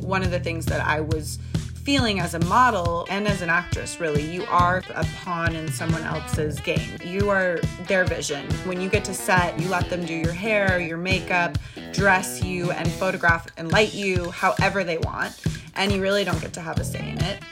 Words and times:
One 0.00 0.22
of 0.22 0.30
the 0.30 0.40
things 0.40 0.66
that 0.66 0.80
I 0.80 1.00
was 1.00 1.38
feeling 1.84 2.20
as 2.20 2.34
a 2.34 2.38
model 2.40 3.06
and 3.08 3.26
as 3.26 3.40
an 3.40 3.48
actress, 3.48 3.98
really, 3.98 4.22
you 4.22 4.44
are 4.50 4.82
a 4.94 5.06
pawn 5.22 5.56
in 5.56 5.68
someone 5.72 6.02
else's 6.02 6.60
game. 6.60 6.98
You 7.04 7.30
are 7.30 7.60
their 7.86 8.04
vision. 8.04 8.44
When 8.64 8.80
you 8.80 8.88
get 8.88 9.04
to 9.06 9.14
set, 9.14 9.58
you 9.58 9.68
let 9.68 9.88
them 9.88 10.04
do 10.04 10.14
your 10.14 10.32
hair, 10.32 10.78
your 10.80 10.98
makeup, 10.98 11.56
dress 11.92 12.42
you, 12.44 12.70
and 12.72 12.90
photograph 12.92 13.46
and 13.56 13.72
light 13.72 13.94
you 13.94 14.30
however 14.30 14.84
they 14.84 14.98
want. 14.98 15.40
And 15.76 15.90
you 15.92 16.02
really 16.02 16.24
don't 16.24 16.40
get 16.40 16.52
to 16.54 16.60
have 16.60 16.78
a 16.78 16.84
say 16.84 17.08
in 17.08 17.18
it. 17.22 17.42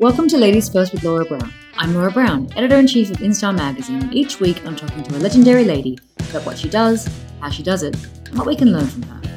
Welcome 0.00 0.26
to 0.28 0.38
Ladies 0.38 0.68
First 0.68 0.92
with 0.92 1.04
Laura 1.04 1.24
Brown. 1.24 1.52
I'm 1.76 1.94
Laura 1.94 2.10
Brown, 2.10 2.48
editor 2.56 2.76
in 2.76 2.88
chief 2.88 3.10
of 3.10 3.18
InStyle 3.18 3.56
magazine, 3.56 4.12
each 4.12 4.40
week 4.40 4.60
I'm 4.66 4.74
talking 4.74 5.04
to 5.04 5.16
a 5.16 5.18
legendary 5.18 5.64
lady 5.64 5.98
about 6.30 6.44
what 6.44 6.58
she 6.58 6.68
does, 6.68 7.08
how 7.40 7.50
she 7.50 7.62
does 7.62 7.84
it, 7.84 7.94
and 8.26 8.36
what 8.36 8.46
we 8.46 8.56
can 8.56 8.72
learn 8.72 8.86
from 8.86 9.02
her. 9.02 9.33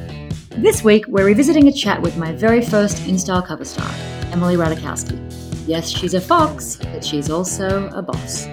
This 0.57 0.83
week, 0.83 1.05
we're 1.07 1.23
revisiting 1.23 1.67
a 1.67 1.71
chat 1.71 2.01
with 2.01 2.17
my 2.17 2.31
very 2.31 2.65
first 2.65 2.97
InStyle 3.03 3.45
cover 3.45 3.63
star, 3.63 3.87
Emily 4.31 4.55
Ratajkowski. 4.55 5.67
Yes, 5.67 5.87
she's 5.87 6.15
a 6.15 6.19
fox, 6.19 6.77
but 6.77 7.05
she's 7.05 7.29
also 7.29 7.87
a 7.89 8.01
boss. 8.01 8.47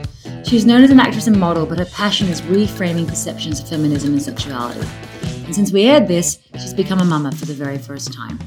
She's 0.44 0.66
known 0.66 0.82
as 0.84 0.90
an 0.90 1.00
actress 1.00 1.28
and 1.28 1.40
model, 1.40 1.64
but 1.64 1.78
her 1.78 1.86
passion 1.86 2.28
is 2.28 2.42
reframing 2.42 3.08
perceptions 3.08 3.58
of 3.58 3.70
feminism 3.70 4.12
and 4.12 4.22
sexuality. 4.22 4.86
And 5.46 5.54
since 5.54 5.72
we 5.72 5.84
aired 5.84 6.06
this, 6.06 6.40
she's 6.52 6.74
become 6.74 7.00
a 7.00 7.06
mama 7.06 7.32
for 7.32 7.46
the 7.46 7.54
very 7.54 7.78
first 7.78 8.12
time. 8.12 8.38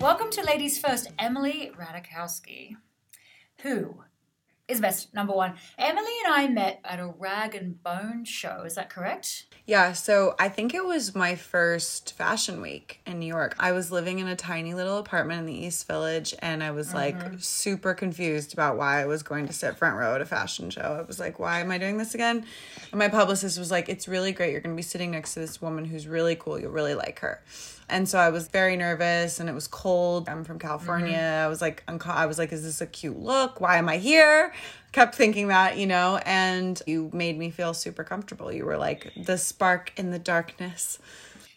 Welcome 0.00 0.32
to 0.32 0.42
Ladies 0.42 0.80
First, 0.80 1.12
Emily 1.20 1.70
Ratajkowski, 1.78 2.74
who 3.62 4.02
is 4.66 4.80
best 4.80 5.12
number 5.12 5.34
one. 5.34 5.54
Emily 5.76 6.12
and 6.24 6.34
I 6.34 6.48
met 6.48 6.80
at 6.84 6.98
a 6.98 7.06
rag 7.06 7.54
and 7.54 7.82
bone 7.82 8.24
show. 8.24 8.62
Is 8.64 8.76
that 8.76 8.88
correct? 8.88 9.46
Yeah, 9.66 9.92
so 9.92 10.34
I 10.38 10.48
think 10.48 10.74
it 10.74 10.84
was 10.84 11.14
my 11.14 11.34
first 11.34 12.14
fashion 12.16 12.62
week 12.62 13.00
in 13.06 13.18
New 13.18 13.26
York. 13.26 13.56
I 13.58 13.72
was 13.72 13.92
living 13.92 14.20
in 14.20 14.26
a 14.26 14.36
tiny 14.36 14.72
little 14.74 14.98
apartment 14.98 15.40
in 15.40 15.46
the 15.46 15.66
East 15.66 15.86
Village 15.86 16.34
and 16.40 16.62
I 16.62 16.70
was 16.70 16.94
like 16.94 17.18
mm-hmm. 17.18 17.36
super 17.38 17.92
confused 17.92 18.54
about 18.54 18.78
why 18.78 19.02
I 19.02 19.06
was 19.06 19.22
going 19.22 19.46
to 19.46 19.52
sit 19.52 19.76
front 19.76 19.96
row 19.96 20.14
at 20.14 20.22
a 20.22 20.26
fashion 20.26 20.70
show. 20.70 20.98
I 20.98 21.02
was 21.02 21.20
like, 21.20 21.38
why 21.38 21.60
am 21.60 21.70
I 21.70 21.76
doing 21.76 21.98
this 21.98 22.14
again? 22.14 22.46
And 22.90 22.98
my 22.98 23.08
publicist 23.08 23.58
was 23.58 23.70
like, 23.70 23.90
it's 23.90 24.08
really 24.08 24.32
great. 24.32 24.52
You're 24.52 24.60
going 24.60 24.74
to 24.74 24.78
be 24.78 24.82
sitting 24.82 25.10
next 25.10 25.34
to 25.34 25.40
this 25.40 25.60
woman 25.60 25.84
who's 25.84 26.06
really 26.08 26.36
cool. 26.36 26.58
You'll 26.58 26.72
really 26.72 26.94
like 26.94 27.18
her. 27.20 27.42
And 27.88 28.08
so 28.08 28.18
I 28.18 28.30
was 28.30 28.48
very 28.48 28.76
nervous 28.76 29.40
and 29.40 29.48
it 29.48 29.54
was 29.54 29.68
cold. 29.68 30.28
I'm 30.28 30.44
from 30.44 30.58
California. 30.58 31.16
Mm-hmm. 31.16 31.44
I 31.44 31.48
was 31.48 31.60
like, 31.60 31.84
I 31.86 32.26
was 32.26 32.38
like, 32.38 32.52
is 32.52 32.62
this 32.62 32.80
a 32.80 32.86
cute 32.86 33.18
look? 33.18 33.60
Why 33.60 33.76
am 33.76 33.88
I 33.88 33.98
here? 33.98 34.52
Kept 34.92 35.14
thinking 35.14 35.48
that, 35.48 35.76
you 35.76 35.86
know, 35.86 36.20
and 36.24 36.80
you 36.86 37.10
made 37.12 37.38
me 37.38 37.50
feel 37.50 37.74
super 37.74 38.04
comfortable. 38.04 38.50
You 38.52 38.64
were 38.64 38.78
like 38.78 39.12
the 39.16 39.36
spark 39.36 39.92
in 39.96 40.10
the 40.10 40.18
darkness. 40.18 40.98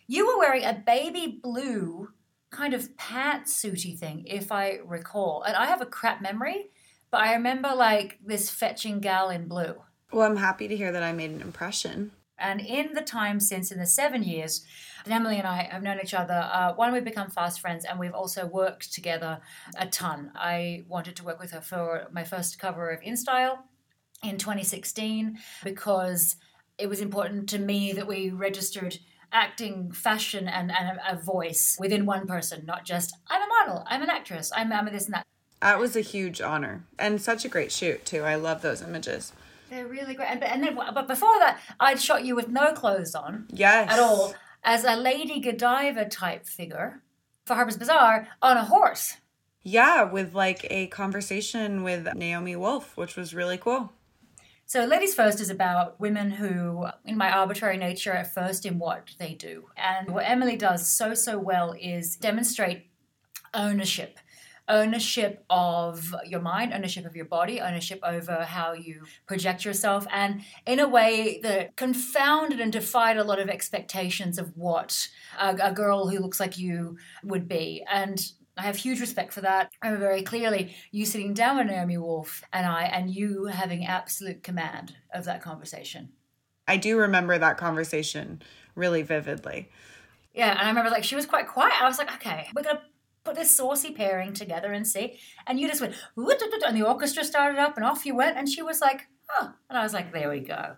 You 0.07 0.27
were 0.27 0.37
wearing 0.37 0.63
a 0.63 0.73
baby 0.73 1.39
blue 1.41 2.09
kind 2.49 2.73
of 2.73 2.95
pantsuity 2.97 3.97
thing, 3.97 4.23
if 4.25 4.51
I 4.51 4.79
recall. 4.85 5.43
And 5.43 5.55
I 5.55 5.65
have 5.65 5.81
a 5.81 5.85
crap 5.85 6.21
memory, 6.21 6.67
but 7.11 7.21
I 7.21 7.33
remember 7.33 7.73
like 7.75 8.17
this 8.25 8.49
fetching 8.49 8.99
gal 8.99 9.29
in 9.29 9.47
blue. 9.47 9.75
Well, 10.11 10.25
I'm 10.25 10.37
happy 10.37 10.67
to 10.67 10.75
hear 10.75 10.91
that 10.91 11.03
I 11.03 11.11
made 11.11 11.31
an 11.31 11.41
impression. 11.41 12.11
And 12.39 12.61
in 12.61 12.93
the 12.93 13.01
time 13.01 13.39
since, 13.39 13.71
in 13.71 13.79
the 13.79 13.85
seven 13.85 14.23
years, 14.23 14.63
Emily 15.11 15.37
and 15.37 15.47
I 15.47 15.69
have 15.71 15.83
known 15.83 15.99
each 16.01 16.13
other. 16.13 16.49
Uh, 16.51 16.73
one, 16.73 16.93
we've 16.93 17.03
become 17.03 17.29
fast 17.29 17.59
friends, 17.59 17.85
and 17.85 17.99
we've 17.99 18.13
also 18.13 18.45
worked 18.45 18.93
together 18.93 19.39
a 19.77 19.87
ton. 19.87 20.31
I 20.35 20.85
wanted 20.87 21.15
to 21.17 21.23
work 21.23 21.39
with 21.39 21.51
her 21.51 21.61
for 21.61 22.07
my 22.11 22.23
first 22.23 22.59
cover 22.59 22.89
of 22.89 23.01
InStyle 23.01 23.59
in 24.23 24.37
2016 24.37 25.37
because 25.63 26.37
it 26.77 26.87
was 26.87 27.01
important 27.01 27.49
to 27.49 27.59
me 27.59 27.91
that 27.93 28.07
we 28.07 28.29
registered 28.29 28.97
acting, 29.31 29.91
fashion, 29.91 30.47
and, 30.47 30.71
and 30.71 30.99
a, 30.99 31.13
a 31.13 31.15
voice 31.21 31.77
within 31.79 32.05
one 32.05 32.27
person, 32.27 32.65
not 32.65 32.85
just 32.85 33.15
I'm 33.27 33.41
a 33.41 33.47
model, 33.47 33.83
I'm 33.87 34.01
an 34.01 34.09
actress, 34.09 34.51
I'm, 34.55 34.71
I'm 34.71 34.85
this 34.85 35.05
and 35.05 35.15
that. 35.15 35.25
That 35.61 35.79
was 35.79 35.95
a 35.95 36.01
huge 36.01 36.39
honor 36.39 36.83
and 36.99 37.19
such 37.21 37.43
a 37.43 37.49
great 37.49 37.71
shoot 37.71 38.05
too. 38.05 38.23
I 38.23 38.35
love 38.35 38.61
those 38.61 38.81
images. 38.81 39.33
They're 39.69 39.87
really 39.87 40.13
great. 40.13 40.29
And, 40.29 40.43
and 40.43 40.63
then, 40.63 40.75
but 40.75 41.07
before 41.07 41.37
that, 41.39 41.59
I'd 41.79 41.99
shot 41.99 42.23
you 42.23 42.35
with 42.35 42.47
no 42.47 42.73
clothes 42.73 43.15
on. 43.15 43.47
Yes. 43.51 43.91
At 43.91 43.99
all, 43.99 44.33
as 44.67 44.83
a 44.83 44.97
Lady 44.97 45.39
Godiva 45.39 46.03
type 46.03 46.45
figure 46.45 47.01
for 47.45 47.55
Harper's 47.55 47.77
Bazaar 47.77 48.27
on 48.41 48.57
a 48.57 48.65
horse. 48.65 49.15
Yeah, 49.63 50.03
with 50.03 50.35
like 50.35 50.67
a 50.69 50.87
conversation 50.87 51.83
with 51.83 52.13
Naomi 52.13 52.57
Wolf, 52.57 52.97
which 52.97 53.15
was 53.15 53.33
really 53.33 53.57
cool. 53.57 53.93
So, 54.65 54.83
Ladies 54.83 55.15
First 55.15 55.39
is 55.39 55.49
about 55.49 55.97
women 56.01 56.29
who, 56.29 56.85
in 57.05 57.17
my 57.17 57.31
arbitrary 57.31 57.77
nature, 57.77 58.11
are 58.11 58.25
first 58.25 58.65
in 58.65 58.77
what 58.77 59.11
they 59.17 59.33
do. 59.33 59.69
And 59.77 60.09
what 60.09 60.25
Emily 60.27 60.57
does 60.57 60.85
so, 60.85 61.13
so 61.13 61.39
well 61.39 61.73
is 61.79 62.17
demonstrate 62.17 62.87
ownership 63.53 64.19
ownership 64.69 65.43
of 65.49 66.13
your 66.25 66.41
mind, 66.41 66.73
ownership 66.73 67.05
of 67.05 67.15
your 67.15 67.25
body, 67.25 67.61
ownership 67.61 67.99
over 68.03 68.43
how 68.43 68.73
you 68.73 69.03
project 69.25 69.65
yourself, 69.65 70.05
and 70.11 70.41
in 70.65 70.79
a 70.79 70.87
way 70.87 71.39
that 71.43 71.75
confounded 71.75 72.59
and 72.59 72.71
defied 72.71 73.17
a 73.17 73.23
lot 73.23 73.39
of 73.39 73.49
expectations 73.49 74.37
of 74.37 74.51
what 74.55 75.07
a, 75.39 75.55
a 75.61 75.71
girl 75.71 76.07
who 76.07 76.19
looks 76.19 76.39
like 76.39 76.57
you 76.57 76.97
would 77.23 77.47
be. 77.47 77.83
And 77.89 78.21
I 78.57 78.63
have 78.63 78.75
huge 78.75 78.99
respect 78.99 79.33
for 79.33 79.41
that. 79.41 79.71
I 79.81 79.87
remember 79.87 80.07
very 80.07 80.23
clearly 80.23 80.75
you 80.91 81.05
sitting 81.05 81.33
down 81.33 81.57
with 81.57 81.67
Naomi 81.67 81.97
Wolf 81.97 82.43
and 82.51 82.65
I, 82.65 82.83
and 82.83 83.09
you 83.13 83.45
having 83.45 83.85
absolute 83.85 84.43
command 84.43 84.95
of 85.13 85.25
that 85.25 85.41
conversation. 85.41 86.09
I 86.67 86.77
do 86.77 86.97
remember 86.97 87.37
that 87.37 87.57
conversation 87.57 88.41
really 88.75 89.01
vividly. 89.01 89.69
Yeah, 90.33 90.51
and 90.51 90.59
I 90.59 90.67
remember 90.67 90.91
like 90.91 91.03
she 91.03 91.15
was 91.15 91.25
quite 91.25 91.47
quiet. 91.47 91.81
I 91.81 91.87
was 91.87 91.97
like, 91.97 92.13
okay, 92.15 92.47
we're 92.55 92.63
gonna 92.63 92.81
put 93.27 93.35
this 93.35 93.55
saucy 93.55 93.91
pairing 93.91 94.33
together 94.33 94.71
and 94.71 94.87
see. 94.87 95.19
And 95.45 95.59
you 95.59 95.67
just 95.67 95.81
went, 95.81 95.95
and 96.15 96.77
the 96.77 96.87
orchestra 96.87 97.23
started 97.23 97.59
up 97.59 97.75
and 97.75 97.85
off 97.85 98.05
you 98.05 98.15
went. 98.15 98.37
And 98.37 98.47
she 98.47 98.61
was 98.61 98.79
like, 98.81 99.07
oh. 99.37 99.53
And 99.69 99.77
I 99.77 99.83
was 99.83 99.93
like, 99.93 100.13
there 100.13 100.29
we 100.29 100.39
go. 100.39 100.77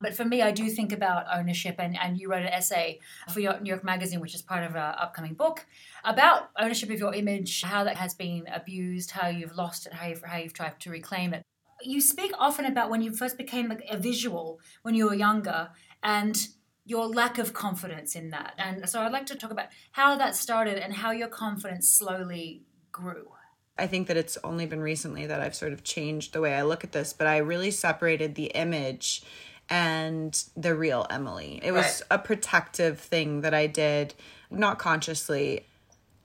But 0.00 0.14
for 0.14 0.24
me, 0.24 0.42
I 0.42 0.50
do 0.50 0.68
think 0.68 0.92
about 0.92 1.24
ownership, 1.32 1.76
and, 1.78 1.96
and 1.98 2.18
you 2.18 2.28
wrote 2.28 2.42
an 2.42 2.48
essay 2.48 2.98
for 3.30 3.40
your 3.40 3.58
New 3.60 3.70
York 3.70 3.84
Magazine, 3.84 4.20
which 4.20 4.34
is 4.34 4.42
part 4.42 4.64
of 4.64 4.76
our 4.76 4.94
upcoming 5.00 5.32
book, 5.34 5.64
about 6.04 6.50
ownership 6.58 6.90
of 6.90 6.98
your 6.98 7.14
image, 7.14 7.62
how 7.62 7.84
that 7.84 7.96
has 7.96 8.12
been 8.12 8.44
abused, 8.52 9.12
how 9.12 9.28
you've 9.28 9.56
lost 9.56 9.86
it, 9.86 9.94
how 9.94 10.06
you've, 10.08 10.22
how 10.22 10.36
you've 10.36 10.52
tried 10.52 10.78
to 10.80 10.90
reclaim 10.90 11.32
it. 11.32 11.42
You 11.80 12.00
speak 12.00 12.32
often 12.38 12.66
about 12.66 12.90
when 12.90 13.00
you 13.00 13.12
first 13.12 13.38
became 13.38 13.72
a 13.88 13.96
visual 13.96 14.60
when 14.82 14.94
you 14.94 15.06
were 15.06 15.14
younger, 15.14 15.70
and 16.02 16.48
your 16.84 17.06
lack 17.08 17.38
of 17.38 17.52
confidence 17.54 18.14
in 18.14 18.30
that. 18.30 18.54
And 18.58 18.88
so 18.88 19.00
I'd 19.00 19.12
like 19.12 19.26
to 19.26 19.34
talk 19.34 19.50
about 19.50 19.68
how 19.92 20.16
that 20.16 20.36
started 20.36 20.78
and 20.78 20.92
how 20.92 21.12
your 21.12 21.28
confidence 21.28 21.88
slowly 21.88 22.62
grew. 22.92 23.28
I 23.78 23.86
think 23.86 24.06
that 24.08 24.16
it's 24.16 24.38
only 24.44 24.66
been 24.66 24.80
recently 24.80 25.26
that 25.26 25.40
I've 25.40 25.54
sort 25.54 25.72
of 25.72 25.82
changed 25.82 26.32
the 26.32 26.40
way 26.40 26.54
I 26.54 26.62
look 26.62 26.84
at 26.84 26.92
this, 26.92 27.12
but 27.12 27.26
I 27.26 27.38
really 27.38 27.70
separated 27.70 28.34
the 28.34 28.46
image 28.46 29.22
and 29.68 30.44
the 30.56 30.74
real 30.74 31.06
Emily. 31.10 31.58
It 31.62 31.72
was 31.72 31.84
right. 31.84 32.18
a 32.18 32.18
protective 32.18 33.00
thing 33.00 33.40
that 33.40 33.54
I 33.54 33.66
did, 33.66 34.14
not 34.50 34.78
consciously, 34.78 35.66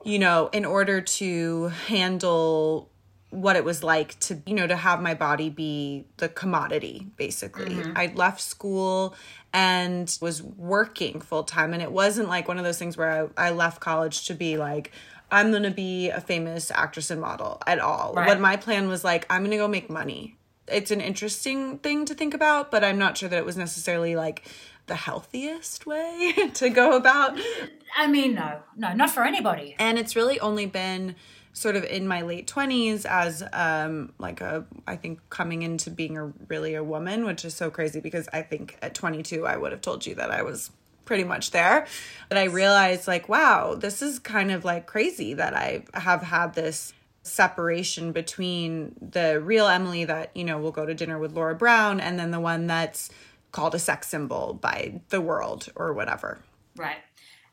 you 0.04 0.18
know, 0.18 0.48
in 0.52 0.64
order 0.64 1.00
to 1.00 1.68
handle 1.86 2.90
what 3.30 3.54
it 3.54 3.64
was 3.64 3.84
like 3.84 4.18
to 4.18 4.42
you 4.44 4.54
know 4.54 4.66
to 4.66 4.76
have 4.76 5.00
my 5.00 5.14
body 5.14 5.48
be 5.48 6.04
the 6.16 6.28
commodity 6.28 7.06
basically 7.16 7.76
mm-hmm. 7.76 7.92
i 7.94 8.12
left 8.16 8.40
school 8.40 9.14
and 9.52 10.16
was 10.20 10.42
working 10.42 11.20
full 11.20 11.42
time 11.42 11.72
and 11.72 11.82
it 11.82 11.90
wasn't 11.90 12.28
like 12.28 12.46
one 12.46 12.58
of 12.58 12.64
those 12.64 12.78
things 12.78 12.96
where 12.96 13.28
I, 13.36 13.48
I 13.48 13.50
left 13.50 13.80
college 13.80 14.26
to 14.26 14.34
be 14.34 14.56
like 14.56 14.92
i'm 15.30 15.50
gonna 15.52 15.70
be 15.70 16.08
a 16.10 16.20
famous 16.20 16.70
actress 16.70 17.10
and 17.10 17.20
model 17.20 17.60
at 17.66 17.78
all. 17.78 18.14
Right. 18.14 18.28
what 18.28 18.40
my 18.40 18.56
plan 18.56 18.88
was 18.88 19.02
like 19.04 19.26
i'm 19.30 19.42
gonna 19.42 19.56
go 19.56 19.68
make 19.68 19.90
money. 19.90 20.36
It's 20.68 20.92
an 20.92 21.00
interesting 21.00 21.78
thing 21.78 22.04
to 22.04 22.14
think 22.14 22.32
about 22.32 22.70
but 22.70 22.84
i'm 22.84 22.98
not 22.98 23.16
sure 23.16 23.28
that 23.28 23.38
it 23.38 23.44
was 23.44 23.56
necessarily 23.56 24.14
like 24.14 24.44
the 24.86 24.94
healthiest 24.94 25.86
way 25.86 26.32
to 26.54 26.68
go 26.68 26.96
about 26.96 27.38
i 27.96 28.06
mean 28.06 28.34
no 28.34 28.60
no 28.76 28.92
not 28.92 29.10
for 29.10 29.24
anybody. 29.24 29.74
And 29.78 29.98
it's 29.98 30.14
really 30.14 30.38
only 30.40 30.66
been 30.66 31.16
sort 31.52 31.76
of 31.76 31.84
in 31.84 32.06
my 32.06 32.22
late 32.22 32.46
20s 32.46 33.04
as 33.04 33.42
um 33.52 34.12
like 34.18 34.40
a 34.40 34.64
I 34.86 34.96
think 34.96 35.18
coming 35.30 35.62
into 35.62 35.90
being 35.90 36.16
a 36.16 36.26
really 36.48 36.74
a 36.74 36.84
woman 36.84 37.24
which 37.24 37.44
is 37.44 37.54
so 37.54 37.70
crazy 37.70 38.00
because 38.00 38.28
I 38.32 38.42
think 38.42 38.78
at 38.82 38.94
22 38.94 39.46
I 39.46 39.56
would 39.56 39.72
have 39.72 39.80
told 39.80 40.06
you 40.06 40.14
that 40.14 40.30
I 40.30 40.42
was 40.42 40.70
pretty 41.10 41.24
much 41.24 41.50
there. 41.50 41.88
But 42.28 42.38
I 42.38 42.44
realized, 42.44 43.08
like, 43.08 43.28
wow, 43.28 43.74
this 43.74 44.00
is 44.00 44.20
kind 44.20 44.52
of 44.52 44.64
like 44.64 44.86
crazy 44.86 45.34
that 45.34 45.54
I 45.54 45.82
have 45.92 46.22
had 46.22 46.54
this 46.54 46.92
separation 47.24 48.12
between 48.12 48.94
the 49.02 49.40
real 49.40 49.66
Emily 49.66 50.04
that, 50.04 50.30
you 50.36 50.44
know, 50.44 50.58
will 50.58 50.70
go 50.70 50.86
to 50.86 50.94
dinner 50.94 51.18
with 51.18 51.32
Laura 51.32 51.56
Brown 51.56 51.98
and 51.98 52.16
then 52.16 52.30
the 52.30 52.38
one 52.38 52.68
that's 52.68 53.10
called 53.50 53.74
a 53.74 53.78
sex 53.80 54.06
symbol 54.06 54.54
by 54.54 55.00
the 55.08 55.20
world 55.20 55.68
or 55.74 55.92
whatever. 55.92 56.38
Right. 56.76 56.98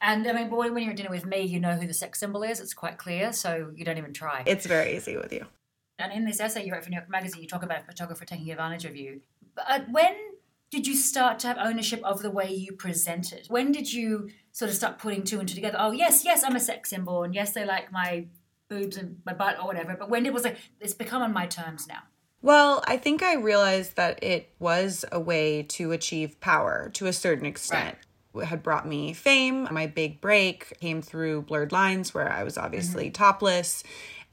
And 0.02 0.28
I 0.28 0.34
mean, 0.34 0.50
boy, 0.50 0.72
when 0.72 0.84
you're 0.84 0.92
at 0.92 0.98
dinner 0.98 1.10
with 1.10 1.26
me, 1.26 1.42
you 1.42 1.60
know 1.60 1.74
who 1.74 1.88
the 1.88 1.94
sex 1.94 2.20
symbol 2.20 2.44
is. 2.44 2.60
It's 2.60 2.74
quite 2.74 2.98
clear, 2.98 3.34
so 3.34 3.72
you 3.76 3.84
don't 3.84 3.98
even 3.98 4.14
try. 4.14 4.44
It's 4.46 4.66
very 4.66 4.96
easy 4.96 5.18
with 5.18 5.34
you. 5.34 5.46
And 6.00 6.14
in 6.14 6.26
this 6.26 6.40
essay 6.40 6.66
you 6.66 6.74
wrote 6.74 6.84
for 6.84 6.92
New 6.92 6.98
York 6.98 7.10
Magazine, 7.10 7.42
you 7.42 7.48
talk 7.48 7.64
about 7.64 7.82
a 7.82 7.86
photographer 7.86 8.24
taking 8.24 8.52
advantage 8.52 8.86
of 8.86 8.96
you. 8.96 9.22
But 9.56 9.66
uh, 9.68 9.80
when 9.90 10.16
did 10.70 10.86
you 10.86 10.96
start 10.96 11.40
to 11.40 11.48
have 11.48 11.58
ownership 11.58 12.02
of 12.04 12.22
the 12.22 12.30
way 12.30 12.54
you 12.54 12.74
presented? 12.74 13.48
When 13.48 13.72
did 13.72 13.92
you 13.92 14.30
sort 14.52 14.70
of 14.70 14.78
start 14.78 15.00
putting 15.00 15.24
two 15.24 15.40
and 15.40 15.50
two 15.50 15.56
together? 15.56 15.78
Oh, 15.80 15.92
yes, 15.92 16.24
yes, 16.24 16.44
I'm 16.44 16.56
a 16.56 16.60
sex 16.60 16.92
symbol, 16.92 17.24
and 17.24 17.34
yes, 17.34 17.54
they 17.54 17.66
like 17.66 17.92
my 17.92 18.28
boobs 18.70 18.98
and 18.98 19.22
my 19.26 19.34
butt 19.34 19.58
or 19.60 19.66
whatever. 19.66 19.96
But 19.98 20.10
when 20.10 20.26
it 20.26 20.34
was 20.34 20.44
like, 20.44 20.58
it's 20.80 20.94
become 20.94 21.24
on 21.24 21.34
my 21.34 21.48
terms 21.48 21.88
now. 21.88 22.04
Well, 22.44 22.84
I 22.86 22.98
think 22.98 23.24
I 23.24 23.34
realized 23.34 23.96
that 23.96 24.22
it 24.24 24.54
was 24.60 25.04
a 25.12 25.20
way 25.20 25.64
to 25.64 25.92
achieve 25.92 26.40
power 26.40 26.92
to 26.94 27.08
a 27.08 27.14
certain 27.14 27.48
extent. 27.48 27.96
Right 27.96 28.07
had 28.40 28.64
brought 28.64 28.88
me 28.88 29.14
fame. 29.14 29.68
My 29.72 29.88
big 29.88 30.22
break 30.22 30.80
came 30.80 31.02
through 31.02 31.44
Blurred 31.44 31.72
Lines, 31.72 32.14
where 32.14 32.32
I 32.32 32.44
was 32.44 32.58
obviously 32.58 33.06
mm-hmm. 33.06 33.14
topless. 33.14 33.84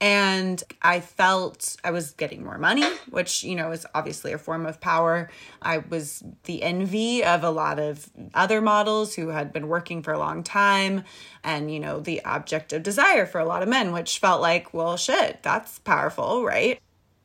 And 0.00 0.62
I 0.82 1.00
felt 1.00 1.76
I 1.84 1.92
was 1.92 2.10
getting 2.10 2.44
more 2.44 2.58
money, 2.58 2.84
which, 3.10 3.44
you 3.44 3.54
know, 3.54 3.70
is 3.70 3.86
obviously 3.94 4.32
a 4.32 4.38
form 4.38 4.66
of 4.66 4.80
power. 4.80 5.30
I 5.62 5.78
was 5.78 6.22
the 6.44 6.62
envy 6.62 7.24
of 7.24 7.44
a 7.44 7.50
lot 7.50 7.78
of 7.78 8.10
other 8.34 8.60
models 8.60 9.14
who 9.14 9.28
had 9.28 9.52
been 9.52 9.68
working 9.68 10.02
for 10.02 10.12
a 10.12 10.18
long 10.18 10.42
time 10.42 11.04
and, 11.42 11.72
you 11.72 11.80
know, 11.80 12.00
the 12.00 12.24
object 12.24 12.72
of 12.72 12.82
desire 12.82 13.24
for 13.24 13.38
a 13.38 13.46
lot 13.46 13.62
of 13.62 13.68
men, 13.68 13.92
which 13.92 14.18
felt 14.18 14.42
like, 14.42 14.74
well, 14.74 14.96
shit, 14.96 15.42
that's 15.42 15.78
powerful, 15.78 16.44
right? 16.44 16.80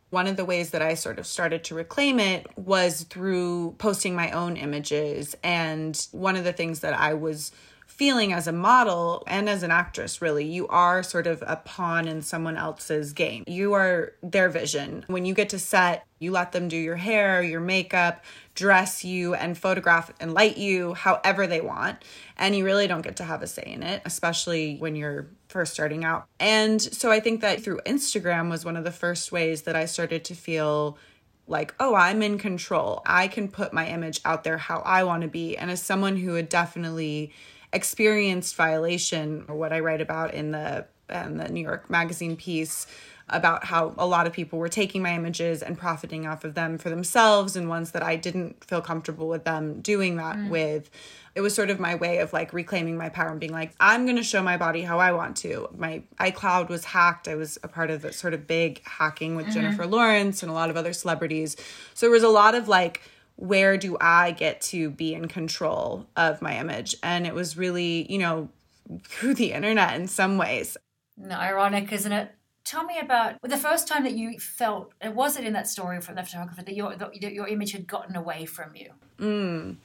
One 0.10 0.28
of 0.28 0.38
the 0.38 0.46
ways 0.46 0.72
that 0.72 0.82
I 0.82 0.96
sort 0.96 1.20
of 1.20 1.28
started 1.28 1.64
to 1.66 1.76
reclaim 1.76 2.20
it 2.20 2.48
was 2.58 3.04
through 3.04 3.76
posting 3.78 4.16
my 4.16 4.32
own 4.32 4.58
images. 4.58 5.36
And 5.44 6.08
one 6.12 6.36
of 6.36 6.44
the 6.44 6.54
things 6.54 6.80
that 6.80 6.94
I 6.94 7.14
was 7.14 7.52
feeling 7.86 8.32
as 8.32 8.48
a 8.48 8.52
model 8.52 9.24
and 9.28 9.50
as 9.50 9.62
an 9.62 9.72
actress, 9.72 10.22
really, 10.22 10.46
you 10.46 10.66
are 10.70 11.04
sort 11.04 11.28
of 11.28 11.44
a 11.46 11.58
pawn 11.58 12.08
in 12.08 12.22
someone 12.22 12.56
else's 12.56 13.12
game. 13.12 13.44
You 13.46 13.74
are 13.74 14.14
their 14.24 14.48
vision. 14.48 15.04
When 15.08 15.26
you 15.26 15.34
get 15.34 15.50
to 15.50 15.60
set, 15.60 16.06
you 16.18 16.32
let 16.32 16.54
them 16.54 16.70
do 16.70 16.78
your 16.78 16.96
hair, 16.96 17.44
your 17.44 17.60
makeup, 17.60 18.24
dress 18.56 19.04
you, 19.04 19.34
and 19.34 19.58
photograph 19.58 20.12
and 20.20 20.34
light 20.34 20.58
you 20.58 20.94
however 20.94 21.46
they 21.46 21.62
want. 21.62 21.98
And 22.38 22.56
you 22.56 22.64
really 22.64 22.88
don't 22.88 23.02
get 23.02 23.18
to 23.18 23.26
have 23.26 23.42
a 23.42 23.48
say 23.48 23.64
in 23.66 23.84
it, 23.84 24.02
especially 24.06 24.78
when 24.78 24.96
you're 24.96 25.28
first 25.50 25.74
starting 25.74 26.06
out. 26.06 26.28
And 26.40 26.82
so 26.82 27.12
I 27.12 27.20
think 27.20 27.42
that 27.42 27.62
through 27.64 27.82
Instagram 27.86 28.50
was 28.50 28.64
one 28.64 28.78
of 28.78 28.84
the 28.84 28.92
first 28.92 29.32
ways 29.32 29.64
that 29.64 29.76
I 29.76 29.86
started 29.86 30.24
to 30.26 30.36
feel 30.36 30.98
like, 31.48 31.74
oh, 31.80 31.96
I'm 31.96 32.22
in 32.22 32.38
control. 32.38 33.02
I 33.06 33.28
can 33.28 33.48
put 33.50 33.74
my 33.74 33.88
image 33.88 34.22
out 34.24 34.44
there 34.44 34.60
how 34.60 34.80
I 34.86 35.04
want 35.04 35.24
to 35.24 35.28
be. 35.28 35.58
And 35.58 35.72
as 35.72 35.82
someone 35.82 36.16
who 36.16 36.36
had 36.36 36.48
definitely 36.48 37.34
experienced 37.74 38.56
violation, 38.56 39.46
or 39.48 39.56
what 39.56 39.74
I 39.74 39.80
write 39.80 40.02
about 40.02 40.34
in 40.34 40.52
the 40.52 40.86
um, 41.10 41.38
the 41.38 41.50
New 41.50 41.62
York 41.62 41.90
Magazine 41.90 42.36
piece 42.36 42.86
about 43.30 43.66
how 43.66 43.94
a 43.98 44.06
lot 44.06 44.28
of 44.28 44.34
people 44.34 44.60
were 44.60 44.70
taking 44.70 45.02
my 45.02 45.16
images 45.16 45.62
and 45.62 45.78
profiting 45.78 46.26
off 46.26 46.44
of 46.44 46.56
them 46.56 46.78
for 46.78 46.90
themselves 46.90 47.56
and 47.56 47.70
ones 47.70 47.92
that 47.92 48.04
I 48.04 48.16
didn't 48.16 48.64
feel 48.64 48.82
comfortable 48.82 49.28
with 49.28 49.44
them 49.44 49.82
doing 49.82 50.18
that 50.18 50.38
mm. 50.38 50.50
with 50.50 50.90
it 51.36 51.42
was 51.42 51.54
sort 51.56 51.70
of 51.70 51.80
my 51.80 51.96
way 51.96 52.18
of 52.18 52.34
like 52.34 52.54
reclaiming 52.54 52.98
my 52.98 53.10
power 53.10 53.30
and 53.30 53.40
being 53.40 53.54
like, 53.54 53.74
I'm 53.80 54.06
going 54.06 54.18
to 54.18 54.24
show 54.24 54.42
my 54.42 54.58
body 54.58 54.82
how 54.82 55.00
I 55.00 55.12
want 55.12 55.38
to. 55.38 55.70
My 55.78 56.04
iCloud 56.20 56.70
was 56.70 56.84
hacked. 56.84 57.28
I 57.28 57.36
was 57.36 57.58
a 57.64 57.68
part 57.68 57.92
of 57.92 58.02
the 58.02 58.12
sort 58.12 58.34
of 58.34 58.48
big 58.48 58.82
hacking 58.86 59.36
with 59.36 59.46
mm-hmm. 59.46 59.54
Jennifer 59.54 59.86
Lawrence 59.86 60.44
and 60.44 60.50
a 60.50 60.54
lot 60.54 60.70
of 60.70 60.78
other 60.78 60.92
celebrities. 60.92 61.56
So 61.94 62.08
there 62.08 62.12
was 62.12 62.24
a 62.24 62.30
lot 62.30 62.56
of 62.56 62.68
like, 62.68 63.04
where 63.36 63.78
do 63.78 63.96
I 64.02 64.32
get 64.32 64.60
to 64.62 64.90
be 64.90 65.14
in 65.14 65.28
control 65.28 66.08
of 66.18 66.42
my 66.42 66.58
image? 66.58 66.96
And 67.04 67.26
it 67.26 67.34
was 67.34 67.56
really, 67.56 68.12
you 68.12 68.18
know, 68.18 68.50
through 69.04 69.36
the 69.36 69.54
internet 69.54 69.96
in 69.96 70.08
some 70.08 70.38
ways. 70.38 70.76
No, 71.16 71.36
ironic, 71.36 71.92
isn't 71.94 72.12
it? 72.12 72.34
Tell 72.70 72.84
me 72.84 73.00
about 73.00 73.42
the 73.42 73.58
first 73.58 73.88
time 73.88 74.04
that 74.04 74.14
you 74.14 74.38
felt, 74.38 74.94
was 75.04 75.36
it 75.38 75.44
in 75.44 75.54
that 75.54 75.68
story 75.68 76.02
from 76.02 76.14
the 76.14 76.22
photographer 76.22 76.62
that 76.62 76.76
your, 76.76 76.96
that 76.96 77.16
your 77.16 77.48
image 77.48 77.72
had 77.72 77.88
gotten 77.88 78.16
away 78.16 78.46
from 78.46 78.76
you? 78.76 78.92
Mm. 79.18 79.78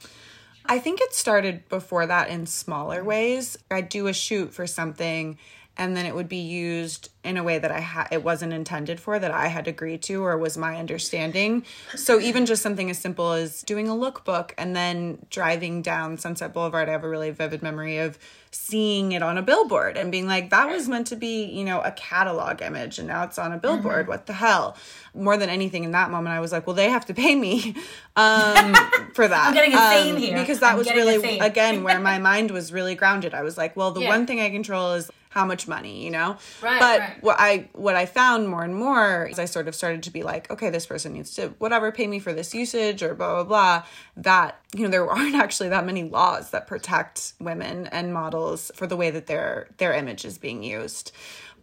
I 0.67 0.77
think 0.77 1.01
it 1.01 1.11
started 1.11 1.67
before 1.67 2.05
that 2.05 2.29
in 2.29 2.45
smaller 2.45 3.03
ways. 3.03 3.57
I'd 3.71 3.89
do 3.89 4.05
a 4.05 4.13
shoot 4.13 4.53
for 4.53 4.67
something 4.67 5.39
and 5.77 5.95
then 5.95 6.05
it 6.05 6.15
would 6.15 6.29
be 6.29 6.37
used 6.37 7.09
in 7.23 7.37
a 7.37 7.43
way 7.43 7.57
that 7.57 7.71
I 7.71 7.79
had 7.79 8.07
it 8.11 8.23
wasn't 8.23 8.53
intended 8.53 8.99
for 8.99 9.19
that 9.19 9.31
I 9.31 9.47
had 9.47 9.67
agreed 9.67 10.01
to 10.03 10.23
or 10.23 10.37
was 10.37 10.57
my 10.57 10.77
understanding. 10.77 11.65
So 11.95 12.19
even 12.19 12.45
just 12.45 12.61
something 12.61 12.89
as 12.89 12.99
simple 12.99 13.31
as 13.31 13.61
doing 13.63 13.89
a 13.89 13.93
lookbook 13.93 14.51
and 14.57 14.75
then 14.75 15.25
driving 15.29 15.81
down 15.81 16.17
Sunset 16.17 16.53
Boulevard, 16.53 16.87
I 16.87 16.93
have 16.93 17.03
a 17.03 17.09
really 17.09 17.31
vivid 17.31 17.61
memory 17.61 17.97
of 17.97 18.17
seeing 18.51 19.11
it 19.11 19.21
on 19.21 19.37
a 19.37 19.41
billboard 19.41 19.97
and 19.97 20.11
being 20.11 20.27
like 20.27 20.49
that 20.51 20.69
was 20.69 20.87
meant 20.87 21.07
to 21.07 21.15
be, 21.17 21.43
you 21.43 21.65
know, 21.65 21.81
a 21.81 21.91
catalog 21.91 22.61
image 22.61 22.99
and 22.99 23.07
now 23.07 23.23
it's 23.23 23.37
on 23.37 23.51
a 23.51 23.57
billboard. 23.57 24.03
Mm-hmm. 24.03 24.11
What 24.11 24.27
the 24.27 24.33
hell? 24.33 24.77
More 25.13 25.35
than 25.35 25.49
anything 25.49 25.83
in 25.83 25.91
that 25.91 26.09
moment 26.09 26.35
I 26.35 26.39
was 26.39 26.51
like, 26.51 26.65
well 26.67 26.75
they 26.75 26.89
have 26.89 27.05
to 27.07 27.13
pay 27.13 27.35
me 27.35 27.75
um, 28.15 28.73
for 29.13 29.27
that. 29.27 29.47
I'm 29.47 29.53
getting 29.53 29.73
a 29.73 30.11
um, 30.11 30.17
here. 30.17 30.39
Because 30.39 30.59
that 30.59 30.73
I'm 30.73 30.77
was 30.77 30.89
really 30.89 31.39
again 31.39 31.83
where 31.83 31.99
my 31.99 32.19
mind 32.31 32.51
was 32.51 32.71
really 32.71 32.95
grounded. 32.95 33.33
I 33.33 33.41
was 33.41 33.57
like, 33.57 33.75
well 33.75 33.91
the 33.91 34.01
yeah. 34.01 34.09
one 34.09 34.27
thing 34.27 34.39
I 34.39 34.49
control 34.51 34.93
is 34.93 35.11
how 35.35 35.45
much 35.45 35.67
money, 35.67 36.01
you 36.01 36.09
know? 36.09 36.37
Right. 36.61 36.79
But 36.79 36.99
right. 36.99 37.17
what 37.23 37.35
I 37.37 37.69
what 37.73 37.95
I 37.95 38.05
found 38.05 38.47
more 38.47 38.63
and 38.63 38.73
more 38.73 39.27
is 39.27 39.37
I 39.37 39.45
sort 39.45 39.67
of 39.67 39.75
started 39.75 40.01
to 40.03 40.11
be 40.11 40.23
like, 40.23 40.49
okay, 40.49 40.69
this 40.69 40.85
person 40.85 41.11
needs 41.11 41.35
to 41.35 41.49
whatever 41.59 41.91
pay 41.91 42.07
me 42.07 42.19
for 42.19 42.31
this 42.31 42.55
usage 42.55 43.03
or 43.03 43.13
blah 43.13 43.35
blah 43.35 43.43
blah. 43.43 43.83
That 44.15 44.61
you 44.73 44.83
know 44.83 44.89
there 44.89 45.07
aren't 45.11 45.35
actually 45.35 45.69
that 45.69 45.85
many 45.85 46.05
laws 46.05 46.51
that 46.51 46.67
protect 46.67 47.33
women 47.39 47.87
and 47.87 48.13
models 48.13 48.71
for 48.75 48.87
the 48.87 48.95
way 48.95 49.11
that 49.11 49.27
their 49.27 49.67
their 49.77 49.93
image 49.93 50.23
is 50.23 50.37
being 50.37 50.63
used. 50.63 51.11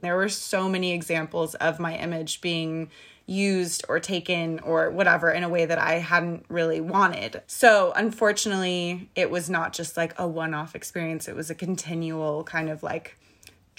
There 0.02 0.16
were 0.16 0.28
so 0.28 0.68
many 0.68 0.92
examples 0.92 1.54
of 1.54 1.80
my 1.80 1.96
image 1.96 2.42
being 2.42 2.90
used 3.24 3.84
or 3.88 4.00
taken 4.00 4.58
or 4.58 4.90
whatever 4.90 5.30
in 5.30 5.44
a 5.44 5.48
way 5.48 5.64
that 5.64 5.78
I 5.78 5.94
hadn't 5.94 6.44
really 6.48 6.80
wanted. 6.80 7.40
So, 7.46 7.92
unfortunately, 7.94 9.08
it 9.14 9.30
was 9.30 9.48
not 9.48 9.72
just 9.72 9.96
like 9.96 10.12
a 10.18 10.26
one 10.26 10.52
off 10.52 10.74
experience, 10.74 11.26
it 11.28 11.36
was 11.36 11.48
a 11.48 11.54
continual 11.54 12.44
kind 12.44 12.68
of 12.68 12.82
like 12.82 13.16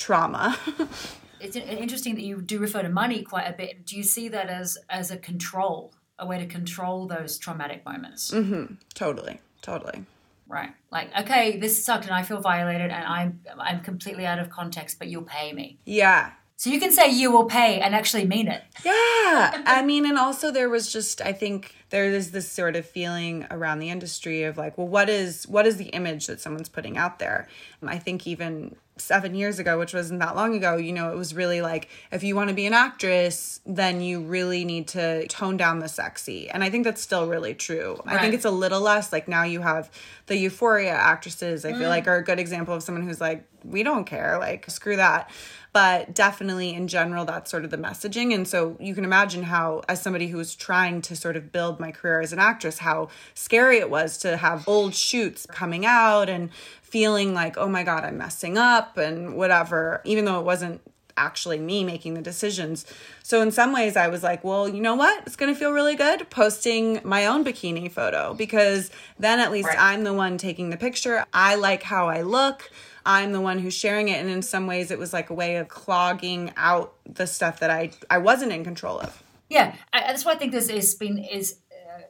trauma. 0.03 0.59
it's 1.39 1.55
interesting 1.55 2.15
that 2.15 2.23
you 2.23 2.41
do 2.41 2.59
refer 2.59 2.81
to 2.81 2.89
money 2.89 3.23
quite 3.23 3.45
a 3.45 3.53
bit. 3.53 3.85
Do 3.85 3.95
you 3.95 4.03
see 4.03 4.27
that 4.29 4.49
as 4.49 4.77
as 4.89 5.11
a 5.11 5.17
control, 5.17 5.93
a 6.19 6.27
way 6.27 6.39
to 6.39 6.45
control 6.45 7.07
those 7.07 7.37
traumatic 7.37 7.85
moments? 7.85 8.31
Mm-hmm. 8.31 8.75
Totally, 8.93 9.39
totally. 9.61 10.05
Right. 10.47 10.71
Like, 10.91 11.09
okay, 11.21 11.57
this 11.57 11.83
sucked, 11.83 12.05
and 12.05 12.13
I 12.13 12.23
feel 12.23 12.41
violated, 12.41 12.91
and 12.91 13.05
I'm 13.05 13.39
I'm 13.57 13.79
completely 13.79 14.25
out 14.25 14.39
of 14.39 14.49
context, 14.49 14.99
but 14.99 15.07
you'll 15.07 15.23
pay 15.23 15.53
me. 15.53 15.79
Yeah. 15.85 16.31
So 16.55 16.69
you 16.69 16.79
can 16.79 16.91
say 16.91 17.09
you 17.09 17.31
will 17.31 17.45
pay 17.45 17.81
and 17.81 17.95
actually 17.95 18.25
mean 18.25 18.47
it. 18.47 18.61
Yeah. 18.85 19.63
I 19.65 19.83
mean, 19.83 20.05
and 20.05 20.17
also 20.17 20.51
there 20.51 20.69
was 20.69 20.91
just 20.91 21.21
I 21.21 21.33
think 21.33 21.75
there 21.89 22.05
is 22.05 22.31
this 22.31 22.51
sort 22.51 22.75
of 22.75 22.85
feeling 22.85 23.47
around 23.49 23.79
the 23.79 23.89
industry 23.89 24.43
of 24.43 24.57
like, 24.57 24.77
well, 24.77 24.87
what 24.87 25.09
is 25.09 25.47
what 25.47 25.65
is 25.65 25.77
the 25.77 25.89
image 25.89 26.27
that 26.27 26.41
someone's 26.41 26.69
putting 26.69 26.97
out 26.97 27.19
there? 27.19 27.47
I 27.85 27.97
think 27.97 28.27
even 28.27 28.75
seven 28.97 29.33
years 29.33 29.59
ago, 29.59 29.79
which 29.79 29.93
wasn't 29.93 30.19
that 30.19 30.35
long 30.35 30.55
ago, 30.55 30.75
you 30.75 30.93
know, 30.93 31.11
it 31.11 31.17
was 31.17 31.33
really 31.33 31.61
like 31.61 31.89
if 32.11 32.23
you 32.23 32.35
want 32.35 32.49
to 32.49 32.55
be 32.55 32.65
an 32.65 32.73
actress, 32.73 33.59
then 33.65 34.01
you 34.01 34.21
really 34.21 34.65
need 34.65 34.87
to 34.89 35.27
tone 35.27 35.57
down 35.57 35.79
the 35.79 35.89
sexy. 35.89 36.49
And 36.49 36.63
I 36.63 36.69
think 36.69 36.83
that's 36.83 37.01
still 37.01 37.27
really 37.27 37.55
true. 37.55 37.99
Right. 38.05 38.17
I 38.17 38.21
think 38.21 38.33
it's 38.33 38.45
a 38.45 38.51
little 38.51 38.81
less 38.81 39.11
like 39.11 39.27
now 39.27 39.43
you 39.43 39.61
have 39.61 39.89
the 40.27 40.37
euphoria 40.37 40.93
actresses, 40.93 41.65
I 41.65 41.71
feel 41.71 41.81
mm. 41.81 41.89
like 41.89 42.07
are 42.07 42.17
a 42.17 42.23
good 42.23 42.39
example 42.39 42.73
of 42.73 42.83
someone 42.83 43.03
who's 43.03 43.19
like, 43.19 43.45
we 43.63 43.83
don't 43.83 44.05
care, 44.05 44.37
like, 44.39 44.69
screw 44.69 44.95
that. 44.97 45.29
But 45.71 46.13
definitely 46.13 46.73
in 46.73 46.87
general, 46.87 47.25
that's 47.25 47.49
sort 47.49 47.65
of 47.65 47.71
the 47.71 47.77
messaging. 47.77 48.33
And 48.33 48.47
so 48.47 48.77
you 48.79 48.93
can 48.93 49.03
imagine 49.03 49.43
how, 49.43 49.81
as 49.89 50.01
somebody 50.01 50.27
who 50.27 50.37
was 50.37 50.53
trying 50.53 51.01
to 51.03 51.15
sort 51.15 51.35
of 51.35 51.51
build 51.51 51.79
my 51.79 51.91
career 51.91 52.21
as 52.21 52.31
an 52.31 52.39
actress, 52.39 52.77
how 52.79 53.09
scary 53.33 53.79
it 53.79 53.89
was 53.89 54.17
to 54.19 54.37
have 54.37 54.67
old 54.67 54.93
shoots 54.93 55.47
coming 55.47 55.85
out 55.85 56.29
and 56.29 56.51
feeling 56.93 57.33
like, 57.33 57.57
oh 57.57 57.67
my 57.67 57.81
God, 57.81 58.03
I'm 58.03 58.19
messing 58.19 58.55
up 58.55 58.99
and 58.99 59.35
whatever, 59.35 59.99
even 60.05 60.25
though 60.25 60.39
it 60.39 60.45
wasn't 60.45 60.79
actually 61.17 61.57
me 61.57 61.83
making 61.83 62.13
the 62.13 62.21
decisions. 62.21 62.85
So 63.23 63.41
in 63.41 63.51
some 63.51 63.73
ways 63.73 63.97
I 63.97 64.09
was 64.09 64.21
like, 64.21 64.43
well, 64.43 64.69
you 64.69 64.79
know 64.79 64.93
what? 64.93 65.23
It's 65.25 65.35
going 65.35 65.51
to 65.51 65.59
feel 65.59 65.71
really 65.71 65.95
good 65.95 66.29
posting 66.29 67.01
my 67.03 67.25
own 67.25 67.43
bikini 67.43 67.91
photo 67.91 68.35
because 68.35 68.91
then 69.17 69.39
at 69.39 69.51
least 69.51 69.69
right. 69.69 69.77
I'm 69.79 70.03
the 70.03 70.13
one 70.13 70.37
taking 70.37 70.69
the 70.69 70.77
picture. 70.77 71.25
I 71.33 71.55
like 71.55 71.81
how 71.81 72.09
I 72.09 72.21
look. 72.21 72.69
I'm 73.07 73.31
the 73.31 73.41
one 73.41 73.57
who's 73.57 73.73
sharing 73.73 74.09
it 74.09 74.19
and 74.19 74.29
in 74.29 74.43
some 74.43 74.67
ways 74.67 74.91
it 74.91 74.99
was 74.99 75.13
like 75.13 75.31
a 75.31 75.33
way 75.33 75.55
of 75.55 75.69
clogging 75.69 76.53
out 76.57 76.93
the 77.11 77.25
stuff 77.25 77.59
that 77.61 77.71
I 77.71 77.89
I 78.07 78.19
wasn't 78.19 78.51
in 78.51 78.63
control 78.63 78.99
of. 78.99 79.23
Yeah, 79.49 79.75
I, 79.91 80.01
that's 80.01 80.25
why 80.25 80.33
I 80.33 80.35
think 80.35 80.51
this 80.51 80.69
has 80.69 80.93
been 80.93 81.17
is 81.17 81.57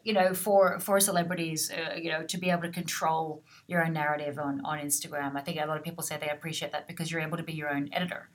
you 0.04 0.14
know, 0.14 0.34
for 0.34 0.80
for 0.80 1.00
celebrities, 1.00 1.72
uh, 1.72 1.96
you 1.96 2.12
know, 2.12 2.24
to 2.24 2.38
be 2.38 2.50
able 2.50 2.64
to 2.64 2.70
control 2.70 3.44
your 3.68 3.84
own 3.86 3.94
narrative 3.94 4.38
on 4.38 4.62
on 4.66 4.80
Instagram. 4.80 5.36
I 5.36 5.42
think 5.42 5.60
a 5.60 5.66
lot 5.66 5.78
of 5.78 5.84
people 5.84 6.04
say 6.04 6.18
they 6.18 6.30
appreciate 6.30 6.72
that 6.74 6.88
because 6.88 7.12
you're 7.12 7.22
able 7.22 7.38
to 7.38 7.44
be 7.44 7.54
your 7.54 7.70
own 7.70 7.90
editor. 7.94 8.30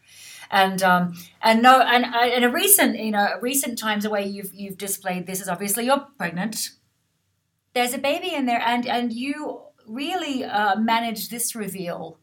And 0.50 0.82
um, 0.82 1.14
and 1.42 1.62
no, 1.62 1.80
and 1.80 2.06
in 2.32 2.44
a 2.44 2.50
recent, 2.50 2.98
you 2.98 3.10
know, 3.10 3.28
recent 3.40 3.78
times 3.78 4.04
the 4.04 4.10
way 4.10 4.26
you've 4.26 4.52
you've 4.54 4.78
displayed 4.78 5.26
this 5.26 5.40
is 5.40 5.48
obviously 5.48 5.84
you're 5.86 6.06
pregnant. 6.16 6.70
There's 7.74 7.92
a 7.92 7.98
baby 7.98 8.34
in 8.34 8.46
there, 8.46 8.62
and 8.64 8.86
and 8.86 9.12
you 9.12 9.62
really 9.86 10.44
uh, 10.44 10.76
this 11.30 11.54
reveal 11.54 12.18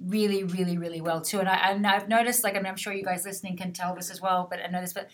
really, 0.00 0.44
really, 0.44 0.78
really 0.78 1.00
well 1.00 1.20
too. 1.20 1.40
And 1.40 1.48
I 1.48 1.70
and 1.70 1.86
I've 1.86 2.08
noticed, 2.08 2.44
like 2.44 2.54
I 2.54 2.58
mean, 2.58 2.66
I'm 2.66 2.76
sure 2.76 2.92
you 2.92 3.04
guys 3.04 3.24
listening 3.24 3.56
can 3.56 3.72
tell 3.72 3.94
this 3.94 4.10
as 4.10 4.20
well, 4.20 4.46
but 4.50 4.60
I 4.60 4.68
know 4.68 4.80
this, 4.80 4.92
but 4.92 5.08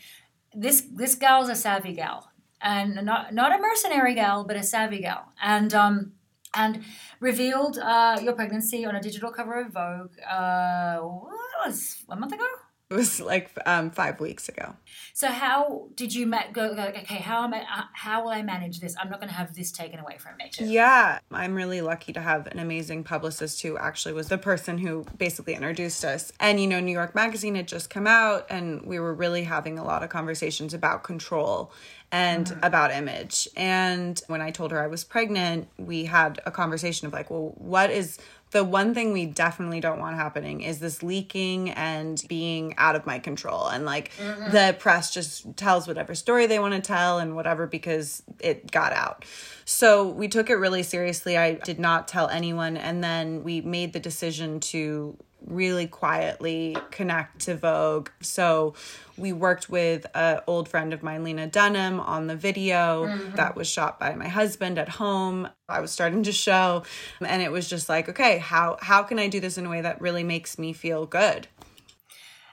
this 0.54 0.86
this 0.92 1.14
gal's 1.14 1.48
a 1.48 1.54
savvy 1.54 1.92
gal, 1.92 2.30
and 2.64 3.04
not 3.04 3.32
not 3.32 3.54
a 3.56 3.58
mercenary 3.58 4.14
gal, 4.14 4.44
but 4.44 4.56
a 4.56 4.62
savvy 4.62 5.00
gal, 5.00 5.32
and 5.40 5.72
um 5.74 6.12
and 6.56 6.82
revealed 7.20 7.78
uh, 7.78 8.18
your 8.22 8.32
pregnancy 8.32 8.84
on 8.84 8.94
a 8.94 9.00
digital 9.00 9.30
cover 9.30 9.60
of 9.60 9.72
Vogue. 9.72 10.12
Uh, 10.28 10.98
what 10.98 11.66
was 11.66 12.04
a 12.08 12.16
month 12.16 12.32
ago? 12.32 12.46
It 12.94 12.98
was 12.98 13.20
like 13.20 13.50
um, 13.66 13.90
five 13.90 14.20
weeks 14.20 14.48
ago. 14.48 14.76
So 15.14 15.26
how 15.26 15.88
did 15.96 16.14
you 16.14 16.28
ma- 16.28 16.46
go, 16.52 16.76
go? 16.76 16.82
Okay, 16.82 17.16
how 17.16 17.42
am 17.42 17.52
I? 17.52 17.62
Uh, 17.62 17.82
how 17.92 18.22
will 18.22 18.30
I 18.30 18.42
manage 18.42 18.78
this? 18.78 18.94
I'm 19.00 19.10
not 19.10 19.18
going 19.18 19.30
to 19.30 19.34
have 19.34 19.52
this 19.52 19.72
taken 19.72 19.98
away 19.98 20.16
from 20.16 20.36
me. 20.36 20.48
Too. 20.48 20.66
Yeah, 20.66 21.18
I'm 21.32 21.56
really 21.56 21.80
lucky 21.80 22.12
to 22.12 22.20
have 22.20 22.46
an 22.46 22.60
amazing 22.60 23.02
publicist 23.02 23.62
who 23.62 23.76
actually 23.76 24.14
was 24.14 24.28
the 24.28 24.38
person 24.38 24.78
who 24.78 25.04
basically 25.18 25.54
introduced 25.54 26.04
us. 26.04 26.32
And 26.38 26.60
you 26.60 26.68
know, 26.68 26.78
New 26.78 26.92
York 26.92 27.16
Magazine 27.16 27.56
had 27.56 27.66
just 27.66 27.90
come 27.90 28.06
out, 28.06 28.46
and 28.48 28.82
we 28.86 29.00
were 29.00 29.12
really 29.12 29.42
having 29.42 29.76
a 29.76 29.84
lot 29.84 30.04
of 30.04 30.08
conversations 30.08 30.72
about 30.72 31.02
control 31.02 31.72
and 32.12 32.46
mm-hmm. 32.46 32.60
about 32.62 32.92
image. 32.92 33.48
And 33.56 34.22
when 34.28 34.40
I 34.40 34.52
told 34.52 34.70
her 34.70 34.80
I 34.80 34.86
was 34.86 35.02
pregnant, 35.02 35.66
we 35.78 36.04
had 36.04 36.40
a 36.46 36.52
conversation 36.52 37.08
of 37.08 37.12
like, 37.12 37.28
well, 37.28 37.54
what 37.56 37.90
is 37.90 38.20
the 38.54 38.62
one 38.62 38.94
thing 38.94 39.12
we 39.12 39.26
definitely 39.26 39.80
don't 39.80 39.98
want 39.98 40.14
happening 40.14 40.60
is 40.60 40.78
this 40.78 41.02
leaking 41.02 41.70
and 41.70 42.22
being 42.28 42.72
out 42.78 42.94
of 42.94 43.04
my 43.04 43.18
control. 43.18 43.66
And 43.66 43.84
like 43.84 44.12
mm-hmm. 44.16 44.52
the 44.52 44.76
press 44.78 45.12
just 45.12 45.56
tells 45.56 45.88
whatever 45.88 46.14
story 46.14 46.46
they 46.46 46.60
want 46.60 46.72
to 46.72 46.80
tell 46.80 47.18
and 47.18 47.34
whatever 47.34 47.66
because 47.66 48.22
it 48.38 48.70
got 48.70 48.92
out. 48.92 49.24
So 49.64 50.08
we 50.08 50.28
took 50.28 50.50
it 50.50 50.54
really 50.54 50.84
seriously. 50.84 51.36
I 51.36 51.54
did 51.54 51.80
not 51.80 52.06
tell 52.06 52.28
anyone. 52.28 52.76
And 52.76 53.02
then 53.02 53.42
we 53.42 53.60
made 53.60 53.92
the 53.92 53.98
decision 53.98 54.60
to 54.60 55.16
really 55.46 55.86
quietly 55.86 56.76
connect 56.90 57.40
to 57.42 57.54
Vogue. 57.54 58.08
So 58.20 58.74
we 59.16 59.32
worked 59.32 59.68
with 59.68 60.06
an 60.14 60.40
old 60.46 60.68
friend 60.68 60.92
of 60.92 61.02
mine, 61.02 61.24
Lena 61.24 61.46
Dunham, 61.46 62.00
on 62.00 62.26
the 62.26 62.36
video 62.36 63.06
mm-hmm. 63.06 63.36
that 63.36 63.54
was 63.56 63.68
shot 63.68 64.00
by 64.00 64.14
my 64.14 64.28
husband 64.28 64.78
at 64.78 64.88
home. 64.88 65.48
I 65.68 65.80
was 65.80 65.90
starting 65.90 66.22
to 66.24 66.32
show, 66.32 66.84
and 67.20 67.42
it 67.42 67.52
was 67.52 67.68
just 67.68 67.88
like, 67.88 68.08
okay, 68.08 68.38
how 68.38 68.78
how 68.80 69.02
can 69.02 69.18
I 69.18 69.28
do 69.28 69.40
this 69.40 69.58
in 69.58 69.66
a 69.66 69.70
way 69.70 69.80
that 69.80 70.00
really 70.00 70.24
makes 70.24 70.58
me 70.58 70.72
feel 70.72 71.06
good? 71.06 71.48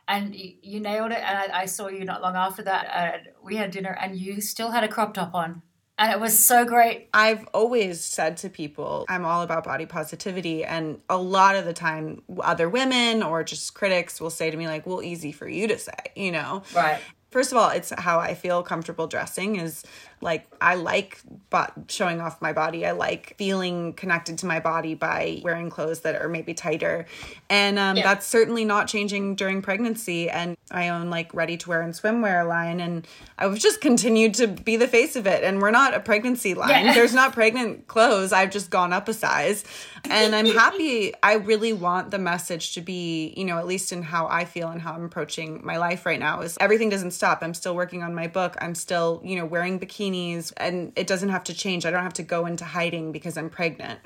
And 0.08 0.36
you 0.36 0.80
nailed 0.80 1.12
it. 1.12 1.20
And 1.20 1.54
I, 1.54 1.62
I 1.62 1.66
saw 1.66 1.88
you 1.88 2.04
not 2.04 2.22
long 2.22 2.36
after 2.36 2.64
that. 2.64 2.86
Uh, 2.94 3.30
we 3.44 3.56
had 3.56 3.72
dinner, 3.72 3.98
and 4.00 4.18
you 4.18 4.42
still 4.42 4.72
had 4.72 4.84
a 4.84 4.88
crop 4.88 5.14
top 5.14 5.34
on 5.34 5.62
and 6.02 6.12
it 6.12 6.20
was 6.20 6.44
so 6.44 6.66
great. 6.66 7.10
I've 7.14 7.48
always 7.54 8.02
said 8.02 8.38
to 8.38 8.50
people, 8.50 9.06
I'm 9.08 9.24
all 9.24 9.44
about 9.44 9.64
body 9.64 9.86
positivity. 9.86 10.66
And 10.66 11.00
a 11.08 11.18
lot 11.18 11.56
of 11.56 11.64
the 11.66 11.74
time, 11.74 12.24
other 12.40 12.68
women 12.68 13.22
or 13.22 13.44
just 13.44 13.76
critics 13.76 14.20
will 14.20 14.32
say 14.32 14.50
to 14.50 14.58
me, 14.58 14.66
like, 14.66 14.88
well, 14.88 15.04
easy 15.04 15.32
for 15.32 15.48
you 15.48 15.68
to 15.68 15.78
say, 15.78 15.94
you 16.16 16.32
know? 16.32 16.64
Right. 16.76 17.00
First 17.32 17.52
of 17.54 17.58
all, 17.58 17.70
it's 17.70 17.94
how 17.98 18.20
I 18.20 18.34
feel 18.34 18.62
comfortable 18.62 19.08
dressing 19.08 19.56
is 19.56 19.84
like 20.22 20.48
I 20.62 20.76
like 20.76 21.20
but 21.50 21.74
showing 21.88 22.22
off 22.22 22.42
my 22.42 22.54
body. 22.54 22.86
I 22.86 22.92
like 22.92 23.36
feeling 23.38 23.94
connected 23.94 24.38
to 24.40 24.46
my 24.46 24.60
body 24.60 24.94
by 24.94 25.42
wearing 25.44 25.70
clothes 25.70 26.02
that 26.02 26.22
are 26.22 26.30
maybe 26.30 26.54
tighter. 26.54 27.06
And 27.50 27.80
um, 27.80 27.98
yeah. 27.98 28.04
that's 28.04 28.28
certainly 28.28 28.66
not 28.66 28.88
changing 28.88 29.36
during 29.36 29.62
pregnancy. 29.62 30.30
And 30.30 30.56
I 30.70 30.90
own 30.90 31.10
like 31.10 31.34
ready 31.34 31.58
to 31.58 31.70
wear 31.70 31.82
and 31.82 31.94
swimwear 31.94 32.48
line. 32.48 32.80
And 32.80 33.08
I've 33.38 33.58
just 33.58 33.82
continued 33.82 34.36
to 34.36 34.48
be 34.48 34.76
the 34.78 34.88
face 34.88 35.16
of 35.16 35.26
it. 35.26 35.44
And 35.44 35.62
we're 35.62 35.72
not 35.72 35.94
a 35.94 36.00
pregnancy 36.00 36.54
line. 36.54 36.86
Yeah. 36.86 36.94
There's 36.94 37.14
not 37.14 37.34
pregnant 37.34 37.88
clothes. 37.88 38.32
I've 38.32 38.52
just 38.52 38.70
gone 38.70 38.94
up 38.94 39.08
a 39.08 39.14
size. 39.14 39.64
And 40.10 40.36
I'm 40.36 40.48
happy. 40.48 41.14
I 41.24 41.34
really 41.34 41.74
want 41.74 42.12
the 42.12 42.20
message 42.20 42.74
to 42.74 42.82
be, 42.82 43.34
you 43.36 43.46
know, 43.46 43.58
at 43.58 43.68
least 43.68 43.92
in 43.92 44.04
how 44.04 44.28
I 44.28 44.46
feel 44.46 44.70
and 44.70 44.82
how 44.82 44.94
I'm 44.94 45.04
approaching 45.04 45.62
my 45.64 45.78
life 45.78 46.06
right 46.06 46.20
now 46.20 46.42
is 46.42 46.58
everything 46.60 46.90
doesn't 46.90 47.12
stop. 47.22 47.44
I'm 47.44 47.54
still 47.54 47.76
working 47.76 48.02
on 48.02 48.16
my 48.16 48.26
book. 48.26 48.58
I'm 48.60 48.74
still, 48.74 49.22
you 49.24 49.36
know, 49.36 49.46
wearing 49.46 49.80
bikinis 49.80 50.52
and 50.58 50.92
it 50.96 51.06
doesn't 51.06 51.30
have 51.30 51.44
to 51.44 51.54
change. 51.54 51.86
I 51.86 51.92
don't 51.92 52.02
have 52.02 52.14
to 52.14 52.24
go 52.24 52.48
into 52.48 52.66
hiding 52.66 53.12
because 53.12 53.38
I'm 53.38 53.52
pregnant. 53.52 54.00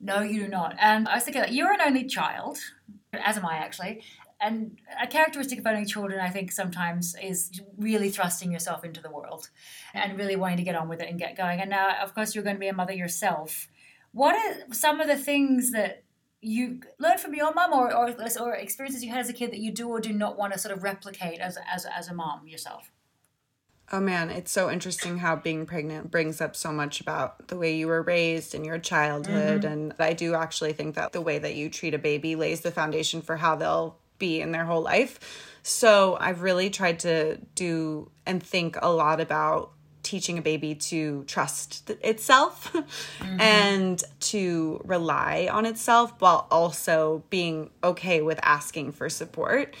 No, 0.00 0.20
you 0.20 0.44
do 0.44 0.48
not. 0.48 0.76
And 0.78 1.08
I 1.08 1.16
was 1.16 1.24
thinking, 1.24 1.42
you're 1.48 1.72
an 1.72 1.80
only 1.80 2.04
child, 2.04 2.58
as 3.12 3.38
am 3.38 3.44
I 3.44 3.54
actually. 3.54 4.02
And 4.40 4.78
a 5.02 5.08
characteristic 5.08 5.58
of 5.58 5.66
only 5.66 5.84
children, 5.84 6.20
I 6.20 6.30
think, 6.30 6.52
sometimes 6.52 7.16
is 7.20 7.60
really 7.76 8.10
thrusting 8.10 8.52
yourself 8.52 8.84
into 8.84 9.00
the 9.02 9.10
world 9.10 9.48
and 9.92 10.16
really 10.16 10.36
wanting 10.36 10.58
to 10.58 10.62
get 10.62 10.76
on 10.76 10.88
with 10.88 11.00
it 11.00 11.08
and 11.08 11.18
get 11.18 11.36
going. 11.36 11.60
And 11.60 11.70
now, 11.70 11.96
of 12.02 12.14
course, 12.14 12.36
you're 12.36 12.44
going 12.44 12.56
to 12.56 12.60
be 12.60 12.68
a 12.68 12.74
mother 12.74 12.92
yourself. 12.92 13.66
What 14.12 14.36
are 14.36 14.72
some 14.72 15.00
of 15.00 15.08
the 15.08 15.16
things 15.16 15.72
that 15.72 16.03
you 16.44 16.80
learn 16.98 17.18
from 17.18 17.34
your 17.34 17.52
mom 17.54 17.72
or, 17.72 17.94
or, 17.94 18.14
or 18.40 18.54
experiences 18.54 19.02
you 19.02 19.10
had 19.10 19.20
as 19.20 19.28
a 19.28 19.32
kid 19.32 19.50
that 19.52 19.60
you 19.60 19.72
do 19.72 19.88
or 19.88 20.00
do 20.00 20.12
not 20.12 20.36
want 20.36 20.52
to 20.52 20.58
sort 20.58 20.76
of 20.76 20.82
replicate 20.82 21.40
as, 21.40 21.58
as, 21.70 21.86
as 21.86 22.08
a 22.08 22.14
mom 22.14 22.46
yourself? 22.46 22.90
Oh 23.92 24.00
man, 24.00 24.30
it's 24.30 24.50
so 24.50 24.70
interesting 24.70 25.18
how 25.18 25.36
being 25.36 25.66
pregnant 25.66 26.10
brings 26.10 26.40
up 26.40 26.56
so 26.56 26.72
much 26.72 27.00
about 27.00 27.48
the 27.48 27.56
way 27.56 27.76
you 27.76 27.86
were 27.86 28.02
raised 28.02 28.54
and 28.54 28.64
your 28.64 28.78
childhood. 28.78 29.62
Mm-hmm. 29.62 29.72
And 29.72 29.94
I 29.98 30.14
do 30.14 30.34
actually 30.34 30.72
think 30.72 30.94
that 30.94 31.12
the 31.12 31.20
way 31.20 31.38
that 31.38 31.54
you 31.54 31.68
treat 31.68 31.92
a 31.92 31.98
baby 31.98 32.34
lays 32.34 32.62
the 32.62 32.70
foundation 32.70 33.20
for 33.20 33.36
how 33.36 33.56
they'll 33.56 33.98
be 34.18 34.40
in 34.40 34.52
their 34.52 34.64
whole 34.64 34.80
life. 34.82 35.50
So 35.62 36.16
I've 36.18 36.42
really 36.42 36.70
tried 36.70 37.00
to 37.00 37.38
do 37.54 38.10
and 38.26 38.42
think 38.42 38.76
a 38.80 38.90
lot 38.90 39.20
about 39.20 39.72
teaching 40.14 40.38
a 40.38 40.42
baby 40.42 40.76
to 40.76 41.24
trust 41.24 41.90
itself 42.00 42.72
mm-hmm. 43.18 43.40
and 43.40 44.04
to 44.20 44.80
rely 44.84 45.48
on 45.50 45.66
itself 45.66 46.12
while 46.20 46.46
also 46.52 47.24
being 47.30 47.68
okay 47.82 48.22
with 48.22 48.38
asking 48.44 48.92
for 48.92 49.08
support. 49.08 49.74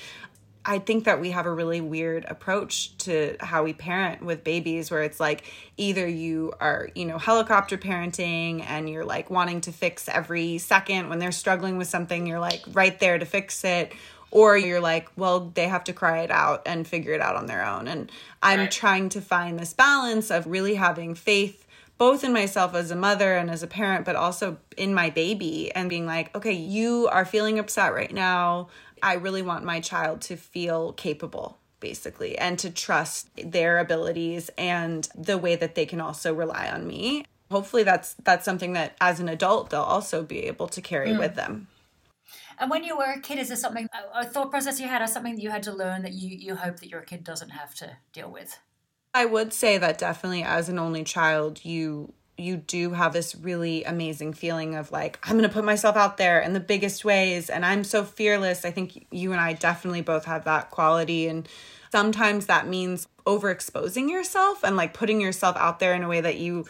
I 0.64 0.80
think 0.80 1.04
that 1.04 1.20
we 1.20 1.30
have 1.30 1.46
a 1.46 1.52
really 1.52 1.80
weird 1.80 2.24
approach 2.24 2.96
to 2.98 3.36
how 3.38 3.62
we 3.62 3.74
parent 3.74 4.24
with 4.24 4.42
babies 4.42 4.90
where 4.90 5.04
it's 5.04 5.20
like 5.20 5.44
either 5.76 6.08
you 6.08 6.52
are, 6.58 6.88
you 6.96 7.04
know, 7.04 7.18
helicopter 7.18 7.78
parenting 7.78 8.64
and 8.66 8.90
you're 8.90 9.04
like 9.04 9.30
wanting 9.30 9.60
to 9.62 9.72
fix 9.72 10.08
every 10.08 10.58
second 10.58 11.10
when 11.10 11.20
they're 11.20 11.30
struggling 11.30 11.78
with 11.78 11.86
something, 11.86 12.26
you're 12.26 12.40
like 12.40 12.64
right 12.72 12.98
there 12.98 13.18
to 13.18 13.24
fix 13.24 13.62
it. 13.62 13.92
Or 14.34 14.58
you're 14.58 14.80
like, 14.80 15.08
well, 15.16 15.52
they 15.54 15.68
have 15.68 15.84
to 15.84 15.92
cry 15.92 16.18
it 16.22 16.30
out 16.30 16.62
and 16.66 16.86
figure 16.86 17.12
it 17.12 17.20
out 17.20 17.36
on 17.36 17.46
their 17.46 17.64
own. 17.64 17.86
And 17.86 18.10
I'm 18.42 18.58
right. 18.58 18.70
trying 18.70 19.08
to 19.10 19.20
find 19.20 19.58
this 19.58 19.72
balance 19.72 20.30
of 20.30 20.46
really 20.46 20.74
having 20.74 21.14
faith 21.14 21.64
both 21.98 22.24
in 22.24 22.32
myself 22.32 22.74
as 22.74 22.90
a 22.90 22.96
mother 22.96 23.36
and 23.36 23.48
as 23.48 23.62
a 23.62 23.68
parent, 23.68 24.04
but 24.04 24.16
also 24.16 24.58
in 24.76 24.92
my 24.92 25.10
baby 25.10 25.70
and 25.72 25.88
being 25.88 26.04
like, 26.04 26.34
okay, 26.36 26.52
you 26.52 27.08
are 27.12 27.24
feeling 27.24 27.60
upset 27.60 27.94
right 27.94 28.12
now. 28.12 28.68
I 29.00 29.14
really 29.14 29.42
want 29.42 29.64
my 29.64 29.78
child 29.78 30.20
to 30.22 30.36
feel 30.36 30.92
capable 30.94 31.58
basically 31.78 32.36
and 32.36 32.58
to 32.58 32.70
trust 32.70 33.28
their 33.36 33.78
abilities 33.78 34.50
and 34.58 35.08
the 35.14 35.38
way 35.38 35.54
that 35.54 35.74
they 35.74 35.84
can 35.84 36.00
also 36.00 36.32
rely 36.32 36.66
on 36.66 36.86
me 36.86 37.26
hopefully 37.50 37.82
that's 37.82 38.14
that's 38.24 38.44
something 38.44 38.72
that 38.72 38.96
as 39.02 39.20
an 39.20 39.28
adult 39.28 39.68
they'll 39.68 39.82
also 39.82 40.22
be 40.22 40.40
able 40.44 40.66
to 40.66 40.80
carry 40.80 41.10
mm. 41.10 41.18
with 41.18 41.34
them 41.34 41.66
and 42.58 42.70
when 42.70 42.84
you 42.84 42.96
were 42.96 43.12
a 43.12 43.20
kid 43.20 43.38
is 43.38 43.48
there 43.48 43.56
something 43.56 43.88
a 44.14 44.24
thought 44.24 44.50
process 44.50 44.80
you 44.80 44.88
had 44.88 45.02
or 45.02 45.06
something 45.06 45.34
that 45.36 45.42
you 45.42 45.50
had 45.50 45.62
to 45.62 45.72
learn 45.72 46.02
that 46.02 46.12
you 46.12 46.36
you 46.36 46.56
hope 46.56 46.80
that 46.80 46.88
your 46.88 47.00
kid 47.02 47.24
doesn't 47.24 47.50
have 47.50 47.74
to 47.76 47.96
deal 48.12 48.30
with? 48.30 48.58
I 49.12 49.26
would 49.26 49.52
say 49.52 49.78
that 49.78 49.98
definitely 49.98 50.42
as 50.42 50.68
an 50.68 50.78
only 50.78 51.04
child 51.04 51.64
you 51.64 52.12
you 52.36 52.56
do 52.56 52.90
have 52.90 53.12
this 53.12 53.36
really 53.36 53.84
amazing 53.84 54.32
feeling 54.32 54.74
of 54.74 54.90
like 54.90 55.18
i'm 55.22 55.38
going 55.38 55.48
to 55.48 55.54
put 55.54 55.64
myself 55.64 55.96
out 55.96 56.16
there 56.16 56.40
in 56.40 56.52
the 56.52 56.60
biggest 56.60 57.04
ways 57.04 57.48
and 57.48 57.64
i'm 57.64 57.84
so 57.84 58.04
fearless. 58.04 58.64
I 58.64 58.70
think 58.70 59.06
you 59.10 59.32
and 59.32 59.40
i 59.40 59.52
definitely 59.52 60.02
both 60.02 60.24
have 60.24 60.44
that 60.44 60.70
quality. 60.70 61.28
And 61.28 61.48
sometimes 61.92 62.46
that 62.46 62.66
means 62.66 63.06
overexposing 63.24 64.10
yourself 64.10 64.64
and 64.64 64.76
like 64.76 64.94
putting 64.94 65.20
yourself 65.20 65.56
out 65.56 65.78
there 65.78 65.94
in 65.94 66.02
a 66.02 66.08
way 66.08 66.20
that 66.20 66.36
you 66.38 66.64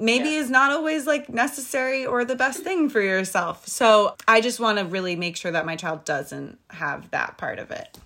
maybe 0.00 0.30
yeah. 0.30 0.38
is 0.38 0.50
not 0.50 0.72
always 0.72 1.06
like 1.06 1.28
necessary 1.28 2.04
or 2.04 2.24
the 2.24 2.36
best 2.36 2.62
thing 2.62 2.88
for 2.88 3.00
yourself 3.00 3.66
so 3.66 4.14
i 4.26 4.40
just 4.40 4.58
want 4.58 4.78
to 4.78 4.84
really 4.84 5.16
make 5.16 5.36
sure 5.36 5.52
that 5.52 5.66
my 5.66 5.76
child 5.76 6.04
doesn't 6.04 6.58
have 6.70 7.10
that 7.10 7.36
part 7.38 7.58
of 7.58 7.70
it 7.70 7.98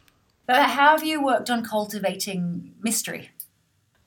but 0.46 0.66
how 0.70 0.90
have 0.90 1.04
you 1.04 1.22
worked 1.22 1.48
on 1.48 1.64
cultivating 1.64 2.74
mystery 2.82 3.30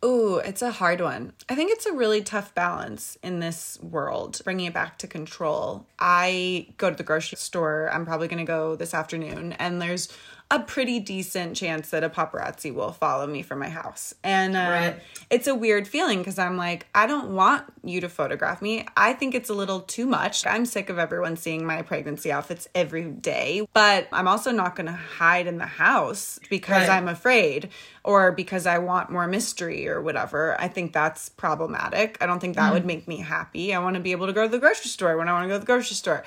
Ooh, 0.06 0.38
it's 0.38 0.62
a 0.62 0.70
hard 0.70 1.01
one. 1.01 1.34
I 1.50 1.56
think 1.56 1.72
it's 1.72 1.88
a 1.88 1.91
really 1.91 2.22
tough 2.22 2.53
balance 2.53 3.17
in 3.24 3.39
this 3.39 3.79
world, 3.82 4.39
bringing 4.44 4.67
it 4.67 4.74
back 4.74 5.00
to 5.00 5.08
control. 5.08 5.88
I 5.98 6.67
go 6.77 6.91
to 6.91 6.96
the 6.96 7.03
grocery 7.03 7.38
store, 7.38 7.89
I'm 7.91 8.06
probably 8.06 8.27
going 8.27 8.46
to 8.46 8.46
go 8.46 8.75
this 8.75 8.94
afternoon, 8.94 9.53
and 9.53 9.82
there's 9.82 10.10
a 10.50 10.60
pretty 10.60 10.98
decent 11.01 11.58
chance 11.58 11.89
that 11.89 12.06
a 12.06 12.10
paparazzi 12.10 12.74
will 12.74 12.94
follow 12.94 13.27
me 13.27 13.42
from 13.42 13.60
my 13.60 13.68
house. 13.68 14.13
And 14.24 14.56
uh, 14.56 14.60
Right. 14.60 15.00
it's 15.30 15.46
a 15.46 15.54
weird 15.54 15.89
feeling 15.89 16.20
because 16.20 16.39
I'm 16.39 16.56
like, 16.56 16.88
I 16.96 17.06
don't 17.06 17.36
want 17.36 17.66
you 17.84 18.00
to 18.00 18.08
photograph 18.08 18.62
me. 18.62 18.86
I 18.96 19.12
think 19.12 19.36
it's 19.36 19.50
a 19.50 19.54
little 19.54 19.82
too 19.82 20.06
much. 20.06 20.46
I'm 20.48 20.66
sick 20.66 20.89
of 20.89 20.98
everyone 20.98 21.36
seeing 21.36 21.66
my 21.66 21.82
pregnancy 21.82 22.32
outfits 22.32 22.70
every 22.74 23.04
day, 23.04 23.68
but 23.74 24.08
I'm 24.13 24.30
also 24.30 24.51
not 24.51 24.77
going 24.77 24.86
to 24.86 24.94
hide 24.94 25.48
in 25.48 25.58
the 25.58 25.66
house 25.66 26.39
because 26.50 26.88
Right. 26.88 26.96
I'm 26.96 27.10
afraid 27.10 27.70
or 28.06 28.32
because 28.32 28.66
I 28.66 28.77
want 28.77 29.10
more 29.10 29.27
mystery 29.27 29.89
or 29.89 30.01
whatever. 30.01 30.56
I 30.62 30.70
think 30.70 30.94
that's 30.94 31.27
problematic. 31.27 32.18
I 32.22 32.25
don't 32.25 32.39
think 32.39 32.56
that 32.56 32.72
would 32.72 32.86
make 32.86 33.06
me 33.06 33.18
happy. 33.18 33.74
I 33.74 33.80
want 33.80 33.96
to 33.96 34.01
be 34.01 34.13
able 34.13 34.27
to 34.27 34.34
go 34.34 34.44
to 34.44 34.50
the 34.50 34.60
grocery 34.60 34.88
store 34.89 35.18
when 35.18 35.27
I 35.27 35.34
want 35.34 35.44
to 35.44 35.48
go 35.50 35.56
to 35.56 35.60
the 35.60 35.66
grocery 35.66 35.96
store. 35.96 36.24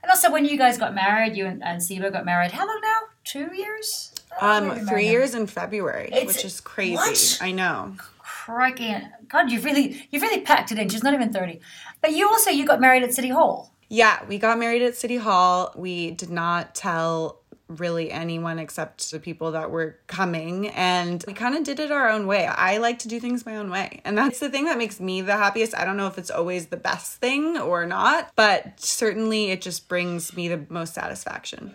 And 0.00 0.10
also, 0.10 0.30
when 0.30 0.44
you 0.44 0.56
guys 0.56 0.78
got 0.78 0.94
married, 0.94 1.36
you 1.36 1.44
and, 1.44 1.60
and 1.64 1.82
Siba 1.82 2.12
got 2.12 2.24
married, 2.24 2.52
how 2.52 2.64
long 2.64 2.78
now? 2.80 2.98
Two 3.28 3.54
years? 3.54 4.14
Um, 4.40 4.86
three 4.86 5.06
years 5.08 5.34
in 5.34 5.46
February, 5.46 6.08
It's- 6.08 6.26
which 6.26 6.44
is 6.46 6.60
crazy. 6.60 6.94
what? 6.94 7.38
I 7.42 7.52
know. 7.52 7.96
Crikey. 8.18 8.96
God, 9.28 9.50
you've 9.50 9.64
really, 9.64 10.06
you've 10.10 10.22
really 10.22 10.40
packed 10.40 10.72
it 10.72 10.78
in. 10.78 10.88
She's 10.88 11.02
not 11.02 11.12
even 11.12 11.30
30. 11.30 11.60
But 12.00 12.12
you 12.12 12.26
also, 12.26 12.50
you 12.50 12.64
got 12.64 12.80
married 12.80 13.02
at 13.02 13.12
City 13.12 13.28
Hall. 13.28 13.74
Yeah, 13.90 14.24
we 14.26 14.38
got 14.38 14.58
married 14.58 14.80
at 14.80 14.96
City 14.96 15.18
Hall. 15.18 15.74
We 15.76 16.12
did 16.12 16.30
not 16.30 16.74
tell 16.74 17.40
really 17.68 18.10
anyone 18.10 18.58
except 18.58 19.10
the 19.10 19.20
people 19.20 19.52
that 19.52 19.70
were 19.70 19.98
coming 20.06 20.68
and 20.68 21.22
we 21.26 21.34
kind 21.34 21.54
of 21.54 21.64
did 21.64 21.78
it 21.78 21.90
our 21.92 22.08
own 22.08 22.26
way. 22.26 22.46
I 22.46 22.78
like 22.78 22.98
to 23.00 23.08
do 23.08 23.20
things 23.20 23.44
my 23.44 23.56
own 23.56 23.70
way. 23.70 24.00
And 24.06 24.16
that's 24.16 24.38
the 24.38 24.48
thing 24.48 24.64
that 24.64 24.78
makes 24.78 24.98
me 25.00 25.20
the 25.20 25.36
happiest. 25.36 25.76
I 25.76 25.84
don't 25.84 25.98
know 25.98 26.06
if 26.06 26.16
it's 26.16 26.30
always 26.30 26.68
the 26.68 26.78
best 26.78 27.16
thing 27.18 27.58
or 27.58 27.84
not, 27.84 28.30
but 28.36 28.80
certainly 28.80 29.50
it 29.50 29.60
just 29.60 29.86
brings 29.86 30.34
me 30.34 30.48
the 30.48 30.64
most 30.70 30.94
satisfaction. 30.94 31.74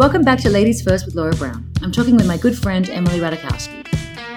Welcome 0.00 0.22
back 0.22 0.38
to 0.38 0.48
Ladies 0.48 0.80
First 0.80 1.04
with 1.04 1.14
Laura 1.14 1.36
Brown. 1.36 1.70
I'm 1.82 1.92
talking 1.92 2.16
with 2.16 2.26
my 2.26 2.38
good 2.38 2.56
friend 2.56 2.88
Emily 2.88 3.18
Ratajkowski. 3.18 3.84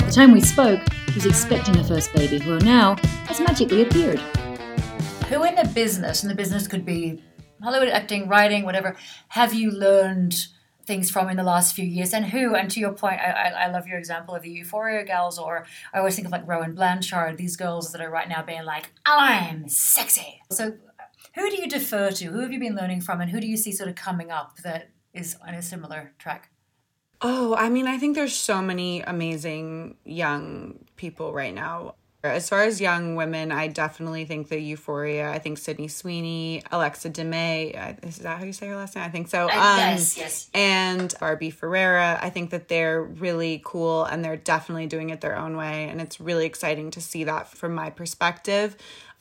The 0.05 0.11
time 0.11 0.33
we 0.33 0.41
spoke, 0.41 0.81
she 1.07 1.13
was 1.13 1.25
expecting 1.25 1.75
her 1.75 1.85
first 1.85 2.11
baby, 2.11 2.37
who 2.37 2.59
now 2.59 2.97
has 3.27 3.39
magically 3.39 3.83
appeared. 3.83 4.19
Who 5.29 5.41
in 5.45 5.55
the 5.55 5.71
business, 5.73 6.21
and 6.21 6.29
the 6.29 6.35
business 6.35 6.67
could 6.67 6.83
be 6.85 7.23
Hollywood 7.61 7.87
acting, 7.87 8.27
writing, 8.27 8.65
whatever, 8.65 8.97
have 9.29 9.53
you 9.53 9.71
learned 9.71 10.35
things 10.85 11.09
from 11.09 11.29
in 11.29 11.37
the 11.37 11.43
last 11.43 11.73
few 11.73 11.85
years? 11.85 12.13
And 12.13 12.25
who, 12.25 12.55
and 12.55 12.69
to 12.71 12.81
your 12.81 12.91
point, 12.91 13.21
I, 13.21 13.31
I, 13.31 13.47
I 13.63 13.71
love 13.71 13.87
your 13.87 13.97
example 13.97 14.35
of 14.35 14.41
the 14.41 14.49
Euphoria 14.49 15.05
gals, 15.05 15.39
or 15.39 15.65
I 15.93 15.99
always 15.99 16.15
think 16.15 16.25
of 16.25 16.33
like 16.33 16.45
Rowan 16.45 16.75
Blanchard, 16.75 17.37
these 17.37 17.55
girls 17.55 17.93
that 17.93 18.01
are 18.01 18.11
right 18.11 18.27
now 18.27 18.43
being 18.43 18.65
like, 18.65 18.91
I'm 19.05 19.69
sexy. 19.69 20.41
So 20.51 20.73
who 21.35 21.49
do 21.49 21.55
you 21.55 21.69
defer 21.69 22.11
to? 22.11 22.25
Who 22.25 22.41
have 22.41 22.51
you 22.51 22.59
been 22.59 22.75
learning 22.75 22.99
from? 22.99 23.21
And 23.21 23.31
who 23.31 23.39
do 23.39 23.47
you 23.47 23.55
see 23.55 23.71
sort 23.71 23.87
of 23.87 23.95
coming 23.95 24.29
up 24.29 24.57
that 24.65 24.89
is 25.13 25.37
on 25.45 25.53
a 25.53 25.61
similar 25.61 26.13
track? 26.17 26.49
Oh, 27.21 27.55
I 27.55 27.69
mean, 27.69 27.87
I 27.87 27.97
think 27.97 28.15
there's 28.15 28.35
so 28.35 28.61
many 28.61 29.01
amazing 29.01 29.95
young 30.03 30.79
people 30.97 31.31
right 31.33 31.53
now. 31.53 31.95
As 32.21 32.47
far 32.47 32.63
as 32.63 32.79
young 32.79 33.15
women, 33.17 33.51
I 33.51 33.67
definitely 33.67 34.23
think 34.23 34.47
the 34.47 34.57
Euphoria. 34.57 35.29
I 35.29 35.39
think 35.39 35.57
Sydney 35.57 35.89
Sweeney, 35.89 36.63
Alexa 36.71 37.09
Demie. 37.09 37.75
uh, 37.75 37.93
Is 38.01 38.19
that 38.19 38.39
how 38.39 38.45
you 38.45 38.53
say 38.53 38.67
her 38.67 38.77
last 38.77 38.95
name? 38.95 39.03
I 39.03 39.09
think 39.09 39.27
so. 39.27 39.43
Um, 39.43 39.49
yes, 39.49 40.17
yes. 40.17 40.49
And 40.53 41.13
Barbie 41.19 41.49
Ferreira. 41.49 42.17
I 42.21 42.29
think 42.29 42.51
that 42.51 42.69
they're 42.69 43.03
really 43.03 43.61
cool 43.65 44.05
and 44.05 44.23
they're 44.23 44.37
definitely 44.37 44.87
doing 44.87 45.09
it 45.09 45.19
their 45.19 45.35
own 45.37 45.57
way. 45.57 45.89
And 45.89 45.99
it's 45.99 46.21
really 46.21 46.45
exciting 46.45 46.91
to 46.91 47.01
see 47.01 47.25
that 47.25 47.49
from 47.49 47.75
my 47.75 47.89
perspective. 47.89 48.77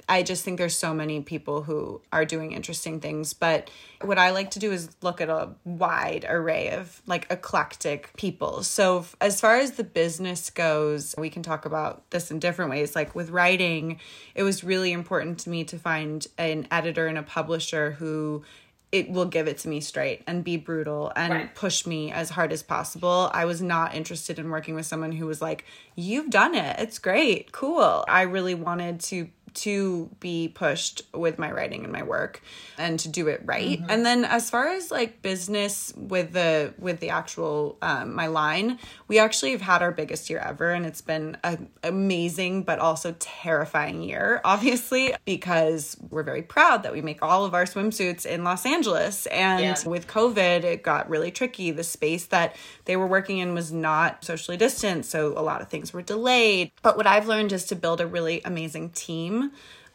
I 0.08 0.22
just 0.22 0.44
think 0.44 0.58
there's 0.58 0.76
so 0.76 0.92
many 0.92 1.20
people 1.20 1.62
who 1.62 2.02
are 2.12 2.24
doing 2.24 2.52
interesting 2.52 3.00
things. 3.00 3.32
But 3.32 3.70
what 4.00 4.18
I 4.18 4.30
like 4.30 4.50
to 4.52 4.58
do 4.58 4.72
is 4.72 4.90
look 5.00 5.20
at 5.20 5.28
a 5.28 5.50
wide 5.64 6.26
array 6.28 6.70
of 6.70 7.00
like 7.06 7.26
eclectic 7.30 8.10
people. 8.16 8.62
So, 8.62 9.00
f- 9.00 9.16
as 9.20 9.40
far 9.40 9.56
as 9.56 9.72
the 9.72 9.84
business 9.84 10.50
goes, 10.50 11.14
we 11.16 11.30
can 11.30 11.42
talk 11.42 11.64
about 11.66 12.10
this 12.10 12.30
in 12.30 12.38
different 12.40 12.70
ways. 12.70 12.94
Like 12.96 13.14
with 13.14 13.30
writing, 13.30 14.00
it 14.34 14.42
was 14.42 14.64
really 14.64 14.92
important 14.92 15.38
to 15.40 15.50
me 15.50 15.64
to 15.64 15.78
find 15.78 16.26
an 16.38 16.66
editor 16.70 17.06
and 17.06 17.16
a 17.18 17.22
publisher 17.22 17.92
who 17.92 18.42
it 18.90 19.08
will 19.10 19.24
give 19.24 19.48
it 19.48 19.56
to 19.56 19.68
me 19.70 19.80
straight 19.80 20.22
and 20.26 20.44
be 20.44 20.58
brutal 20.58 21.10
and 21.16 21.32
Right. 21.32 21.54
push 21.54 21.86
me 21.86 22.12
as 22.12 22.28
hard 22.28 22.52
as 22.52 22.62
possible. 22.62 23.30
I 23.32 23.46
was 23.46 23.62
not 23.62 23.94
interested 23.94 24.38
in 24.38 24.50
working 24.50 24.74
with 24.74 24.84
someone 24.84 25.12
who 25.12 25.24
was 25.24 25.40
like, 25.40 25.64
"You've 25.94 26.28
done 26.28 26.54
it. 26.54 26.76
It's 26.78 26.98
great. 26.98 27.52
Cool." 27.52 28.04
I 28.06 28.20
really 28.22 28.54
wanted 28.54 29.00
to 29.04 29.30
to 29.54 30.10
be 30.20 30.48
pushed 30.48 31.02
with 31.14 31.38
my 31.38 31.50
writing 31.50 31.84
and 31.84 31.92
my 31.92 32.02
work 32.02 32.42
and 32.78 32.98
to 33.00 33.08
do 33.08 33.28
it 33.28 33.42
right. 33.44 33.80
And 33.88 34.04
then 34.04 34.24
as 34.24 34.50
far 34.50 34.68
as 34.68 34.90
like 34.90 35.22
business 35.22 35.92
with 35.96 36.32
the 36.32 36.74
with 36.78 37.00
the 37.00 37.10
actual 37.10 37.78
um, 37.82 38.14
my 38.14 38.26
line, 38.26 38.78
we 39.08 39.18
actually 39.18 39.52
have 39.52 39.60
had 39.60 39.82
our 39.82 39.92
biggest 39.92 40.30
year 40.30 40.38
ever 40.38 40.70
and 40.70 40.86
it's 40.86 41.00
been 41.00 41.36
an 41.44 41.68
amazing 41.82 42.62
but 42.62 42.78
also 42.78 43.14
terrifying 43.18 44.02
year, 44.02 44.40
obviously, 44.44 45.14
because 45.24 45.96
we're 46.10 46.22
very 46.22 46.42
proud 46.42 46.82
that 46.82 46.92
we 46.92 47.02
make 47.02 47.22
all 47.22 47.44
of 47.44 47.54
our 47.54 47.64
swimsuits 47.64 48.24
in 48.24 48.44
Los 48.44 48.64
Angeles. 48.66 49.26
And 49.26 49.62
Yeah. 49.62 49.88
with 49.88 50.06
COVID, 50.06 50.64
it 50.64 50.82
got 50.82 51.08
really 51.08 51.30
tricky. 51.30 51.70
The 51.70 51.84
space 51.84 52.26
that 52.26 52.56
they 52.84 52.96
were 52.96 53.06
working 53.06 53.38
in 53.38 53.54
was 53.54 53.72
not 53.72 54.24
socially 54.24 54.56
distant, 54.56 55.04
so 55.04 55.34
a 55.36 55.42
lot 55.42 55.60
of 55.60 55.68
things 55.68 55.92
were 55.92 56.02
delayed. 56.02 56.70
But 56.82 56.96
what 56.96 57.06
I've 57.06 57.26
learned 57.26 57.52
is 57.52 57.64
to 57.66 57.76
build 57.76 58.00
a 58.00 58.06
really 58.06 58.40
amazing 58.44 58.90
team. 58.90 59.41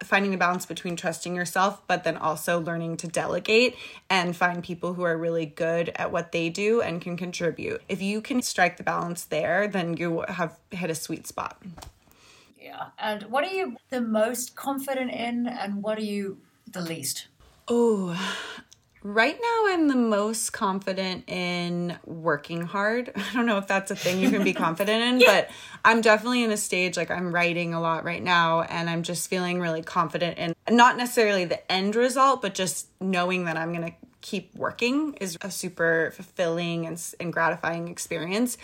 Finding 0.03 0.29
the 0.29 0.37
balance 0.37 0.67
between 0.67 0.95
trusting 0.95 1.35
yourself, 1.35 1.81
but 1.87 2.03
then 2.03 2.17
also 2.17 2.59
learning 2.59 2.97
to 2.97 3.07
delegate 3.07 3.75
and 4.11 4.35
find 4.35 4.63
people 4.63 4.93
who 4.93 5.01
are 5.01 5.17
really 5.17 5.47
good 5.47 5.91
at 5.95 6.11
what 6.11 6.31
they 6.31 6.49
do 6.49 6.81
and 6.81 7.01
can 7.01 7.17
contribute. 7.17 7.81
If 7.89 7.99
you 7.99 8.21
can 8.21 8.43
strike 8.43 8.77
the 8.77 8.83
balance 8.83 9.25
there, 9.25 9.67
then 9.67 9.97
you 9.97 10.23
have 10.27 10.59
hit 10.69 10.91
a 10.91 10.95
sweet 10.95 11.25
spot. 11.25 11.59
Yeah. 12.61 12.89
And 12.99 13.23
what 13.23 13.43
are 13.43 13.53
you 13.53 13.77
the 13.89 14.01
most 14.01 14.55
confident 14.55 15.09
in, 15.09 15.47
and 15.47 15.81
what 15.81 15.97
are 15.97 16.03
you 16.03 16.37
the 16.71 16.81
least? 16.81 17.27
Oh, 17.67 18.15
right 19.07 19.39
now 19.41 19.73
I'm 19.73 19.87
the 19.87 19.95
most 19.95 20.51
confident 20.51 21.29
in 21.29 21.97
working 22.05 22.63
hard. 22.63 23.13
I 23.15 23.33
don't 23.33 23.45
know 23.45 23.57
if 23.57 23.65
that's 23.65 23.89
a 23.89 23.95
thing 23.95 24.19
you 24.19 24.29
can 24.29 24.43
be 24.43 24.53
confident 24.65 25.01
in, 25.01 25.25
but 25.25 25.49
I'm 25.85 26.01
definitely 26.01 26.43
in 26.43 26.51
a 26.51 26.57
stage 26.57 26.97
like 26.97 27.09
I'm 27.09 27.33
writing 27.33 27.73
a 27.73 27.79
lot 27.79 28.03
right 28.03 28.21
now 28.21 28.63
and 28.63 28.89
I'm 28.89 29.03
just 29.03 29.29
feeling 29.29 29.61
really 29.61 29.81
confident 29.81 30.37
in 30.37 30.55
not 30.69 30.97
necessarily 30.97 31.45
the 31.45 31.71
end 31.71 31.95
result, 31.95 32.41
but 32.41 32.53
just 32.53 32.87
knowing 32.99 33.45
that 33.45 33.55
I'm 33.55 33.73
going 33.73 33.87
to 33.87 33.95
keep 34.19 34.53
working 34.55 35.13
is 35.21 35.37
a 35.39 35.49
super 35.49 36.11
fulfilling 36.13 36.85
and, 36.85 37.01
and 37.21 37.31
gratifying 37.31 37.87
experience. 37.87 38.57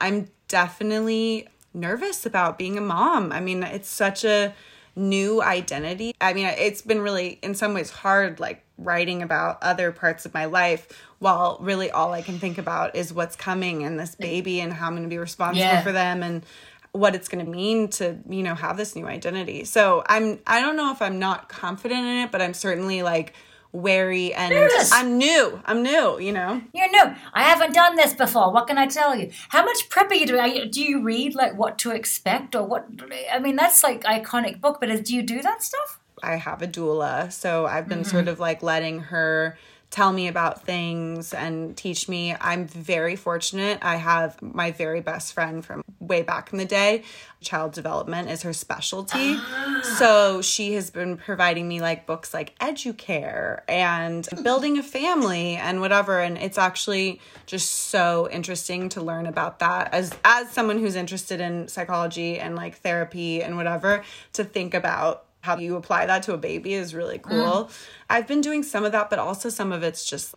I'm 0.00 0.28
definitely 0.48 1.48
nervous 1.74 2.24
about 2.24 2.56
being 2.56 2.78
a 2.78 2.80
mom. 2.80 3.32
I 3.32 3.40
mean, 3.40 3.62
it's 3.62 3.88
such 3.88 4.24
a 4.24 4.54
new 5.00 5.42
identity. 5.42 6.14
I 6.20 6.32
mean, 6.34 6.46
it's 6.46 6.82
been 6.82 7.00
really, 7.00 7.38
in 7.42 7.54
some 7.54 7.74
ways, 7.74 7.90
hard, 7.90 8.38
like 8.38 8.62
writing 8.76 9.22
about 9.22 9.58
other 9.62 9.92
parts 9.92 10.26
of 10.26 10.34
my 10.34 10.44
life 10.44 10.88
while 11.18 11.58
really 11.60 11.90
all 11.90 12.12
I 12.12 12.22
can 12.22 12.38
think 12.38 12.58
about 12.58 12.94
is 12.96 13.12
what's 13.12 13.36
coming 13.36 13.82
and 13.82 13.98
this 13.98 14.14
baby 14.14 14.60
and 14.60 14.72
how 14.72 14.86
I'm 14.86 14.92
going 14.92 15.02
to 15.02 15.08
be 15.08 15.18
responsible 15.18 15.60
Yeah. 15.66 15.82
for 15.82 15.92
them 15.92 16.22
and 16.22 16.44
what 16.92 17.14
it's 17.14 17.28
going 17.28 17.44
to 17.44 17.50
mean 17.50 17.88
to, 17.88 18.18
you 18.28 18.42
know, 18.42 18.54
have 18.54 18.76
this 18.76 18.96
new 18.96 19.06
identity. 19.06 19.64
So 19.64 20.02
I'm, 20.06 20.38
I 20.46 20.60
don't 20.60 20.76
know 20.76 20.90
if 20.92 21.00
I'm 21.02 21.18
not 21.18 21.48
confident 21.48 22.00
in 22.00 22.16
it, 22.24 22.32
but 22.32 22.42
I'm 22.42 22.54
certainly 22.54 23.02
like 23.02 23.34
wary 23.72 24.34
and 24.34 24.52
Nervous. 24.52 24.92
I'm 24.92 25.16
new. 25.18 25.60
I'm 25.64 25.82
new, 25.82 26.18
you 26.18 26.32
know? 26.32 26.60
You're 26.72 26.90
new. 26.90 27.14
I 27.32 27.44
haven't 27.44 27.72
done 27.72 27.96
this 27.96 28.14
before. 28.14 28.52
What 28.52 28.66
can 28.66 28.78
I 28.78 28.86
tell 28.86 29.14
you? 29.14 29.30
How 29.50 29.64
much 29.64 29.88
prep 29.88 30.10
are 30.10 30.14
you 30.14 30.26
doing? 30.26 30.40
Are 30.40 30.48
you, 30.48 30.66
do 30.66 30.82
you 30.82 31.02
read 31.02 31.34
like 31.34 31.56
what 31.56 31.78
to 31.78 31.90
expect 31.90 32.54
or 32.54 32.64
what? 32.64 32.86
I 33.32 33.38
mean, 33.38 33.56
that's 33.56 33.82
like 33.82 34.02
iconic 34.04 34.60
book, 34.60 34.78
but 34.80 34.90
is, 34.90 35.00
do 35.02 35.14
you 35.14 35.22
do 35.22 35.42
that 35.42 35.62
stuff? 35.62 36.00
I 36.22 36.36
have 36.36 36.62
a 36.62 36.66
doula, 36.66 37.32
so 37.32 37.66
I've 37.66 37.88
been 37.88 38.00
mm-hmm. 38.00 38.10
sort 38.10 38.28
of 38.28 38.40
like 38.40 38.62
letting 38.62 39.00
her 39.00 39.56
tell 39.90 40.12
me 40.12 40.28
about 40.28 40.64
things 40.64 41.34
and 41.34 41.76
teach 41.76 42.08
me. 42.08 42.34
I'm 42.40 42.66
very 42.66 43.16
fortunate. 43.16 43.80
I 43.82 43.96
have 43.96 44.40
my 44.40 44.70
very 44.70 45.00
best 45.00 45.32
friend 45.32 45.64
from 45.64 45.82
way 45.98 46.22
back 46.22 46.52
in 46.52 46.58
the 46.58 46.64
day. 46.64 47.02
Child 47.40 47.72
development 47.72 48.30
is 48.30 48.42
her 48.42 48.52
specialty. 48.52 49.34
Ah. 49.36 49.80
So 49.98 50.42
she 50.42 50.74
has 50.74 50.90
been 50.90 51.16
providing 51.16 51.66
me 51.66 51.80
like 51.80 52.06
books 52.06 52.32
like 52.32 52.56
Educare 52.60 53.62
and 53.68 54.28
building 54.44 54.78
a 54.78 54.82
family 54.82 55.56
and 55.56 55.80
whatever. 55.80 56.20
And 56.20 56.38
it's 56.38 56.58
actually 56.58 57.20
just 57.46 57.70
so 57.70 58.28
interesting 58.30 58.88
to 58.90 59.02
learn 59.02 59.26
about 59.26 59.58
that 59.58 59.92
as 59.92 60.12
as 60.24 60.50
someone 60.50 60.78
who's 60.78 60.94
interested 60.94 61.40
in 61.40 61.66
psychology 61.66 62.38
and 62.38 62.54
like 62.54 62.76
therapy 62.76 63.42
and 63.42 63.56
whatever, 63.56 64.04
to 64.34 64.44
think 64.44 64.74
about 64.74 65.24
how 65.40 65.56
you 65.58 65.76
apply 65.76 66.06
that 66.06 66.22
to 66.24 66.34
a 66.34 66.38
baby 66.38 66.74
is 66.74 66.94
really 66.94 67.18
cool. 67.18 67.64
Mm. 67.64 67.86
I've 68.08 68.26
been 68.26 68.40
doing 68.40 68.62
some 68.62 68.84
of 68.84 68.92
that, 68.92 69.10
but 69.10 69.18
also 69.18 69.48
some 69.48 69.72
of 69.72 69.82
it's 69.82 70.04
just, 70.04 70.34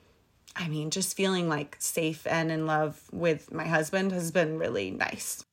I 0.55 0.67
mean, 0.67 0.89
just 0.89 1.15
feeling 1.15 1.49
like 1.49 1.75
safe 1.79 2.25
and 2.25 2.51
in 2.51 2.65
love 2.65 3.01
with 3.11 3.51
my 3.51 3.67
husband 3.67 4.11
has 4.11 4.31
been 4.31 4.57
really 4.57 4.91
nice. 4.91 5.43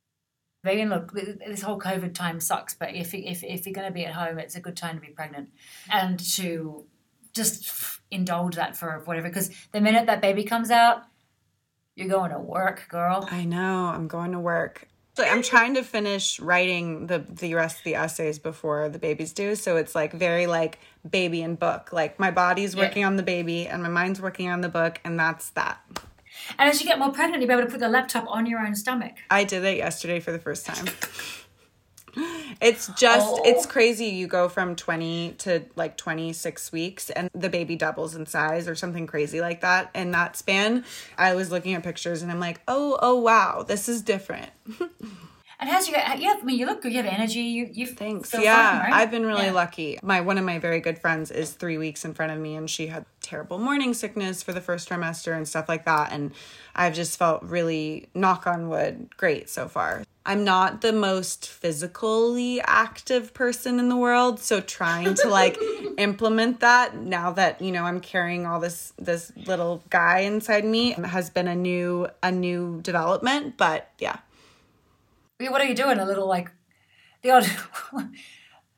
Megan, 0.62 0.90
look, 0.90 1.12
this 1.12 1.62
whole 1.62 1.80
COVID 1.80 2.14
time 2.14 2.38
sucks, 2.38 2.74
but 2.74 2.94
if, 2.94 3.14
if, 3.14 3.42
if 3.42 3.66
you're 3.66 3.72
going 3.72 3.88
to 3.88 3.94
be 3.94 4.04
at 4.04 4.12
home, 4.12 4.38
it's 4.38 4.56
a 4.56 4.60
good 4.60 4.76
time 4.76 4.96
to 4.96 5.00
be 5.00 5.08
pregnant 5.12 5.48
and 5.90 6.20
to 6.34 6.84
just 7.34 8.00
indulge 8.10 8.56
that 8.56 8.76
for 8.76 9.00
whatever. 9.06 9.28
Because 9.28 9.50
the 9.72 9.80
minute 9.80 10.06
that 10.06 10.20
baby 10.20 10.44
comes 10.44 10.70
out, 10.70 11.04
you're 11.96 12.08
going 12.08 12.30
to 12.30 12.38
work, 12.38 12.86
girl. 12.88 13.26
I 13.30 13.44
know. 13.44 13.86
I'm 13.86 14.06
going 14.06 14.32
to 14.32 14.38
work. 14.38 14.86
I'm 15.18 15.42
trying 15.42 15.74
to 15.74 15.82
finish 15.82 16.40
writing 16.40 17.06
the 17.06 17.18
the 17.18 17.54
rest 17.54 17.78
of 17.78 17.84
the 17.84 17.96
essays 17.96 18.38
before 18.38 18.88
the 18.88 18.98
babies 18.98 19.32
do. 19.32 19.54
So 19.54 19.76
it's 19.76 19.94
like 19.94 20.12
very 20.12 20.46
like 20.46 20.78
baby 21.08 21.42
and 21.42 21.58
book. 21.58 21.92
Like 21.92 22.18
my 22.18 22.30
body's 22.30 22.76
working 22.76 23.02
yeah. 23.02 23.08
on 23.08 23.16
the 23.16 23.22
baby 23.22 23.66
and 23.66 23.82
my 23.82 23.88
mind's 23.88 24.20
working 24.20 24.48
on 24.48 24.60
the 24.60 24.68
book, 24.68 25.00
and 25.04 25.18
that's 25.18 25.50
that. 25.50 25.80
And 26.58 26.68
as 26.68 26.80
you 26.80 26.86
get 26.86 26.98
more 26.98 27.12
pregnant, 27.12 27.42
you'll 27.42 27.48
be 27.48 27.54
able 27.54 27.64
to 27.64 27.70
put 27.70 27.80
the 27.80 27.88
laptop 27.88 28.24
on 28.28 28.46
your 28.46 28.60
own 28.60 28.74
stomach. 28.74 29.14
I 29.30 29.44
did 29.44 29.64
it 29.64 29.76
yesterday 29.76 30.20
for 30.20 30.32
the 30.32 30.38
first 30.38 30.64
time. 30.66 30.86
It's 32.60 32.88
just 32.98 33.26
oh. 33.30 33.42
it's 33.44 33.64
crazy. 33.66 34.06
You 34.06 34.26
go 34.26 34.48
from 34.48 34.76
20 34.76 35.36
to 35.38 35.64
like 35.76 35.96
26 35.96 36.72
weeks 36.72 37.10
and 37.10 37.30
the 37.34 37.48
baby 37.48 37.76
doubles 37.76 38.14
in 38.14 38.26
size 38.26 38.68
or 38.68 38.74
something 38.74 39.06
crazy 39.06 39.40
like 39.40 39.60
that 39.62 39.90
in 39.94 40.10
that 40.10 40.36
span. 40.36 40.84
I 41.16 41.34
was 41.34 41.50
looking 41.50 41.74
at 41.74 41.82
pictures 41.82 42.22
and 42.22 42.30
I'm 42.30 42.40
like, 42.40 42.60
"Oh, 42.68 42.98
oh 43.00 43.16
wow, 43.16 43.62
this 43.62 43.88
is 43.88 44.02
different." 44.02 44.50
And 45.60 45.68
how's 45.68 45.86
you? 45.86 45.94
Yeah, 45.94 46.36
I 46.40 46.42
mean, 46.42 46.58
you 46.58 46.64
look 46.64 46.80
good. 46.80 46.90
You 46.90 47.02
have 47.02 47.12
energy. 47.12 47.40
You, 47.40 47.68
you 47.70 47.86
thanks. 47.86 48.32
Yeah, 48.32 48.80
fine, 48.80 48.90
right? 48.90 49.00
I've 49.02 49.10
been 49.10 49.26
really 49.26 49.46
yeah. 49.46 49.52
lucky. 49.52 49.98
My 50.02 50.22
one 50.22 50.38
of 50.38 50.44
my 50.44 50.58
very 50.58 50.80
good 50.80 50.98
friends 50.98 51.30
is 51.30 51.52
three 51.52 51.76
weeks 51.76 52.02
in 52.06 52.14
front 52.14 52.32
of 52.32 52.38
me, 52.38 52.56
and 52.56 52.68
she 52.68 52.86
had 52.86 53.04
terrible 53.20 53.58
morning 53.58 53.92
sickness 53.92 54.42
for 54.42 54.54
the 54.54 54.62
first 54.62 54.88
trimester 54.88 55.36
and 55.36 55.46
stuff 55.46 55.68
like 55.68 55.84
that. 55.84 56.12
And 56.12 56.32
I've 56.74 56.94
just 56.94 57.18
felt 57.18 57.42
really 57.42 58.08
knock 58.14 58.46
on 58.46 58.70
wood, 58.70 59.14
great 59.18 59.50
so 59.50 59.68
far. 59.68 60.02
I'm 60.24 60.44
not 60.44 60.80
the 60.80 60.94
most 60.94 61.46
physically 61.46 62.62
active 62.62 63.34
person 63.34 63.78
in 63.78 63.90
the 63.90 63.96
world, 63.96 64.40
so 64.40 64.60
trying 64.60 65.12
to 65.14 65.28
like 65.28 65.58
implement 65.98 66.60
that 66.60 66.96
now 66.96 67.32
that, 67.32 67.60
you 67.60 67.72
know, 67.72 67.84
I'm 67.84 68.00
carrying 68.00 68.46
all 68.46 68.60
this 68.60 68.94
this 68.98 69.30
little 69.36 69.82
guy 69.90 70.20
inside 70.20 70.64
me 70.64 70.92
has 70.92 71.28
been 71.28 71.48
a 71.48 71.54
new 71.54 72.08
a 72.22 72.32
new 72.32 72.80
development, 72.80 73.58
but 73.58 73.90
yeah 73.98 74.16
what 75.48 75.60
are 75.60 75.66
you 75.66 75.74
doing? 75.74 75.98
A 75.98 76.04
little 76.04 76.26
like 76.26 76.50
the 77.22 77.30
odd. 77.30 77.46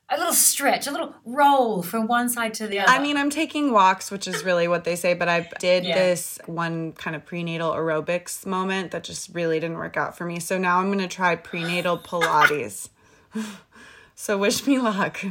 a 0.09 0.17
little 0.17 0.33
stretch, 0.33 0.87
a 0.87 0.91
little 0.91 1.15
roll 1.25 1.81
from 1.81 2.07
one 2.07 2.29
side 2.29 2.53
to 2.55 2.67
the 2.67 2.79
other. 2.79 2.89
I 2.89 3.01
mean, 3.01 3.17
I'm 3.17 3.29
taking 3.29 3.71
walks, 3.71 4.11
which 4.11 4.27
is 4.27 4.43
really 4.43 4.67
what 4.67 4.83
they 4.83 4.95
say, 4.95 5.13
but 5.13 5.27
I 5.27 5.49
did 5.59 5.85
yeah. 5.85 5.95
this 5.97 6.39
one 6.45 6.93
kind 6.93 7.15
of 7.15 7.25
prenatal 7.25 7.71
aerobics 7.71 8.45
moment 8.45 8.91
that 8.91 9.03
just 9.03 9.33
really 9.33 9.59
didn't 9.59 9.77
work 9.77 9.97
out 9.97 10.17
for 10.17 10.25
me. 10.25 10.39
So 10.39 10.57
now 10.57 10.79
I'm 10.79 10.87
going 10.87 10.99
to 10.99 11.07
try 11.07 11.35
prenatal 11.35 11.97
Pilates. 11.97 12.89
so 14.15 14.37
wish 14.37 14.67
me 14.67 14.77
luck. 14.79 15.23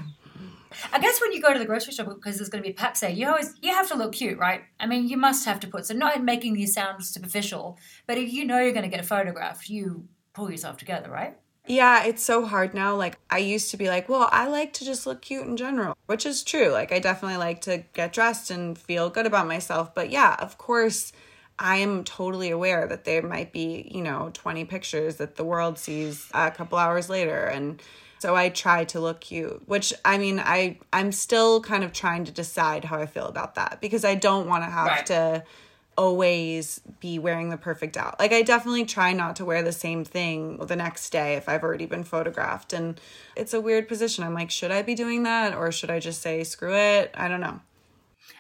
I 0.93 0.99
guess 0.99 1.21
when 1.21 1.33
you 1.33 1.43
go 1.43 1.53
to 1.53 1.59
the 1.59 1.67
grocery 1.67 1.93
store 1.93 2.07
because 2.07 2.39
there's 2.39 2.49
going 2.49 2.65
to 2.65 2.71
be 2.71 2.77
there, 3.01 3.11
you 3.11 3.29
always 3.29 3.55
you 3.61 3.71
have 3.73 3.89
to 3.89 3.95
look 3.95 4.13
cute, 4.13 4.39
right? 4.39 4.63
I 4.81 4.87
mean, 4.87 5.07
you 5.07 5.19
must 5.19 5.45
have 5.45 5.61
to 5.61 5.67
put 5.67 5.87
so 5.87 5.95
not 5.95 6.23
making 6.25 6.55
these 6.55 6.73
sound 6.73 7.05
superficial, 7.05 7.79
but 8.07 8.17
if 8.17 8.33
you 8.33 8.47
know 8.47 8.59
you're 8.59 8.73
going 8.73 8.85
to 8.85 8.89
get 8.89 9.01
a 9.01 9.07
photograph, 9.07 9.69
you 9.69 10.09
pull 10.35 10.51
yourself 10.51 10.77
together, 10.77 11.11
right? 11.11 11.37
Yeah, 11.67 12.05
it's 12.05 12.23
so 12.23 12.45
hard 12.45 12.75
now. 12.75 12.97
Like, 12.97 13.19
I 13.31 13.39
used 13.39 13.71
to 13.71 13.77
be 13.77 13.89
like, 13.89 14.09
well, 14.09 14.29
I 14.33 14.49
like 14.49 14.73
to 14.75 14.85
just 14.85 15.07
look 15.07 15.23
cute 15.23 15.47
in 15.47 15.57
general, 15.57 15.97
which 16.07 16.27
is 16.27 16.43
true. 16.43 16.71
Like, 16.71 16.93
I 16.93 16.99
definitely 16.99 17.39
like 17.39 17.61
to 17.63 17.85
get 17.93 18.13
dressed 18.13 18.51
and 18.51 18.77
feel 18.77 19.11
good 19.11 19.27
about 19.27 19.47
myself. 19.47 19.95
But 19.95 20.11
yeah, 20.11 20.37
of 20.41 20.59
course, 20.59 21.13
I 21.59 21.77
am 21.77 22.03
totally 22.03 22.51
aware 22.51 22.89
that 22.89 23.05
there 23.05 23.23
might 23.23 23.53
be, 23.53 23.89
you 23.95 24.03
know, 24.03 24.31
20 24.35 24.65
pictures 24.65 25.17
that 25.17 25.37
the 25.37 25.45
world 25.45 25.79
sees 25.79 26.29
a 26.35 26.51
couple 26.51 26.79
hours 26.79 27.09
later. 27.09 27.45
And 27.45 27.81
so 28.19 28.35
I 28.35 28.49
try 28.49 28.85
to 28.87 29.01
look 29.01 29.21
cute, 29.21 29.63
which 29.69 29.95
I 30.05 30.19
mean, 30.19 30.41
I, 30.41 30.79
I'm 30.93 31.13
still 31.13 31.61
kind 31.61 31.85
of 31.85 31.93
trying 31.93 32.25
to 32.25 32.33
decide 32.33 32.85
how 32.85 32.99
I 32.99 33.07
feel 33.07 33.27
about 33.27 33.55
that 33.55 33.79
because 33.81 34.05
I 34.05 34.17
don't 34.17 34.49
want 34.49 34.65
to 34.65 34.71
have 34.71 34.87
right. 34.89 35.07
to 35.07 35.45
always 36.03 36.81
be 36.99 37.17
wearing 37.17 37.51
the 37.51 37.57
perfect 37.57 37.97
out. 37.97 38.19
Like 38.19 38.33
I 38.33 38.43
definitely 38.43 38.85
try 38.85 39.13
not 39.13 39.37
to 39.37 39.45
wear 39.45 39.63
the 39.63 39.71
same 39.71 40.05
thing 40.05 40.57
the 40.57 40.75
next 40.75 41.11
day 41.11 41.37
if 41.37 41.49
I've 41.49 41.63
already 41.63 41.87
been 41.87 42.03
photographed 42.03 42.73
and 42.73 43.01
it's 43.37 43.55
a 43.55 43.61
weird 43.61 43.87
position. 43.87 44.25
I'm 44.25 44.35
like, 44.35 44.51
should 44.51 44.73
I 44.73 44.83
be 44.83 44.97
doing 44.97 45.23
that 45.23 45.55
or 45.55 45.71
should 45.71 45.91
I 45.91 46.01
just 46.01 46.21
say 46.21 46.43
screw 46.43 46.75
it? 46.75 47.13
I 47.15 47.29
don't 47.29 47.41
know. 47.41 47.61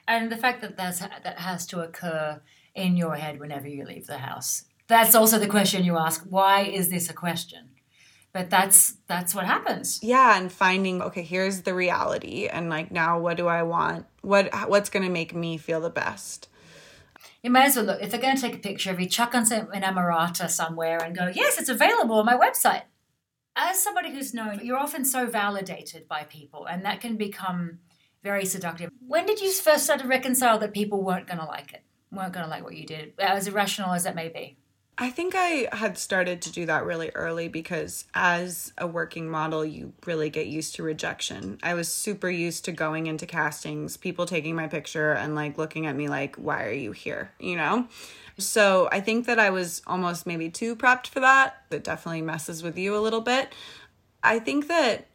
And 0.09 0.33
the 0.33 0.37
fact 0.37 0.61
that 0.63 0.77
that's 0.77 0.99
that 0.99 1.39
has 1.39 1.65
to 1.69 1.81
occur 1.83 2.41
in 2.75 2.97
your 2.97 3.15
head 3.15 3.39
whenever 3.39 3.69
you 3.69 3.85
leave 3.85 4.09
the 4.09 4.19
house. 4.19 4.65
That's 4.89 5.15
also 5.15 5.39
the 5.39 5.47
question 5.47 5.85
you 5.85 5.97
ask, 5.97 6.25
why 6.29 6.63
is 6.63 6.91
this 6.91 7.09
a 7.09 7.15
question? 7.15 7.69
But 8.33 8.51
that's 8.51 8.97
that's 9.07 9.37
what 9.37 9.47
happens. 9.47 10.01
Yeah, 10.03 10.37
and 10.37 10.51
finding 10.51 11.01
okay, 11.01 11.23
here's 11.23 11.63
the 11.63 11.75
reality 11.75 12.49
and 12.49 12.69
like 12.69 12.91
now 12.91 13.21
what 13.21 13.37
do 13.37 13.47
I 13.47 13.63
want? 13.63 14.07
What 14.23 14.53
what's 14.69 14.91
going 14.91 15.05
to 15.05 15.13
make 15.13 15.33
me 15.33 15.59
feel 15.59 15.81
the 15.81 15.91
best? 15.91 16.49
You 17.43 17.51
might 17.51 17.67
as 17.67 17.77
well 17.77 17.85
look 17.85 18.03
if 18.03 18.11
they're 18.11 18.21
going 18.21 18.37
to 18.37 18.43
take 18.43 18.55
a 18.55 18.59
picture 18.59 18.91
of 18.91 19.01
you, 19.01 19.09
chuck 19.09 19.35
on 19.35 19.45
some 19.45 19.67
inamorata 19.67 20.49
somewhere 20.49 20.99
and 20.99 21.17
go, 21.17 21.31
yes, 21.35 21.59
it's 21.59 21.69
available 21.69 22.17
on 22.17 22.27
my 22.27 22.37
website. 22.37 22.83
As 23.55 23.83
somebody 23.83 24.11
who's 24.11 24.33
known, 24.33 24.61
you're 24.63 24.79
often 24.79 25.05
so 25.05 25.27
validated 25.27 26.09
by 26.09 26.25
people, 26.25 26.65
and 26.65 26.85
that 26.85 27.01
can 27.01 27.17
become 27.17 27.81
very 28.23 28.47
seductive. 28.47 28.91
When 29.07 29.27
did 29.27 29.41
you 29.41 29.53
first 29.53 29.85
start 29.85 30.01
to 30.01 30.09
reconcile 30.09 30.59
that 30.61 30.73
people 30.73 31.03
weren't 31.03 31.27
going 31.27 31.41
to 31.41 31.45
like 31.45 31.75
it, 31.75 31.83
weren't 32.11 32.33
going 32.33 32.45
to 32.45 32.51
like 32.51 32.65
what 32.65 32.77
you 32.77 32.87
did, 32.87 33.13
as 33.19 33.49
irrational 33.49 33.93
as 33.93 34.05
that 34.05 34.15
may 34.15 34.29
be? 34.29 34.57
I 34.99 35.09
think 35.09 35.35
I 35.35 35.69
had 35.73 35.97
started 35.97 36.43
to 36.43 36.53
do 36.53 36.67
that 36.67 36.85
really 36.85 37.11
early 37.15 37.49
because 37.49 38.05
as 38.15 38.73
a 38.77 38.87
working 38.87 39.29
model, 39.29 39.65
you 39.65 39.95
really 40.05 40.29
get 40.29 40.49
used 40.49 40.75
to 40.75 40.83
rejection. 40.83 41.59
I 41.63 41.75
was 41.75 41.89
super 41.89 42.29
used 42.29 42.67
to 42.67 42.73
going 42.73 43.07
into 43.07 43.27
castings, 43.27 43.97
people 43.97 44.27
taking 44.27 44.55
my 44.55 44.69
picture 44.69 45.13
and 45.13 45.35
like 45.35 45.57
looking 45.57 45.87
at 45.87 45.97
me 45.97 46.09
like, 46.09 46.37
why 46.37 46.65
are 46.65 46.73
you 46.73 46.93
here? 46.93 47.33
You 47.41 47.57
know? 47.57 47.89
So 48.39 48.89
I 48.93 49.01
think 49.01 49.27
that 49.27 49.39
I 49.39 49.51
was 49.51 49.81
almost 49.87 50.27
maybe 50.27 50.51
too 50.51 50.77
prepped 50.77 51.07
for 51.07 51.21
that. 51.21 51.63
It 51.71 51.85
definitely 51.85 52.23
messes 52.23 52.63
with 52.63 52.77
you 52.77 52.95
a 52.95 53.01
little 53.01 53.23
bit. 53.23 53.53
I 54.23 54.39
think 54.39 54.69
that 54.69 55.07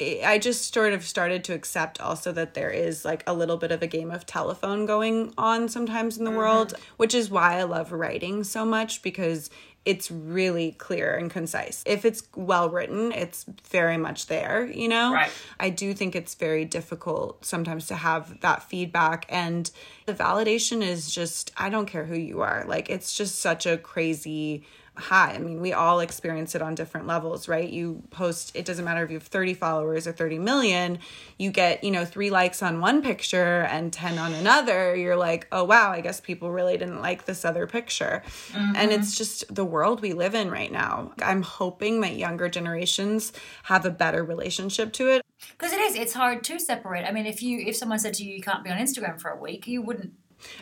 I 0.00 0.38
just 0.38 0.72
sort 0.72 0.92
of 0.92 1.04
started 1.04 1.42
to 1.44 1.54
accept 1.54 2.00
also 2.00 2.30
that 2.32 2.54
there 2.54 2.70
is 2.70 3.04
like 3.04 3.24
a 3.26 3.34
little 3.34 3.56
bit 3.56 3.72
of 3.72 3.82
a 3.82 3.86
game 3.88 4.12
of 4.12 4.26
telephone 4.26 4.86
going 4.86 5.34
on 5.36 5.68
sometimes 5.68 6.18
in 6.18 6.24
the 6.24 6.30
mm-hmm. 6.30 6.38
world, 6.38 6.74
which 6.98 7.14
is 7.14 7.30
why 7.30 7.58
I 7.58 7.64
love 7.64 7.90
writing 7.90 8.44
so 8.44 8.64
much 8.64 9.02
because 9.02 9.50
it's 9.84 10.10
really 10.10 10.72
clear 10.72 11.16
and 11.16 11.30
concise. 11.30 11.82
If 11.86 12.04
it's 12.04 12.22
well 12.36 12.68
written, 12.68 13.10
it's 13.10 13.46
very 13.70 13.96
much 13.96 14.26
there, 14.26 14.66
you 14.66 14.86
know? 14.86 15.14
Right. 15.14 15.30
I 15.58 15.70
do 15.70 15.94
think 15.94 16.14
it's 16.14 16.34
very 16.34 16.64
difficult 16.64 17.44
sometimes 17.44 17.86
to 17.86 17.94
have 17.94 18.40
that 18.40 18.62
feedback. 18.64 19.24
And 19.30 19.70
the 20.04 20.12
validation 20.12 20.82
is 20.82 21.10
just, 21.10 21.52
I 21.56 21.70
don't 21.70 21.86
care 21.86 22.04
who 22.04 22.16
you 22.16 22.42
are. 22.42 22.64
Like, 22.68 22.90
it's 22.90 23.14
just 23.16 23.40
such 23.40 23.64
a 23.64 23.78
crazy 23.78 24.66
high. 24.98 25.32
I 25.34 25.38
mean, 25.38 25.60
we 25.60 25.72
all 25.72 26.00
experience 26.00 26.54
it 26.54 26.62
on 26.62 26.74
different 26.74 27.06
levels, 27.06 27.48
right? 27.48 27.68
You 27.68 28.02
post, 28.10 28.54
it 28.54 28.64
doesn't 28.64 28.84
matter 28.84 29.04
if 29.04 29.10
you 29.10 29.16
have 29.16 29.26
30 29.26 29.54
followers 29.54 30.06
or 30.06 30.12
30 30.12 30.38
million, 30.38 30.98
you 31.38 31.50
get, 31.50 31.84
you 31.84 31.90
know, 31.90 32.04
three 32.04 32.30
likes 32.30 32.62
on 32.62 32.80
one 32.80 33.00
picture 33.02 33.62
and 33.62 33.92
10 33.92 34.18
on 34.18 34.34
another. 34.34 34.94
You're 34.94 35.16
like, 35.16 35.46
oh, 35.52 35.64
wow, 35.64 35.92
I 35.92 36.00
guess 36.00 36.20
people 36.20 36.50
really 36.50 36.76
didn't 36.76 37.00
like 37.00 37.24
this 37.24 37.44
other 37.44 37.66
picture. 37.66 38.22
Mm-hmm. 38.50 38.76
And 38.76 38.92
it's 38.92 39.16
just 39.16 39.54
the 39.54 39.64
world 39.64 40.00
we 40.00 40.12
live 40.12 40.34
in 40.34 40.50
right 40.50 40.72
now. 40.72 41.12
I'm 41.22 41.42
hoping 41.42 42.00
that 42.00 42.16
younger 42.16 42.48
generations 42.48 43.32
have 43.64 43.86
a 43.86 43.90
better 43.90 44.24
relationship 44.24 44.92
to 44.94 45.10
it. 45.10 45.22
Because 45.52 45.72
it 45.72 45.80
is, 45.80 45.94
it's 45.94 46.12
hard 46.12 46.42
to 46.44 46.58
separate. 46.58 47.04
I 47.04 47.12
mean, 47.12 47.26
if 47.26 47.42
you, 47.42 47.60
if 47.60 47.76
someone 47.76 47.98
said 47.98 48.14
to 48.14 48.24
you, 48.24 48.34
you 48.34 48.42
can't 48.42 48.64
be 48.64 48.70
on 48.70 48.78
Instagram 48.78 49.20
for 49.20 49.30
a 49.30 49.40
week, 49.40 49.66
you 49.66 49.80
wouldn't 49.82 50.12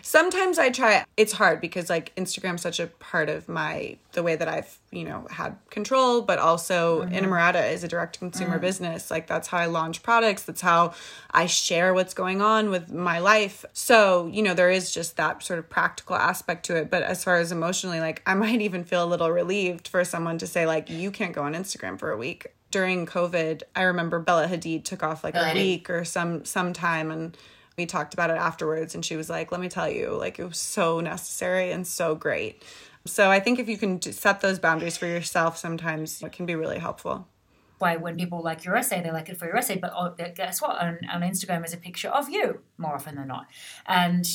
Sometimes 0.02 0.58
I 0.58 0.70
try. 0.70 1.04
It's 1.16 1.32
hard 1.32 1.60
because 1.60 1.90
like 1.90 2.14
Instagram's 2.16 2.62
such 2.62 2.80
a 2.80 2.86
part 2.86 3.28
of 3.28 3.48
my 3.48 3.98
the 4.12 4.22
way 4.22 4.36
that 4.36 4.48
I've 4.48 4.78
you 4.90 5.04
know 5.04 5.26
had 5.30 5.56
control, 5.70 6.22
but 6.22 6.38
also 6.38 7.02
mm-hmm. 7.02 7.14
Inamorata 7.14 7.72
is 7.72 7.84
a 7.84 7.88
direct 7.88 8.18
consumer 8.18 8.58
mm. 8.58 8.60
business. 8.60 9.10
Like 9.10 9.26
that's 9.26 9.48
how 9.48 9.58
I 9.58 9.66
launch 9.66 10.02
products. 10.02 10.44
That's 10.44 10.60
how 10.60 10.94
I 11.30 11.46
share 11.46 11.92
what's 11.94 12.14
going 12.14 12.40
on 12.40 12.70
with 12.70 12.92
my 12.92 13.18
life. 13.18 13.64
So 13.72 14.28
you 14.32 14.42
know 14.42 14.54
there 14.54 14.70
is 14.70 14.92
just 14.92 15.16
that 15.16 15.42
sort 15.42 15.58
of 15.58 15.68
practical 15.68 16.16
aspect 16.16 16.64
to 16.66 16.76
it. 16.76 16.90
But 16.90 17.02
as 17.02 17.24
far 17.24 17.36
as 17.36 17.52
emotionally, 17.52 18.00
like 18.00 18.22
I 18.26 18.34
might 18.46 18.60
even 18.60 18.84
feel 18.84 19.04
a 19.04 19.06
little 19.06 19.30
relieved 19.30 19.88
for 19.88 20.04
someone 20.04 20.38
to 20.38 20.46
say 20.46 20.66
like 20.66 20.88
you 20.90 21.10
can't 21.10 21.34
go 21.34 21.42
on 21.42 21.54
Instagram 21.54 21.98
for 21.98 22.10
a 22.10 22.16
week 22.16 22.52
during 22.70 23.06
COVID. 23.06 23.62
I 23.74 23.82
remember 23.82 24.18
Bella 24.18 24.48
Hadid 24.48 24.84
took 24.84 25.02
off 25.02 25.24
like 25.24 25.34
a 25.34 25.52
week 25.54 25.88
or 25.88 26.04
some 26.04 26.44
some 26.44 26.72
time 26.72 27.10
and 27.10 27.36
we 27.76 27.86
talked 27.86 28.14
about 28.14 28.30
it 28.30 28.36
afterwards 28.36 28.94
and 28.94 29.04
she 29.04 29.16
was 29.16 29.28
like 29.28 29.52
let 29.52 29.60
me 29.60 29.68
tell 29.68 29.88
you 29.88 30.10
like 30.10 30.38
it 30.38 30.44
was 30.44 30.58
so 30.58 31.00
necessary 31.00 31.70
and 31.72 31.86
so 31.86 32.14
great. 32.14 32.62
So 33.04 33.30
i 33.30 33.38
think 33.38 33.58
if 33.58 33.68
you 33.68 33.78
can 33.78 34.00
set 34.00 34.40
those 34.40 34.58
boundaries 34.58 34.96
for 34.96 35.06
yourself 35.06 35.56
sometimes 35.56 36.22
it 36.22 36.32
can 36.32 36.46
be 36.46 36.54
really 36.54 36.78
helpful. 36.78 37.28
Why 37.78 37.96
when 37.96 38.16
people 38.16 38.42
like 38.42 38.64
your 38.64 38.76
essay 38.76 39.02
they 39.02 39.10
like 39.10 39.28
it 39.28 39.38
for 39.38 39.46
your 39.46 39.56
essay 39.56 39.76
but 39.76 39.92
oh, 39.94 40.14
guess 40.34 40.62
what? 40.62 40.78
On, 40.80 40.98
on 41.12 41.20
instagram 41.22 41.64
is 41.64 41.74
a 41.74 41.78
picture 41.78 42.08
of 42.08 42.28
you 42.30 42.60
more 42.78 42.94
often 42.94 43.16
than 43.16 43.28
not. 43.28 43.46
And 43.86 44.26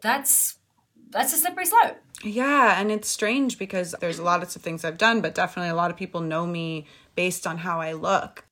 that's 0.00 0.58
that's 1.10 1.32
a 1.32 1.36
slippery 1.36 1.66
slope. 1.66 1.98
Yeah 2.22 2.80
and 2.80 2.92
it's 2.92 3.08
strange 3.08 3.58
because 3.58 3.94
there's 4.00 4.18
a 4.18 4.24
lot 4.24 4.42
of 4.42 4.48
things 4.50 4.84
i've 4.84 4.98
done 4.98 5.20
but 5.20 5.34
definitely 5.34 5.70
a 5.70 5.74
lot 5.74 5.90
of 5.90 5.96
people 5.96 6.20
know 6.20 6.46
me 6.46 6.86
based 7.16 7.46
on 7.46 7.58
how 7.58 7.80
i 7.80 7.92
look. 7.92 8.44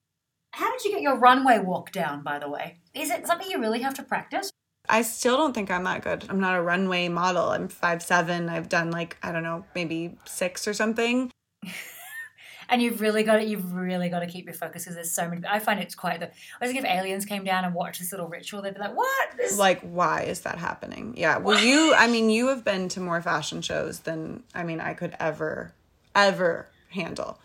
How 0.57 0.73
did 0.73 0.85
you 0.85 0.91
get 0.91 1.03
your 1.03 1.19
runway 1.19 1.59
walk 1.59 1.93
down, 1.93 2.23
by 2.23 2.39
the 2.39 2.49
way? 2.49 2.79
Is 2.97 3.11
it 3.11 3.27
something 3.27 3.49
you 3.51 3.61
really 3.61 3.81
have 3.81 3.95
to 3.95 4.03
practice? 4.03 4.51
I 4.89 5.03
still 5.03 5.37
don't 5.37 5.53
think 5.53 5.71
I'm 5.71 5.85
that 5.85 6.03
good. 6.03 6.25
I'm 6.29 6.41
not 6.41 6.57
a 6.57 6.63
runway 6.63 7.09
model. 7.09 7.51
I'm 7.51 7.69
five 7.69 8.03
seven. 8.03 8.49
I've 8.49 8.69
done 8.69 8.91
like, 8.91 9.17
I 9.23 9.33
don't 9.33 9.43
know, 9.43 9.65
maybe 9.75 10.17
six 10.25 10.67
or 10.67 10.73
something. 10.73 11.31
and 12.69 12.81
you've 12.81 13.01
really 13.01 13.23
got 13.23 13.41
it. 13.41 13.49
You've 13.49 13.75
really 13.75 14.09
got 14.09 14.21
to 14.21 14.27
keep 14.27 14.47
your 14.47 14.55
focus 14.55 14.85
because 14.85 14.95
there's 14.95 15.13
so 15.13 15.29
many. 15.29 15.43
I 15.47 15.59
find 15.59 15.81
it's 15.81 15.95
quite 15.95 16.21
the. 16.21 16.31
I 16.61 16.67
think 16.67 16.79
if 16.79 16.85
aliens 16.85 17.25
came 17.25 17.45
down 17.45 17.65
and 17.65 17.75
watched 17.75 18.01
this 18.01 18.13
little 18.13 18.29
ritual, 18.29 18.63
they'd 18.63 18.75
be 18.75 18.81
like, 18.81 18.97
"What?" 18.97 19.37
This- 19.37 19.59
like, 19.59 19.81
why 19.83 20.23
is 20.23 20.41
that 20.41 20.59
happening? 20.59 21.15
Yeah. 21.17 21.39
Well, 21.39 21.63
you. 21.63 21.95
I 21.95 22.07
mean, 22.07 22.31
you 22.31 22.49
have 22.49 22.65
been 22.65 22.89
to 22.91 23.01
more 23.01 23.21
fashion 23.21 23.61
shows 23.63 24.01
than 24.01 24.43
I 24.55 24.63
mean 24.63 24.81
I 24.81 24.95
could 24.95 25.17
ever, 25.21 25.73
ever 26.15 26.69
handle. 26.91 27.39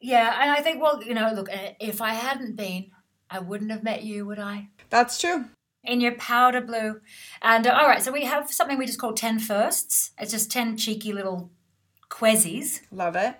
Yeah, 0.00 0.36
and 0.40 0.50
I 0.50 0.62
think, 0.62 0.82
well, 0.82 1.00
you 1.00 1.14
know, 1.14 1.30
look, 1.32 1.48
uh, 1.48 1.74
if 1.78 2.00
I 2.00 2.14
hadn't 2.14 2.56
been, 2.56 2.90
I 3.32 3.38
wouldn't 3.38 3.70
have 3.70 3.82
met 3.82 4.04
you, 4.04 4.26
would 4.26 4.38
I? 4.38 4.68
That's 4.90 5.18
true. 5.18 5.46
In 5.84 6.02
your 6.02 6.12
powder 6.12 6.60
blue. 6.60 7.00
And 7.40 7.66
uh, 7.66 7.70
all 7.72 7.88
right, 7.88 8.02
so 8.02 8.12
we 8.12 8.26
have 8.26 8.52
something 8.52 8.76
we 8.76 8.84
just 8.84 8.98
call 8.98 9.14
10 9.14 9.38
firsts. 9.38 10.10
It's 10.18 10.30
just 10.30 10.52
10 10.52 10.76
cheeky 10.76 11.14
little 11.14 11.50
quizzes. 12.10 12.82
Love 12.90 13.16
it. 13.16 13.36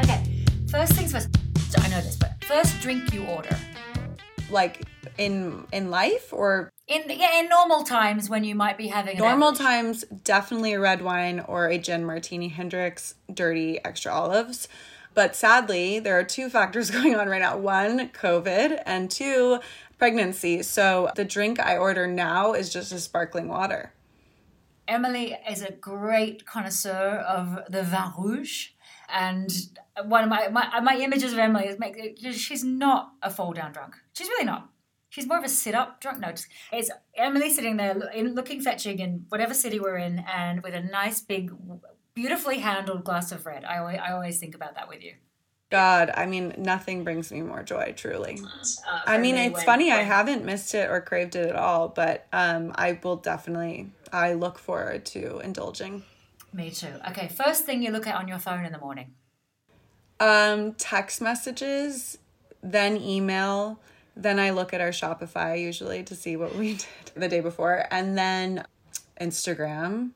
Okay, 0.00 0.44
first 0.70 0.92
things 0.92 1.10
first. 1.10 1.28
So 1.70 1.82
I 1.82 1.88
know 1.88 2.00
this, 2.02 2.14
but 2.14 2.32
first 2.44 2.80
drink 2.80 3.12
you 3.12 3.24
order. 3.24 3.58
Like 4.48 4.84
in 5.18 5.66
in 5.72 5.90
life 5.90 6.32
or 6.32 6.70
in 6.86 7.02
yeah, 7.08 7.40
in 7.40 7.48
normal 7.48 7.82
times 7.82 8.30
when 8.30 8.44
you 8.44 8.54
might 8.54 8.78
be 8.78 8.86
having 8.86 9.18
normal 9.18 9.54
times, 9.54 10.04
definitely 10.22 10.74
a 10.74 10.80
red 10.80 11.02
wine 11.02 11.40
or 11.40 11.66
a 11.66 11.78
gin 11.78 12.04
martini 12.04 12.48
Hendrick's 12.48 13.16
dirty 13.32 13.84
extra 13.84 14.12
olives. 14.12 14.68
But 15.14 15.36
sadly, 15.36 16.00
there 16.00 16.18
are 16.18 16.24
two 16.24 16.50
factors 16.50 16.90
going 16.90 17.14
on 17.14 17.28
right 17.28 17.40
now. 17.40 17.56
One, 17.56 18.08
COVID, 18.08 18.82
and 18.84 19.10
two, 19.10 19.60
pregnancy. 19.98 20.62
So 20.62 21.10
the 21.14 21.24
drink 21.24 21.60
I 21.60 21.76
order 21.76 22.06
now 22.06 22.52
is 22.52 22.72
just 22.72 22.92
a 22.92 22.98
sparkling 22.98 23.48
water. 23.48 23.92
Emily 24.86 25.36
is 25.50 25.62
a 25.62 25.72
great 25.72 26.44
connoisseur 26.44 27.24
of 27.26 27.60
the 27.70 27.82
vin 27.82 28.12
rouge. 28.18 28.68
And 29.08 29.50
one 30.04 30.24
of 30.24 30.30
my, 30.30 30.48
my, 30.48 30.68
uh, 30.74 30.80
my 30.80 30.96
images 30.96 31.32
of 31.32 31.38
Emily 31.38 31.66
is 31.66 31.78
make, 31.78 32.18
she's 32.32 32.64
not 32.64 33.12
a 33.22 33.30
fall 33.30 33.52
down 33.52 33.72
drunk. 33.72 33.96
She's 34.12 34.28
really 34.28 34.44
not. 34.44 34.70
She's 35.10 35.28
more 35.28 35.38
of 35.38 35.44
a 35.44 35.48
sit 35.48 35.74
up 35.74 36.00
drunk. 36.00 36.18
No, 36.18 36.32
it's 36.72 36.90
Emily 37.16 37.48
sitting 37.50 37.76
there 37.76 37.96
in, 38.12 38.34
looking 38.34 38.60
fetching 38.60 38.98
in 38.98 39.26
whatever 39.28 39.54
city 39.54 39.78
we're 39.78 39.96
in 39.96 40.24
and 40.30 40.62
with 40.62 40.74
a 40.74 40.80
nice 40.80 41.20
big, 41.20 41.52
beautifully 42.14 42.58
handled 42.58 43.04
glass 43.04 43.32
of 43.32 43.44
red. 43.46 43.64
I 43.64 43.78
always, 43.78 43.98
I 43.98 44.12
always 44.12 44.38
think 44.38 44.54
about 44.54 44.74
that 44.76 44.88
with 44.88 45.02
you. 45.02 45.14
God, 45.70 46.12
I 46.14 46.26
mean, 46.26 46.54
nothing 46.56 47.02
brings 47.02 47.32
me 47.32 47.42
more 47.42 47.62
joy, 47.64 47.94
truly. 47.96 48.40
Uh, 48.44 49.00
I 49.06 49.18
mean, 49.18 49.34
it's 49.34 49.64
funny, 49.64 49.90
I 49.90 50.02
haven't 50.02 50.44
missed 50.44 50.74
it 50.74 50.88
or 50.88 51.00
craved 51.00 51.34
it 51.34 51.48
at 51.48 51.56
all, 51.56 51.88
but 51.88 52.26
um, 52.32 52.72
I 52.76 52.98
will 53.02 53.16
definitely, 53.16 53.90
I 54.12 54.34
look 54.34 54.58
forward 54.58 55.04
to 55.06 55.40
indulging. 55.40 56.04
Me 56.52 56.70
too. 56.70 56.92
Okay, 57.08 57.26
first 57.26 57.64
thing 57.64 57.82
you 57.82 57.90
look 57.90 58.06
at 58.06 58.14
on 58.14 58.28
your 58.28 58.38
phone 58.38 58.64
in 58.64 58.70
the 58.70 58.78
morning? 58.78 59.14
Um, 60.20 60.74
text 60.74 61.20
messages, 61.20 62.18
then 62.62 62.96
email, 62.96 63.80
then 64.16 64.38
I 64.38 64.50
look 64.50 64.72
at 64.72 64.80
our 64.80 64.90
Shopify 64.90 65.60
usually 65.60 66.04
to 66.04 66.14
see 66.14 66.36
what 66.36 66.54
we 66.54 66.74
did 66.74 66.86
the 67.16 67.28
day 67.28 67.40
before, 67.40 67.86
and 67.90 68.16
then 68.16 68.64
Instagram. 69.20 70.10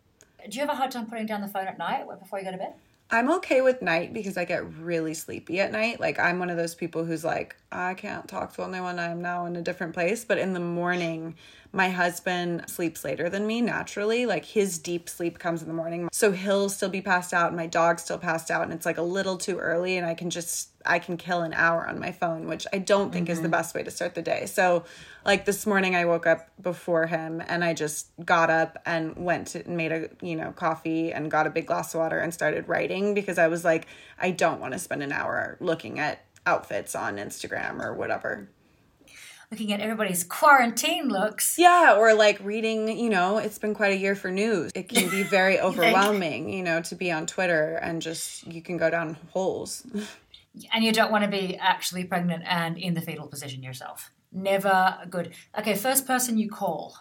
Do 0.49 0.57
you 0.57 0.61
have 0.61 0.71
a 0.71 0.77
hard 0.77 0.91
time 0.91 1.07
putting 1.07 1.27
down 1.27 1.43
the 1.43 1.49
phone 1.49 1.67
at 1.67 1.79
night 1.79 2.07
before 2.19 2.39
you 2.39 2.45
go 2.45 2.53
to 2.53 2.59
bed? 2.59 2.75
I'm 3.11 3.31
okay 3.33 3.63
with 3.63 3.81
night 3.81 4.13
because 4.13 4.37
I 4.37 4.45
get 4.45 4.71
really 4.75 5.15
sleepy 5.15 5.61
at 5.61 5.73
night. 5.73 5.99
Like 5.99 6.19
I'm 6.19 6.39
one 6.39 6.51
of 6.51 6.59
those 6.59 6.75
people 6.75 7.05
who's 7.05 7.25
like, 7.25 7.57
I 7.73 7.95
can't 7.95 8.29
talk 8.29 8.55
to 8.55 8.63
anyone. 8.63 8.99
I'm 8.99 9.23
now 9.23 9.47
in 9.47 9.57
a 9.57 9.63
different 9.63 9.95
place. 9.95 10.27
But 10.27 10.37
in 10.37 10.53
the 10.53 10.61
morning, 10.61 11.35
my 11.73 11.89
husband 11.89 12.65
sleeps 12.69 13.05
later 13.05 13.31
than 13.31 13.47
me 13.47 13.63
naturally. 13.63 14.27
Like 14.27 14.45
his 14.45 14.79
deep 14.79 15.09
sleep 15.09 15.39
comes 15.39 15.63
in 15.63 15.69
the 15.69 15.75
morning. 15.75 16.11
So 16.13 16.33
he'll 16.33 16.69
still 16.69 16.91
be 16.91 17.01
passed 17.01 17.33
out 17.33 17.49
and 17.49 17.57
my 17.57 17.67
dog's 17.67 18.03
still 18.03 18.19
passed 18.19 18.51
out 18.51 18.65
and 18.65 18.75
it's 18.75 18.87
like 18.87 18.99
a 18.99 19.03
little 19.03 19.39
too 19.39 19.59
early 19.59 19.97
and 19.97 20.07
I 20.07 20.15
can 20.15 20.29
just 20.29 20.69
I 20.87 20.99
can 20.99 21.17
kill 21.17 21.43
an 21.43 21.53
hour 21.53 21.87
on 21.87 21.99
my 21.99 22.13
phone, 22.13 22.47
which 22.47 22.67
I 22.73 22.79
don't 22.79 23.13
think 23.13 23.27
mm-hmm. 23.27 23.33
is 23.33 23.39
the 23.39 23.45
mm-hmm. 23.45 23.53
best 23.53 23.75
way 23.75 23.83
to 23.83 23.91
start 23.91 24.15
the 24.15 24.23
day. 24.23 24.47
So 24.47 24.85
like 25.25 25.45
this 25.45 25.67
morning 25.67 25.95
I 25.95 26.05
woke 26.05 26.27
up 26.27 26.49
before 26.61 27.07
him 27.07 27.43
and 27.47 27.65
I 27.65 27.75
just 27.75 28.09
got 28.25 28.51
up 28.51 28.79
and 28.87 29.17
went 29.17 29.49
to, 29.49 29.65
and 29.65 29.77
made 29.77 29.93
a, 29.93 30.09
you 30.23 30.37
know, 30.37 30.53
coffee 30.53 31.13
and 31.13 31.31
got 31.31 31.47
a 31.47 31.51
big 31.51 31.67
glass 31.67 31.95
of 31.95 32.01
water 32.01 32.19
and 32.19 32.33
started 32.33 32.69
writing 32.69 33.15
because 33.15 33.39
I 33.39 33.49
was 33.49 33.65
like 33.65 33.87
I 34.19 34.31
don't 34.31 34.61
want 34.61 34.73
to 34.73 34.79
spend 34.79 35.03
an 35.03 35.13
hour 35.13 35.57
looking 35.61 35.99
at 35.99 36.25
outfits 36.47 36.95
on 36.95 37.17
Instagram 37.17 37.83
or 37.83 37.93
whatever 37.93 38.49
looking 39.51 39.73
at 39.73 39.81
everybody's 39.81 40.25
quarantine 40.25 41.09
looks. 41.09 41.57
Yeah, 41.59 41.97
or 41.97 42.15
like 42.15 42.39
reading, 42.41 42.99
you 42.99 43.09
know, 43.09 43.39
it's 43.39 43.59
been 43.59 43.75
quite 43.75 43.93
a 43.93 43.97
year 43.97 44.15
for 44.15 44.31
news. 44.31 44.73
It 44.75 44.89
can 44.89 45.09
be 45.09 45.23
very 45.23 45.59
overwhelming, 45.61 46.51
you 46.53 46.63
know, 46.63 46.83
to 46.83 46.95
be 46.95 47.11
on 47.11 47.27
Twitter 47.27 47.77
and 47.77 48.03
just 48.03 48.47
you 48.47 48.63
can 48.63 48.77
go 48.77 48.91
down 48.91 49.17
holes. 49.31 49.87
And 50.73 50.85
you 50.85 50.93
don't 50.93 51.11
want 51.11 51.25
to 51.25 51.31
be 51.31 51.57
actually 51.57 52.05
pregnant 52.05 52.45
and 52.47 52.79
in 52.79 52.95
the 52.95 53.01
fetal 53.01 53.27
position 53.29 53.63
yourself. 53.63 54.11
Never 54.33 54.99
good. 55.09 55.33
Okay, 55.59 55.75
first 55.75 56.07
person 56.07 56.39
you 56.39 56.51
call. 56.51 56.97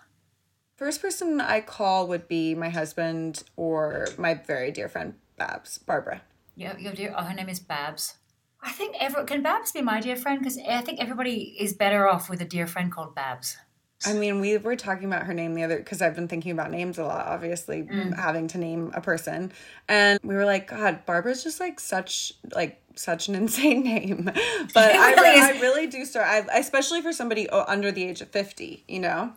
First 0.75 1.01
person 1.01 1.41
I 1.41 1.61
call 1.61 2.07
would 2.07 2.27
be 2.27 2.53
my 2.55 2.69
husband 2.69 3.43
or 3.55 4.07
my 4.17 4.35
very 4.35 4.71
dear 4.71 4.87
friend 4.87 5.15
Babs, 5.37 5.77
Barbara. 5.79 6.21
Yeah, 6.55 6.77
your 6.77 6.93
dear. 6.93 7.13
Oh, 7.17 7.23
her 7.23 7.33
name 7.33 7.49
is 7.49 7.59
Babs. 7.59 8.15
I 8.61 8.71
think 8.71 8.95
every 8.99 9.23
can 9.25 9.43
Babs 9.43 9.71
be 9.71 9.81
my 9.81 9.99
dear 9.99 10.15
friend 10.15 10.39
because 10.39 10.57
I 10.57 10.81
think 10.81 10.99
everybody 10.99 11.55
is 11.59 11.73
better 11.73 12.07
off 12.07 12.29
with 12.29 12.41
a 12.41 12.45
dear 12.45 12.67
friend 12.67 12.91
called 12.91 13.15
Babs. 13.15 13.57
I 14.05 14.13
mean, 14.13 14.39
we 14.39 14.57
were 14.57 14.75
talking 14.75 15.05
about 15.05 15.23
her 15.23 15.33
name 15.33 15.55
the 15.55 15.63
other 15.63 15.77
because 15.77 16.01
I've 16.01 16.15
been 16.15 16.27
thinking 16.27 16.51
about 16.51 16.69
names 16.69 16.97
a 16.97 17.03
lot, 17.03 17.25
obviously 17.27 17.83
mm. 17.83 18.15
having 18.15 18.47
to 18.49 18.57
name 18.57 18.91
a 18.93 19.01
person, 19.01 19.51
and 19.87 20.19
we 20.23 20.35
were 20.35 20.45
like, 20.45 20.67
God, 20.67 21.05
Barbara's 21.05 21.43
just 21.43 21.59
like 21.59 21.79
such 21.79 22.33
like 22.53 22.81
such 22.97 23.27
an 23.27 23.35
insane 23.41 23.83
name, 23.83 24.25
but 24.73 24.95
I, 24.95 25.13
really 25.13 25.41
I 25.41 25.61
really 25.61 25.87
do 25.87 26.05
start, 26.05 26.27
I, 26.27 26.59
especially 26.59 27.01
for 27.01 27.13
somebody 27.13 27.49
under 27.49 27.91
the 27.91 28.03
age 28.03 28.21
of 28.21 28.29
fifty, 28.29 28.83
you 28.87 28.99
know. 28.99 29.33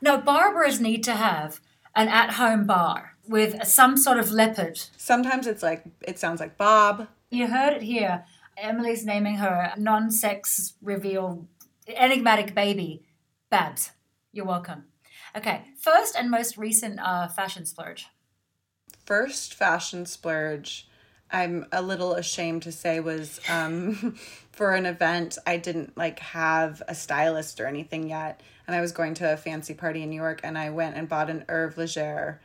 No, 0.00 0.18
Barbaras 0.18 0.80
need 0.80 1.02
to 1.04 1.14
have 1.14 1.60
an 1.96 2.08
at-home 2.08 2.66
bar 2.66 3.16
with 3.26 3.64
some 3.66 3.96
sort 3.96 4.18
of 4.18 4.30
leopard. 4.30 4.80
Sometimes 4.96 5.46
it's 5.46 5.62
like 5.62 5.84
it 6.02 6.18
sounds 6.18 6.40
like 6.40 6.56
Bob. 6.56 7.08
You 7.30 7.46
heard 7.48 7.74
it 7.74 7.82
here. 7.82 8.24
Emily's 8.56 9.04
naming 9.04 9.36
her 9.36 9.72
non 9.76 10.10
sex 10.10 10.74
reveal 10.82 11.48
enigmatic 11.88 12.54
baby, 12.54 13.02
Babs. 13.50 13.92
You're 14.32 14.46
welcome. 14.46 14.84
Okay, 15.36 15.64
first 15.76 16.14
and 16.16 16.30
most 16.30 16.56
recent 16.56 17.00
uh, 17.00 17.28
fashion 17.28 17.66
splurge. 17.66 18.06
First 19.04 19.54
fashion 19.54 20.06
splurge, 20.06 20.88
I'm 21.34 21.66
a 21.72 21.82
little 21.82 22.14
ashamed 22.14 22.62
to 22.62 22.70
say, 22.70 23.00
was 23.00 23.40
um, 23.48 24.14
for 24.52 24.72
an 24.72 24.86
event. 24.86 25.36
I 25.44 25.56
didn't 25.56 25.96
like 25.96 26.20
have 26.20 26.80
a 26.86 26.94
stylist 26.94 27.58
or 27.58 27.66
anything 27.66 28.08
yet, 28.08 28.40
and 28.68 28.76
I 28.76 28.80
was 28.80 28.92
going 28.92 29.14
to 29.14 29.32
a 29.32 29.36
fancy 29.36 29.74
party 29.74 30.04
in 30.04 30.10
New 30.10 30.16
York, 30.16 30.40
and 30.44 30.56
I 30.56 30.70
went 30.70 30.96
and 30.96 31.08
bought 31.08 31.30
an 31.30 31.44
Herve 31.48 31.76
Leger 31.76 32.40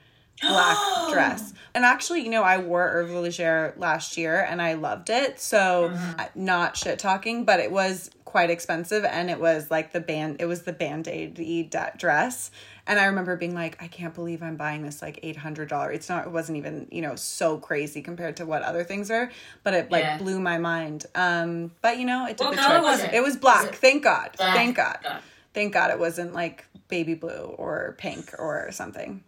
black 0.47 0.77
dress. 1.11 1.53
And 1.75 1.85
actually, 1.85 2.21
you 2.21 2.29
know, 2.29 2.43
I 2.43 2.57
wore 2.57 2.87
Hervé 2.87 3.21
Leger 3.21 3.73
last 3.77 4.17
year 4.17 4.41
and 4.49 4.61
I 4.61 4.73
loved 4.73 5.09
it. 5.09 5.39
So, 5.39 5.89
Mm-hmm. 5.93 6.43
not 6.45 6.77
shit 6.77 6.99
talking, 6.99 7.45
but 7.45 7.59
it 7.59 7.71
was 7.71 8.09
quite 8.25 8.49
expensive 8.51 9.03
and 9.05 9.29
it 9.31 9.39
was 9.39 9.71
like 9.71 9.91
the 9.91 9.99
band 9.99 10.37
it 10.39 10.45
was 10.45 10.61
the 10.61 10.71
band-aid 10.73 11.75
dress. 11.97 12.51
And 12.85 12.99
I 12.99 13.05
remember 13.05 13.35
being 13.35 13.53
like, 13.55 13.81
I 13.81 13.87
can't 13.87 14.13
believe 14.13 14.41
I'm 14.43 14.55
buying 14.55 14.83
this 14.83 15.01
like 15.01 15.19
$800. 15.23 15.93
It's 15.93 16.09
not 16.09 16.25
it 16.25 16.31
wasn't 16.31 16.57
even, 16.57 16.87
you 16.91 17.01
know, 17.01 17.15
so 17.15 17.57
crazy 17.57 18.01
compared 18.01 18.37
to 18.37 18.45
what 18.45 18.61
other 18.63 18.83
things 18.83 19.09
are, 19.11 19.31
but 19.63 19.73
it 19.73 19.91
like 19.91 20.03
Yeah. 20.03 20.17
blew 20.17 20.39
my 20.39 20.57
mind. 20.57 21.05
Um, 21.15 21.71
but 21.81 21.97
you 21.97 22.05
know, 22.05 22.25
it 22.27 22.37
did 22.37 22.45
What 22.45 22.51
the 22.51 22.57
color 22.57 22.75
trick. 22.79 22.83
was 22.83 23.03
it? 23.03 23.13
It 23.15 23.21
was 23.23 23.35
black. 23.37 23.65
Was 23.65 23.69
it 23.73 23.75
Thank 23.77 24.03
God. 24.03 24.31
black? 24.37 24.53
Thank 24.55 24.75
God. 24.75 24.97
God. 25.03 25.21
Thank 25.53 25.73
God 25.73 25.91
it 25.91 25.99
wasn't 25.99 26.33
like 26.33 26.65
baby 26.87 27.13
blue 27.15 27.55
or 27.57 27.95
pink 27.97 28.33
or 28.37 28.69
something. 28.71 29.23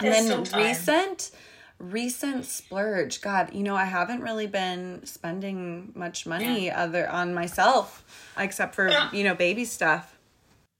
And 0.00 0.12
There's 0.12 0.28
then 0.28 0.66
recent 0.66 1.30
recent 1.78 2.44
splurge. 2.44 3.20
God, 3.22 3.54
you 3.54 3.62
know, 3.62 3.74
I 3.74 3.84
haven't 3.84 4.20
really 4.20 4.46
been 4.46 5.04
spending 5.06 5.92
much 5.94 6.26
money 6.26 6.70
other 6.70 7.08
on 7.08 7.32
myself 7.34 8.04
except 8.36 8.74
for, 8.74 8.90
you 9.12 9.24
know, 9.24 9.34
baby 9.34 9.64
stuff. 9.64 10.18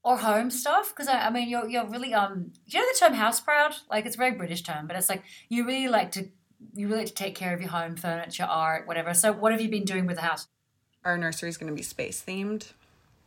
or 0.03 0.17
home 0.17 0.49
stuff 0.51 0.89
because 0.89 1.07
I, 1.07 1.27
I 1.27 1.29
mean 1.29 1.47
you're 1.49 1.67
you're 1.67 1.85
really 1.87 2.13
um 2.13 2.51
do 2.67 2.77
you 2.77 2.79
know 2.79 2.87
the 2.91 2.99
term 2.99 3.13
house 3.13 3.39
proud 3.39 3.75
like 3.89 4.05
it's 4.05 4.15
a 4.15 4.17
very 4.17 4.31
British 4.31 4.63
term 4.63 4.87
but 4.87 4.95
it's 4.95 5.09
like 5.09 5.23
you 5.49 5.65
really 5.65 5.87
like 5.87 6.11
to 6.13 6.27
you 6.73 6.87
really 6.87 7.01
like 7.01 7.07
to 7.07 7.13
take 7.13 7.35
care 7.35 7.53
of 7.53 7.61
your 7.61 7.69
home 7.69 7.95
furniture 7.95 8.47
art 8.49 8.87
whatever 8.87 9.13
so 9.13 9.31
what 9.31 9.51
have 9.51 9.61
you 9.61 9.69
been 9.69 9.85
doing 9.85 10.05
with 10.07 10.15
the 10.15 10.23
house 10.23 10.47
Our 11.03 11.17
nursery 11.17 11.49
is 11.49 11.57
going 11.57 11.71
to 11.71 11.75
be 11.75 11.81
space 11.83 12.23
themed. 12.25 12.71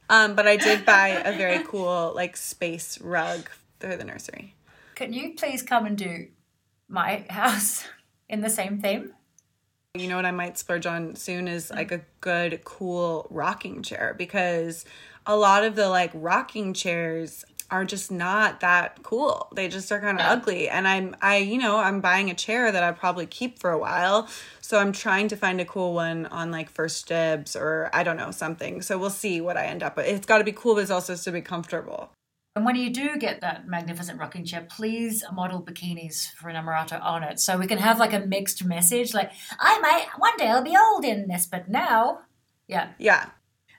Um, 0.09 0.35
but 0.35 0.47
I 0.47 0.57
did 0.57 0.85
buy 0.85 1.09
a 1.09 1.37
very 1.37 1.65
cool 1.71 2.13
like 2.15 2.37
space 2.37 3.01
rug 3.01 3.49
for 3.81 3.97
the 3.97 4.05
nursery. 4.05 4.54
Can 4.95 5.13
you 5.13 5.35
please 5.35 5.63
come 5.63 5.87
and 5.87 5.99
do 5.99 6.29
my 6.89 7.25
house 7.31 7.85
in 8.29 8.41
the 8.41 8.51
same 8.51 8.81
theme 8.81 9.13
You 9.95 10.09
know 10.09 10.17
what 10.17 10.27
I 10.27 10.31
might 10.31 10.59
splurge 10.59 10.87
on 10.87 11.17
soon 11.17 11.49
is 11.49 11.71
like 11.71 11.93
a 11.93 12.03
good, 12.21 12.65
cool 12.65 13.27
rocking 13.31 13.83
chair 13.83 14.15
because 14.17 14.85
a 15.27 15.37
lot 15.37 15.65
of 15.65 15.77
the 15.77 15.89
like 15.89 16.11
rocking 16.15 16.75
chairs 16.75 17.45
are 17.71 17.85
just 17.85 18.11
not 18.11 18.61
that 18.61 19.03
cool. 19.03 19.49
They 19.55 19.69
just 19.69 19.91
are 19.91 20.01
kind 20.01 20.21
of 20.21 20.27
ugly. 20.27 20.69
And 20.69 20.87
I'm, 20.87 21.17
I, 21.23 21.39
you 21.39 21.59
know, 21.59 21.79
I'm 21.79 22.01
buying 22.01 22.31
a 22.31 22.35
chair 22.35 22.71
that 22.71 22.83
I 22.83 22.93
probably 22.93 23.27
keep 23.27 23.59
for 23.59 23.71
a 23.71 23.79
while. 23.79 24.29
So 24.61 24.79
I'm 24.79 24.93
trying 24.93 25.29
to 25.29 25.37
find 25.37 25.61
a 25.61 25.65
cool 25.65 25.95
one 25.95 26.27
on 26.27 26.51
like 26.51 26.71
First 26.71 27.09
Dibs 27.09 27.57
or 27.57 27.91
I 27.93 28.03
don't 28.03 28.17
know, 28.17 28.31
something. 28.31 28.83
So 28.83 28.99
we'll 28.99 29.11
see 29.11 29.41
what 29.41 29.57
I 29.57 29.67
end 29.67 29.83
up 29.83 29.97
with. 29.97 30.07
It's 30.07 30.27
got 30.27 30.39
to 30.39 30.45
be 30.45 30.53
cool, 30.53 30.75
but 30.75 30.83
it's 30.83 30.91
also 30.91 31.17
to 31.17 31.33
be 31.33 31.41
comfortable. 31.41 32.11
And 32.57 32.65
when 32.65 32.77
you 32.77 32.91
do 32.91 33.17
get 33.19 33.41
that 33.41 33.67
magnificent 33.67 34.21
rocking 34.21 34.45
chair 34.45 34.67
please 34.69 35.25
model 35.33 35.61
bikinis 35.63 36.33
for 36.35 36.49
Inamorata 36.51 37.03
on 37.03 37.23
it 37.25 37.41
so 37.41 37.59
we 37.59 37.67
can 37.67 37.79
have 37.79 37.99
like 37.99 38.13
a 38.13 38.21
mixed 38.21 38.65
message 38.65 39.13
like 39.13 39.33
I 39.59 39.81
might 39.81 40.07
one 40.19 40.37
day 40.37 40.49
I'll 40.49 40.63
be 40.63 40.77
old 40.77 41.05
in 41.05 41.27
this 41.29 41.47
but 41.47 41.69
now 41.69 42.21
yeah 42.69 42.91
Yeah. 42.99 43.31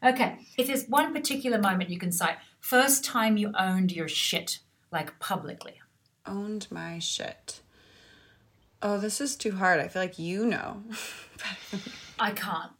Okay. 0.03 0.37
If 0.57 0.67
there's 0.67 0.85
one 0.87 1.13
particular 1.13 1.57
moment 1.57 1.89
you 1.89 1.97
can 1.97 2.11
cite, 2.11 2.37
first 2.59 3.03
time 3.03 3.37
you 3.37 3.51
owned 3.57 3.91
your 3.91 4.07
shit, 4.07 4.59
like 4.91 5.17
publicly. 5.19 5.81
Owned 6.27 6.67
my 6.69 6.99
shit. 6.99 7.61
Oh, 8.81 8.99
this 8.99 9.19
is 9.19 9.35
too 9.35 9.53
hard. 9.53 9.79
I 9.79 9.87
feel 9.87 10.01
like 10.03 10.19
you 10.19 10.45
know. 10.45 10.83
I 12.19 12.31
can't 12.31 12.71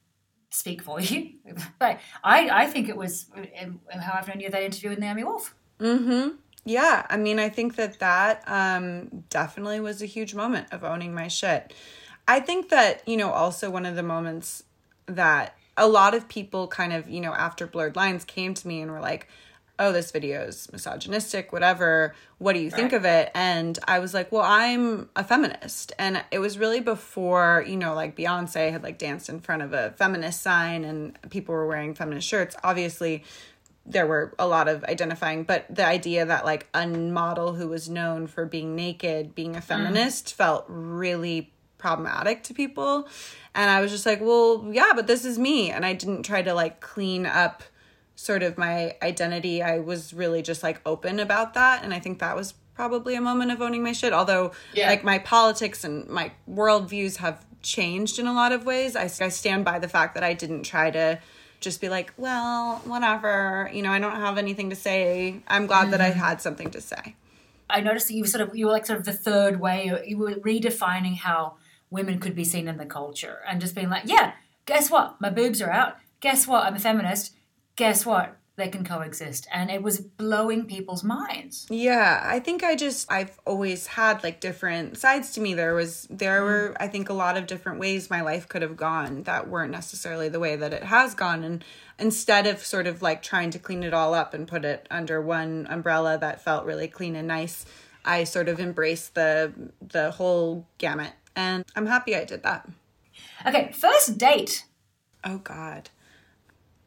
speak 0.52 0.84
for 0.84 1.00
you, 1.00 1.34
but 1.80 2.00
I, 2.24 2.50
I 2.50 2.68
think 2.68 2.90
it 2.90 2.98
was 2.98 3.26
um, 3.62 3.80
how 3.90 4.14
I've 4.20 4.28
known 4.28 4.40
you 4.40 4.50
that 4.50 4.64
interview 4.64 4.90
with 4.90 5.00
Naomi 5.00 5.24
Wolf. 5.24 5.56
Yeah, 6.66 7.06
I 7.10 7.18
mean, 7.18 7.38
I 7.38 7.50
think 7.50 7.76
that 7.76 8.00
that 8.00 8.44
um, 8.48 9.24
definitely 9.30 9.80
was 9.80 10.02
a 10.02 10.08
huge 10.08 10.34
moment 10.34 10.68
of 10.72 10.84
owning 10.84 11.14
my 11.14 11.28
shit. 11.28 11.74
I 12.28 12.40
think 12.40 12.70
that, 12.70 13.08
you 13.08 13.18
know, 13.18 13.30
also 13.30 13.70
one 13.70 13.86
of 13.86 13.96
the 13.96 14.04
moments 14.04 14.64
that 15.06 15.56
a 15.78 15.88
lot 15.88 16.16
of 16.16 16.28
people 16.28 16.68
kind 16.68 16.92
of, 16.92 17.08
you 17.08 17.22
know, 17.22 17.34
after 17.34 17.68
Blurred 17.68 17.96
Lines 17.96 18.26
came 18.26 18.56
to 18.56 18.68
me 18.68 18.82
and 18.82 18.92
were 18.92 19.00
like, 19.00 19.28
oh, 19.78 19.92
this 19.92 20.12
video 20.12 20.42
is 20.44 20.72
misogynistic, 20.72 21.52
whatever. 21.52 22.16
What 22.38 22.54
do 22.54 22.60
you 22.60 22.72
think 22.72 22.94
of 22.94 23.06
it? 23.06 23.30
And 23.36 23.78
I 23.88 24.00
was 24.00 24.14
like, 24.14 24.32
well, 24.32 24.44
I'm 24.44 25.10
a 25.16 25.24
feminist. 25.24 25.92
And 26.00 26.24
it 26.32 26.40
was 26.40 26.58
really 26.58 26.80
before, 26.80 27.64
you 27.68 27.76
know, 27.76 27.94
like 27.94 28.16
Beyonce 28.16 28.72
had 28.72 28.84
like 28.84 28.98
danced 28.98 29.28
in 29.28 29.42
front 29.42 29.62
of 29.62 29.74
a 29.74 29.92
feminist 29.98 30.42
sign 30.42 30.86
and 30.86 31.20
people 31.30 31.54
were 31.54 31.68
wearing 31.68 31.94
feminist 31.94 32.28
shirts. 32.28 32.56
Obviously, 32.64 33.24
there 33.86 34.08
were 34.08 34.34
a 34.40 34.48
lot 34.48 34.68
of 34.68 34.84
identifying, 34.86 35.44
but 35.44 35.66
the 35.70 35.86
idea 35.86 36.26
that 36.26 36.44
like 36.44 36.68
a 36.74 36.88
model 36.88 37.54
who 37.54 37.68
was 37.68 37.88
known 37.90 38.28
for 38.28 38.46
being 38.46 38.76
naked, 38.76 39.36
being 39.36 39.56
a 39.56 39.60
mm-hmm. 39.60 39.68
feminist, 39.68 40.34
felt 40.34 40.66
really 40.68 41.54
problematic 41.78 42.44
to 42.44 42.54
people. 42.54 43.08
And 43.54 43.70
I 43.70 43.82
was 43.82 43.92
just 43.92 44.06
like, 44.06 44.20
well, 44.22 44.68
yeah, 44.72 44.92
but 44.96 45.08
this 45.08 45.24
is 45.24 45.38
me. 45.38 45.70
And 45.72 45.86
I 45.86 45.94
didn't 45.94 46.24
try 46.24 46.42
to 46.42 46.54
like 46.54 46.82
clean 46.82 47.26
up 47.26 47.64
sort 48.16 48.44
of 48.44 48.58
my 48.58 48.96
identity. 49.04 49.62
I 49.62 49.80
was 49.80 50.14
really 50.14 50.42
just 50.42 50.64
like 50.64 50.82
open 50.86 51.20
about 51.20 51.54
that. 51.54 51.84
And 51.84 51.94
I 51.94 52.00
think 52.00 52.20
that 52.20 52.36
was 52.36 52.54
probably 52.74 53.16
a 53.16 53.22
moment 53.22 53.52
of 53.52 53.62
owning 53.62 53.84
my 53.84 53.92
shit. 53.92 54.14
Although, 54.14 54.52
Yeah. 54.74 54.90
like, 54.90 55.04
my 55.04 55.20
politics 55.20 55.84
and 55.84 56.08
my 56.10 56.32
worldviews 56.50 57.18
have 57.18 57.46
changed 57.62 58.20
in 58.20 58.28
a 58.28 58.34
lot 58.34 58.52
of 58.52 58.66
ways. 58.66 58.96
I, 58.96 59.04
I 59.04 59.30
stand 59.30 59.64
by 59.64 59.80
the 59.80 59.88
fact 59.88 60.16
that 60.16 60.24
I 60.24 60.34
didn't 60.34 60.64
try 60.64 60.92
to 60.92 61.20
just 61.60 61.82
be 61.82 61.90
like, 61.90 62.14
well, 62.18 62.82
whatever. 62.86 63.70
You 63.74 63.82
know, 63.82 63.92
I 63.92 64.00
don't 64.00 64.16
have 64.16 64.38
anything 64.38 64.70
to 64.70 64.76
say. 64.76 65.42
I'm 65.48 65.66
glad 65.68 65.92
that 65.92 66.02
I 66.02 66.12
mm-hmm. 66.12 66.20
had 66.20 66.42
something 66.42 66.72
to 66.72 66.82
say. 66.82 67.16
I 67.70 67.82
noticed 67.82 68.08
that 68.08 68.14
you 68.14 68.22
were 68.22 68.28
sort 68.28 68.48
of 68.48 68.56
you 68.56 68.68
were 68.68 68.72
like 68.72 68.86
sort 68.86 69.00
of 69.00 69.06
the 69.06 69.14
third 69.14 69.60
way. 69.60 69.92
You 70.06 70.18
were 70.18 70.36
redefining 70.36 71.18
how 71.18 71.56
women 71.90 72.20
could 72.20 72.36
be 72.36 72.44
seen 72.44 72.68
in 72.68 72.78
the 72.78 72.86
culture, 72.86 73.40
and 73.48 73.60
just 73.60 73.76
being 73.76 73.90
like, 73.90 74.04
yeah, 74.06 74.34
guess 74.66 74.92
what? 74.92 75.20
My 75.20 75.30
boobs 75.30 75.62
are 75.62 75.72
out. 75.72 75.98
Guess 76.20 76.48
what? 76.48 76.66
I'm 76.66 76.76
a 76.76 76.80
feminist. 76.80 77.34
Guess 77.76 78.06
what? 78.06 78.38
They 78.58 78.70
can 78.70 78.86
coexist, 78.86 79.48
and 79.52 79.70
it 79.70 79.84
was 79.84 80.00
blowing 80.00 80.66
people's 80.66 81.04
minds. 81.04 81.68
Yeah, 81.70 82.22
I 82.24 82.40
think 82.40 82.64
I 82.64 82.76
just 82.76 83.12
I've 83.12 83.38
always 83.46 83.86
had 83.86 84.24
like 84.24 84.40
different 84.40 84.98
sides 84.98 85.34
to 85.34 85.42
me. 85.42 85.54
There 85.54 85.74
was 85.74 86.08
there 86.10 86.42
were 86.44 86.70
mm. 86.70 86.78
I 86.80 86.88
think 86.88 87.10
a 87.10 87.14
lot 87.14 87.36
of 87.36 87.48
different 87.48 87.80
ways 87.80 88.10
my 88.10 88.22
life 88.22 88.48
could 88.48 88.62
have 88.62 88.78
gone 88.78 89.24
that 89.24 89.50
weren't 89.50 89.72
necessarily 89.72 90.30
the 90.30 90.40
way 90.40 90.56
that 90.56 90.74
it 90.74 90.84
has 90.84 91.14
gone 91.14 91.44
and 91.44 91.66
instead 92.00 92.48
of 92.48 92.64
sort 92.64 92.88
of 92.88 93.02
like 93.02 93.22
trying 93.22 93.50
to 93.52 93.60
clean 93.60 93.84
it 93.84 93.94
all 93.94 94.14
up 94.14 94.34
and 94.34 94.48
put 94.48 94.64
it 94.64 94.88
under 94.90 95.22
one 95.22 95.68
umbrella 95.70 96.18
that 96.18 96.42
felt 96.42 96.66
really 96.66 96.88
clean 96.88 97.16
and 97.16 97.28
nice, 97.28 97.66
I 98.06 98.24
sort 98.24 98.48
of 98.48 98.60
embraced 98.60 99.16
the 99.16 99.52
the 99.82 100.12
whole 100.12 100.66
gamut 100.78 101.12
and 101.36 101.66
I'm 101.76 101.88
happy 101.88 102.16
I 102.16 102.24
did 102.24 102.44
that. 102.44 102.70
Okay, 103.46 103.72
first 103.74 104.18
date. 104.18 104.66
Oh 105.24 105.40
God. 105.40 105.90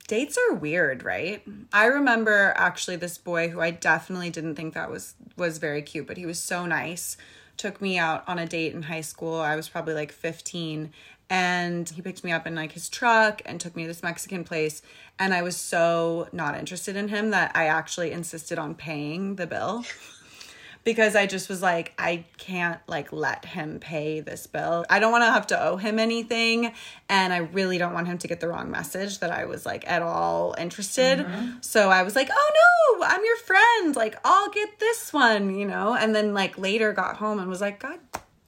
Dates 0.09 0.39
are 0.39 0.55
weird, 0.55 1.05
right? 1.05 1.43
I 1.71 1.85
remember 1.85 2.55
actually 2.57 2.97
this 2.97 3.19
boy 3.19 3.51
who 3.51 3.61
I 3.61 3.71
definitely 3.71 4.31
didn't 4.31 4.55
think 4.55 4.73
that 4.73 4.91
was 4.91 5.15
was 5.37 5.59
very 5.59 5.83
cute, 5.83 6.07
but 6.07 6.17
he 6.17 6.25
was 6.25 6.41
so 6.41 6.65
nice. 6.65 7.19
Took 7.59 7.83
me 7.83 7.99
out 7.99 8.25
on 8.27 8.39
a 8.39 8.47
date 8.47 8.73
in 8.73 8.85
high 8.85 9.03
school. 9.03 9.35
I 9.35 9.55
was 9.55 9.69
probably 9.69 9.93
like 9.93 10.11
15 10.11 10.93
and 11.29 11.91
he 11.91 12.01
picked 12.01 12.25
me 12.25 12.33
up 12.33 12.47
in 12.47 12.55
like 12.55 12.73
his 12.73 12.89
truck 12.89 13.43
and 13.45 13.61
took 13.61 13.77
me 13.77 13.83
to 13.83 13.89
this 13.89 14.03
Mexican 14.03 14.45
place 14.45 14.81
and 15.19 15.35
I 15.35 15.43
was 15.43 15.59
so 15.59 16.29
not 16.33 16.57
interested 16.57 16.97
in 16.97 17.09
him 17.09 17.31
that 17.33 17.53
I 17.55 17.67
actually 17.67 18.13
insisted 18.13 18.59
on 18.59 18.75
paying 18.75 19.37
the 19.37 19.47
bill 19.47 19.85
because 20.89 21.15
I 21.15 21.27
just 21.27 21.51
was 21.51 21.61
like, 21.61 21.93
I 21.99 22.25
can't 22.39 22.81
like 22.87 23.13
let 23.13 23.45
him 23.45 23.79
pay 23.79 24.21
this 24.21 24.47
bill. 24.47 24.87
I 24.89 25.01
don't 25.01 25.13
want 25.13 25.21
to 25.21 25.31
have 25.31 25.47
to 25.49 25.63
owe 25.63 25.77
him 25.77 25.99
anything. 25.99 26.73
And 27.11 27.31
I 27.31 27.41
really 27.41 27.77
don't 27.77 27.93
want 27.93 28.07
him 28.07 28.17
to 28.17 28.27
get 28.27 28.41
the 28.41 28.49
wrong 28.49 28.71
message 28.71 29.19
that 29.19 29.31
I 29.31 29.45
was 29.45 29.67
like 29.67 29.87
at 29.87 30.01
all 30.01 30.55
interested. 30.57 31.19
Mm-hmm. 31.19 31.59
So 31.61 31.91
I 31.91 32.05
was 32.05 32.17
like, 32.17 32.31
oh 32.33 32.97
no, 32.99 33.07
I'm 33.07 33.23
your 33.23 33.37
friend. 33.37 33.97
Like, 33.97 34.17
I'll 34.25 34.49
get 34.49 34.79
this 34.79 35.13
one, 35.13 35.55
you 35.55 35.67
know? 35.67 35.95
And 35.95 36.15
then 36.15 36.33
like 36.33 36.57
later 36.57 36.95
got 36.95 37.19
home 37.19 37.39
and 37.39 37.51
was 37.51 37.61
like, 37.61 37.81
God, 37.81 37.99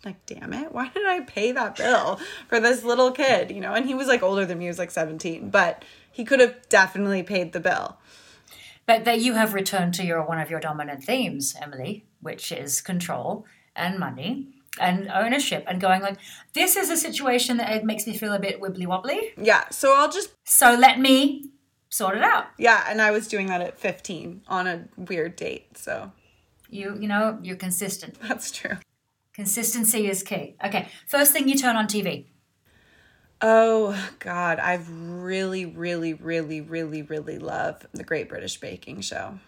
like, 0.03 0.25
damn 0.25 0.55
it, 0.55 0.73
why 0.73 0.89
did 0.89 1.07
I 1.07 1.21
pay 1.21 1.53
that 1.53 1.77
bill 1.77 2.19
for 2.49 2.59
this 2.59 2.83
little 2.85 3.11
kid, 3.11 3.51
you 3.51 3.61
know? 3.61 3.75
And 3.75 3.85
he 3.85 3.93
was 3.93 4.09
like 4.09 4.23
older 4.23 4.47
than 4.47 4.57
me, 4.57 4.65
he 4.65 4.69
was 4.69 4.79
like 4.79 4.91
17, 4.91 5.51
but 5.51 5.85
he 6.11 6.25
could 6.25 6.41
have 6.41 6.57
definitely 6.71 7.23
paid 7.23 7.53
the 7.53 7.61
bill. 7.61 7.99
But 8.87 9.05
that 9.05 9.21
you 9.21 9.35
have 9.35 9.53
returned 9.53 9.93
to 9.95 10.07
your 10.07 10.23
one 10.23 10.41
of 10.41 10.49
your 10.49 10.59
dominant 10.59 11.05
themes, 11.05 11.55
Emily, 11.61 12.07
which 12.21 12.53
is 12.53 12.81
control 12.81 13.47
and 13.77 13.99
money 13.99 14.49
and 14.81 15.09
ownership 15.09 15.65
and 15.67 15.81
going 15.81 16.01
like, 16.03 16.19
this 16.55 16.77
is 16.77 16.91
a 16.91 16.97
situation 16.97 17.57
that 17.57 17.71
it 17.73 17.85
makes 17.85 18.07
me 18.07 18.17
feel 18.17 18.33
a 18.33 18.39
bit 18.39 18.61
wibbly 18.61 18.87
wobbly. 18.87 19.33
Yeah. 19.37 19.69
So 19.71 19.95
I'll 19.97 20.11
just 20.11 20.31
So 20.45 20.75
let 20.75 20.99
me 21.01 21.51
sort 21.89 22.17
it 22.17 22.23
out. 22.23 22.47
Yeah, 22.57 22.85
and 22.89 23.03
I 23.03 23.11
was 23.11 23.27
doing 23.27 23.47
that 23.49 23.61
at 23.61 23.79
15 23.79 24.43
on 24.49 24.67
a 24.67 24.89
weird 24.97 25.37
date. 25.37 25.77
So 25.77 26.13
You 26.69 26.97
you 27.01 27.09
know, 27.09 27.39
you're 27.43 27.57
consistent. 27.57 28.19
that's 28.23 28.51
true. 28.51 28.77
Consistency 29.33 30.09
is 30.09 30.23
key. 30.23 30.57
Okay. 30.65 30.89
First 31.09 31.33
thing 31.33 31.49
you 31.49 31.57
turn 31.57 31.77
on 31.77 31.87
TV. 31.87 32.27
Oh, 33.43 33.97
God. 34.19 34.59
i've 34.59 34.89
really, 34.91 35.65
really, 35.65 36.13
really, 36.15 36.61
really, 36.61 37.01
really 37.03 37.39
love 37.39 37.87
the 37.95 38.05
Great 38.05 38.29
British 38.29 38.61
Baking 38.61 39.01
Show. 39.01 39.39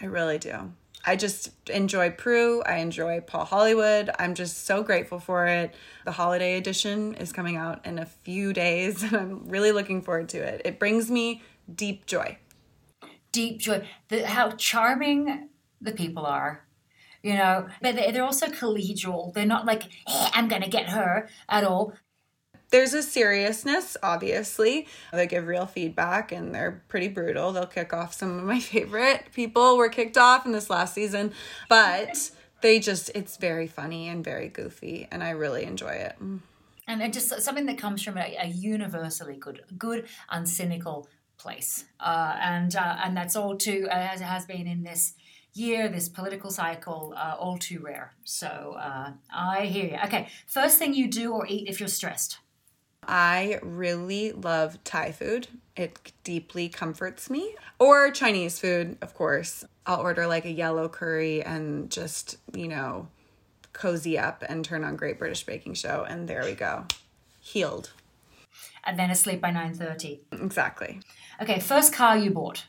I 0.00 0.06
really 0.06 0.38
do. 0.38 0.72
I 1.04 1.16
just 1.16 1.50
enjoy 1.70 2.10
Prue. 2.10 2.62
I 2.62 2.76
enjoy 2.76 3.20
Paul 3.20 3.44
Hollywood. 3.44 4.10
I'm 4.18 4.34
just 4.34 4.66
so 4.66 4.82
grateful 4.82 5.18
for 5.18 5.46
it. 5.46 5.74
The 6.04 6.12
holiday 6.12 6.56
edition 6.56 7.14
is 7.14 7.32
coming 7.32 7.56
out 7.56 7.84
in 7.86 7.98
a 7.98 8.06
few 8.06 8.52
days, 8.52 9.02
and 9.04 9.16
I'm 9.16 9.48
really 9.48 9.72
looking 9.72 10.02
forward 10.02 10.28
to 10.30 10.38
it. 10.38 10.62
It 10.64 10.78
brings 10.78 11.10
me 11.10 11.42
deep 11.74 12.06
joy. 12.06 12.38
Deep 13.32 13.58
joy. 13.58 13.86
The, 14.08 14.26
how 14.26 14.50
charming 14.50 15.48
the 15.80 15.92
people 15.92 16.26
are. 16.26 16.66
You 17.22 17.34
know, 17.34 17.68
but 17.82 17.96
they're 17.96 18.24
also 18.24 18.46
collegial. 18.46 19.34
They're 19.34 19.44
not 19.44 19.66
like, 19.66 19.82
hey, 20.06 20.28
I'm 20.32 20.48
going 20.48 20.62
to 20.62 20.70
get 20.70 20.88
her 20.88 21.28
at 21.50 21.64
all 21.64 21.92
there's 22.70 22.94
a 22.94 23.02
seriousness, 23.02 23.96
obviously. 24.02 24.86
They 25.12 25.26
give 25.26 25.46
real 25.46 25.66
feedback 25.66 26.32
and 26.32 26.54
they're 26.54 26.82
pretty 26.88 27.08
brutal. 27.08 27.52
They'll 27.52 27.66
kick 27.66 27.92
off 27.92 28.14
some 28.14 28.38
of 28.38 28.44
my 28.44 28.60
favorite 28.60 29.26
people 29.34 29.76
were 29.76 29.88
kicked 29.88 30.18
off 30.18 30.46
in 30.46 30.52
this 30.52 30.70
last 30.70 30.94
season, 30.94 31.32
but 31.68 32.30
they 32.62 32.78
just 32.78 33.10
it's 33.14 33.36
very 33.36 33.66
funny 33.66 34.08
and 34.08 34.24
very 34.24 34.48
goofy 34.48 35.08
and 35.10 35.22
I 35.22 35.30
really 35.30 35.64
enjoy 35.64 35.92
it. 35.92 36.16
And 36.86 37.02
it 37.02 37.12
just 37.12 37.40
something 37.42 37.66
that 37.66 37.78
comes 37.78 38.02
from 38.02 38.16
a, 38.16 38.36
a 38.40 38.46
universally 38.46 39.36
good, 39.36 39.62
good 39.78 40.06
and 40.30 40.48
cynical 40.48 41.08
place, 41.38 41.84
uh, 42.00 42.36
and 42.40 42.74
uh, 42.74 42.96
and 43.04 43.16
that's 43.16 43.36
all 43.36 43.56
too 43.56 43.86
uh, 43.88 43.94
as 43.94 44.20
it 44.20 44.24
has 44.24 44.44
been 44.44 44.66
in 44.66 44.82
this 44.82 45.14
year, 45.54 45.88
this 45.88 46.08
political 46.08 46.50
cycle, 46.50 47.14
uh, 47.16 47.36
all 47.38 47.58
too 47.58 47.80
rare. 47.80 48.12
So 48.24 48.76
uh, 48.78 49.12
I 49.32 49.66
hear 49.66 49.86
you. 49.86 49.98
Okay, 50.04 50.28
first 50.46 50.78
thing 50.78 50.94
you 50.94 51.08
do 51.08 51.32
or 51.32 51.46
eat 51.46 51.68
if 51.68 51.80
you're 51.80 51.88
stressed. 51.88 52.38
I 53.02 53.58
really 53.62 54.32
love 54.32 54.82
Thai 54.84 55.12
food. 55.12 55.48
It 55.76 56.12
deeply 56.22 56.68
comforts 56.68 57.30
me. 57.30 57.54
Or 57.78 58.10
Chinese 58.10 58.58
food, 58.58 58.98
of 59.00 59.14
course. 59.14 59.64
I'll 59.86 60.00
order 60.00 60.26
like 60.26 60.44
a 60.44 60.50
yellow 60.50 60.88
curry 60.88 61.42
and 61.42 61.90
just, 61.90 62.36
you 62.54 62.68
know, 62.68 63.08
cozy 63.72 64.18
up 64.18 64.44
and 64.48 64.64
turn 64.64 64.84
on 64.84 64.96
Great 64.96 65.18
British 65.18 65.44
Baking 65.44 65.74
Show 65.74 66.04
and 66.08 66.28
there 66.28 66.44
we 66.44 66.54
go. 66.54 66.86
Healed. 67.40 67.92
And 68.84 68.98
then 68.98 69.10
asleep 69.10 69.40
by 69.40 69.50
9:30. 69.50 70.20
Exactly. 70.32 71.00
Okay, 71.40 71.60
first 71.60 71.92
car 71.92 72.16
you 72.16 72.30
bought. 72.30 72.66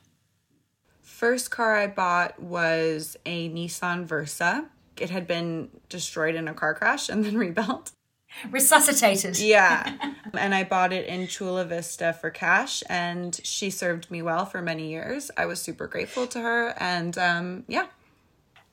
First 1.02 1.52
car 1.52 1.76
I 1.76 1.88
bought 1.88 2.42
was 2.42 3.18
a 3.26 3.50
Nissan 3.50 4.06
Versa. 4.06 4.70
It 4.98 5.10
had 5.10 5.28
been 5.28 5.70
destroyed 5.90 6.36
in 6.36 6.48
a 6.48 6.54
car 6.54 6.74
crash 6.74 7.10
and 7.10 7.24
then 7.24 7.38
rebuilt 7.46 7.92
resuscitated. 8.52 9.40
Yeah. 9.40 9.98
and 10.34 10.54
I 10.54 10.64
bought 10.64 10.94
it 10.94 11.08
in 11.08 11.28
Chula 11.28 11.66
Vista 11.66 12.14
for 12.14 12.30
cash, 12.30 12.84
and 12.90 13.40
she 13.44 13.70
served 13.70 14.10
me 14.12 14.22
well 14.22 14.46
for 14.46 14.62
many 14.62 14.90
years. 14.90 15.32
I 15.38 15.46
was 15.46 15.62
super 15.62 15.88
grateful 15.88 16.28
to 16.28 16.40
her, 16.42 16.74
and 16.78 17.18
um, 17.18 17.64
yeah. 17.68 17.88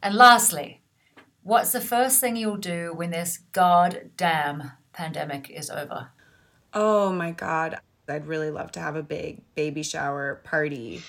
And 0.03 0.15
lastly, 0.15 0.81
what's 1.43 1.73
the 1.73 1.81
first 1.81 2.21
thing 2.21 2.37
you'll 2.37 2.57
do 2.57 2.93
when 2.95 3.11
this 3.11 3.39
goddamn 3.53 4.73
pandemic 4.93 5.51
is 5.51 5.71
over? 5.71 6.11
Oh 6.73 7.13
my 7.13 7.33
God. 7.33 7.81
I'd 8.09 8.27
really 8.27 8.51
love 8.51 8.73
to 8.73 8.81
have 8.81 8.97
a 8.97 9.03
big 9.03 9.43
baby 9.55 9.83
shower 9.83 10.41
party, 10.45 11.03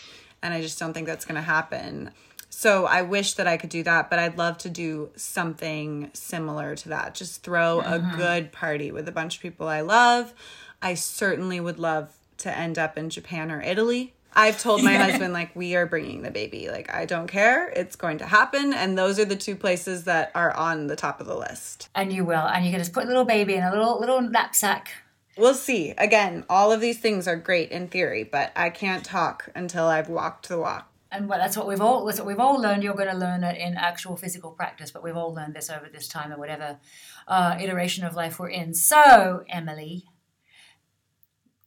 and 0.44 0.54
I 0.54 0.62
just 0.62 0.78
don't 0.80 0.94
think 0.94 1.08
that's 1.08 1.26
going 1.26 1.36
to 1.36 1.42
happen. 1.42 2.12
So 2.50 2.86
I 2.86 3.04
wish 3.04 3.34
that 3.36 3.48
I 3.48 3.58
could 3.58 3.70
do 3.70 3.84
that, 3.84 4.10
but 4.10 4.20
I'd 4.20 4.38
love 4.38 4.58
to 4.60 4.70
do 4.70 5.10
something 5.16 6.10
similar 6.14 6.76
to 6.76 6.90
that. 6.90 7.16
Just 7.16 7.44
throw 7.44 7.82
mm-hmm. 7.82 8.14
a 8.14 8.18
good 8.18 8.52
party 8.52 8.92
with 8.92 9.08
a 9.08 9.12
bunch 9.12 9.38
of 9.38 9.42
people 9.42 9.68
I 9.68 9.82
love. 9.82 10.34
I 10.82 10.96
certainly 10.96 11.60
would 11.60 11.80
love 11.80 12.12
to 12.40 12.56
end 12.56 12.78
up 12.80 12.98
in 12.98 13.10
Japan 13.10 13.52
or 13.52 13.62
Italy. 13.62 14.14
I've 14.34 14.60
told 14.62 14.84
my 14.84 14.96
husband 14.96 15.34
like 15.34 15.56
we 15.56 15.76
are 15.76 15.86
bringing 15.86 16.22
the 16.22 16.32
baby. 16.32 16.70
Like 16.70 16.94
I 16.94 17.06
don't 17.06 17.28
care. 17.28 17.70
It's 17.70 17.96
going 17.96 18.20
to 18.20 18.26
happen 18.26 18.74
and 18.74 18.98
those 18.98 19.20
are 19.20 19.26
the 19.26 19.36
two 19.36 19.56
places 19.56 20.04
that 20.06 20.32
are 20.36 20.56
on 20.56 20.88
the 20.88 20.96
top 20.96 21.20
of 21.20 21.28
the 21.28 21.36
list. 21.36 21.90
And 21.96 22.14
you 22.14 22.24
will. 22.24 22.48
And 22.48 22.66
you 22.66 22.72
can 22.72 22.80
just 22.80 22.94
put 22.94 23.06
a 23.06 23.08
little 23.08 23.26
baby 23.26 23.56
in 23.56 23.64
a 23.64 23.72
little 23.72 24.00
little 24.00 24.22
knapsack. 24.22 24.92
We'll 25.38 25.54
see. 25.54 25.92
Again, 25.98 26.46
all 26.50 26.72
of 26.72 26.82
these 26.82 27.00
things 27.00 27.28
are 27.28 27.38
great 27.38 27.72
in 27.72 27.88
theory, 27.88 28.24
but 28.24 28.52
I 28.56 28.70
can't 28.70 29.04
talk 29.04 29.50
until 29.56 29.86
I've 29.86 30.10
walked 30.10 30.50
the 30.50 30.60
walk 30.60 30.92
and 31.12 31.28
well, 31.28 31.40
that's 31.40 31.58
what 31.58 31.68
we've 31.68 31.82
all 31.82 32.06
that's 32.06 32.20
what 32.20 32.28
we've 32.28 32.40
all 32.40 32.62
learned. 32.62 32.84
You're 32.84 32.94
going 32.94 33.10
to 33.10 33.18
learn 33.18 33.44
it 33.44 33.58
in 33.58 33.76
actual 33.76 34.16
physical 34.16 34.52
practice, 34.52 34.92
but 34.92 35.04
we've 35.04 35.18
all 35.18 35.34
learned 35.34 35.56
this 35.56 35.70
over 35.70 35.88
this 35.92 36.08
time 36.08 36.32
or 36.32 36.38
whatever 36.38 36.80
uh, 37.28 37.58
iteration 37.60 38.06
of 38.06 38.16
life 38.16 38.40
we're 38.40 38.50
in. 38.50 38.74
So, 38.74 39.44
Emily, 39.50 40.06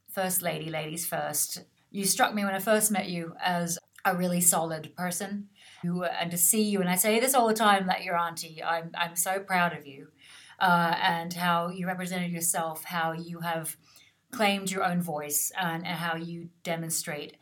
first 0.09 0.41
lady, 0.41 0.69
ladies 0.69 1.05
first. 1.05 1.63
You 1.91 2.05
struck 2.05 2.33
me 2.33 2.43
when 2.43 2.55
I 2.55 2.59
first 2.59 2.89
met 2.89 3.09
you 3.09 3.35
as 3.43 3.77
a 4.05 4.15
really 4.15 4.41
solid 4.41 4.95
person, 4.95 5.49
who, 5.81 6.03
and 6.03 6.31
to 6.31 6.37
see 6.37 6.63
you, 6.63 6.81
and 6.81 6.89
I 6.89 6.95
say 6.95 7.19
this 7.19 7.33
all 7.33 7.47
the 7.47 7.53
time, 7.53 7.87
that 7.87 8.03
your 8.03 8.17
auntie. 8.17 8.63
I'm 8.63 8.91
I'm 8.97 9.15
so 9.15 9.39
proud 9.39 9.73
of 9.77 9.85
you, 9.85 10.07
uh, 10.59 10.95
and 11.01 11.33
how 11.33 11.67
you 11.67 11.85
represented 11.85 12.31
yourself, 12.31 12.85
how 12.85 13.11
you 13.11 13.41
have 13.41 13.75
claimed 14.31 14.71
your 14.71 14.83
own 14.83 15.01
voice, 15.01 15.51
and, 15.59 15.85
and 15.85 15.97
how 15.97 16.15
you 16.15 16.49
demonstrate 16.63 17.37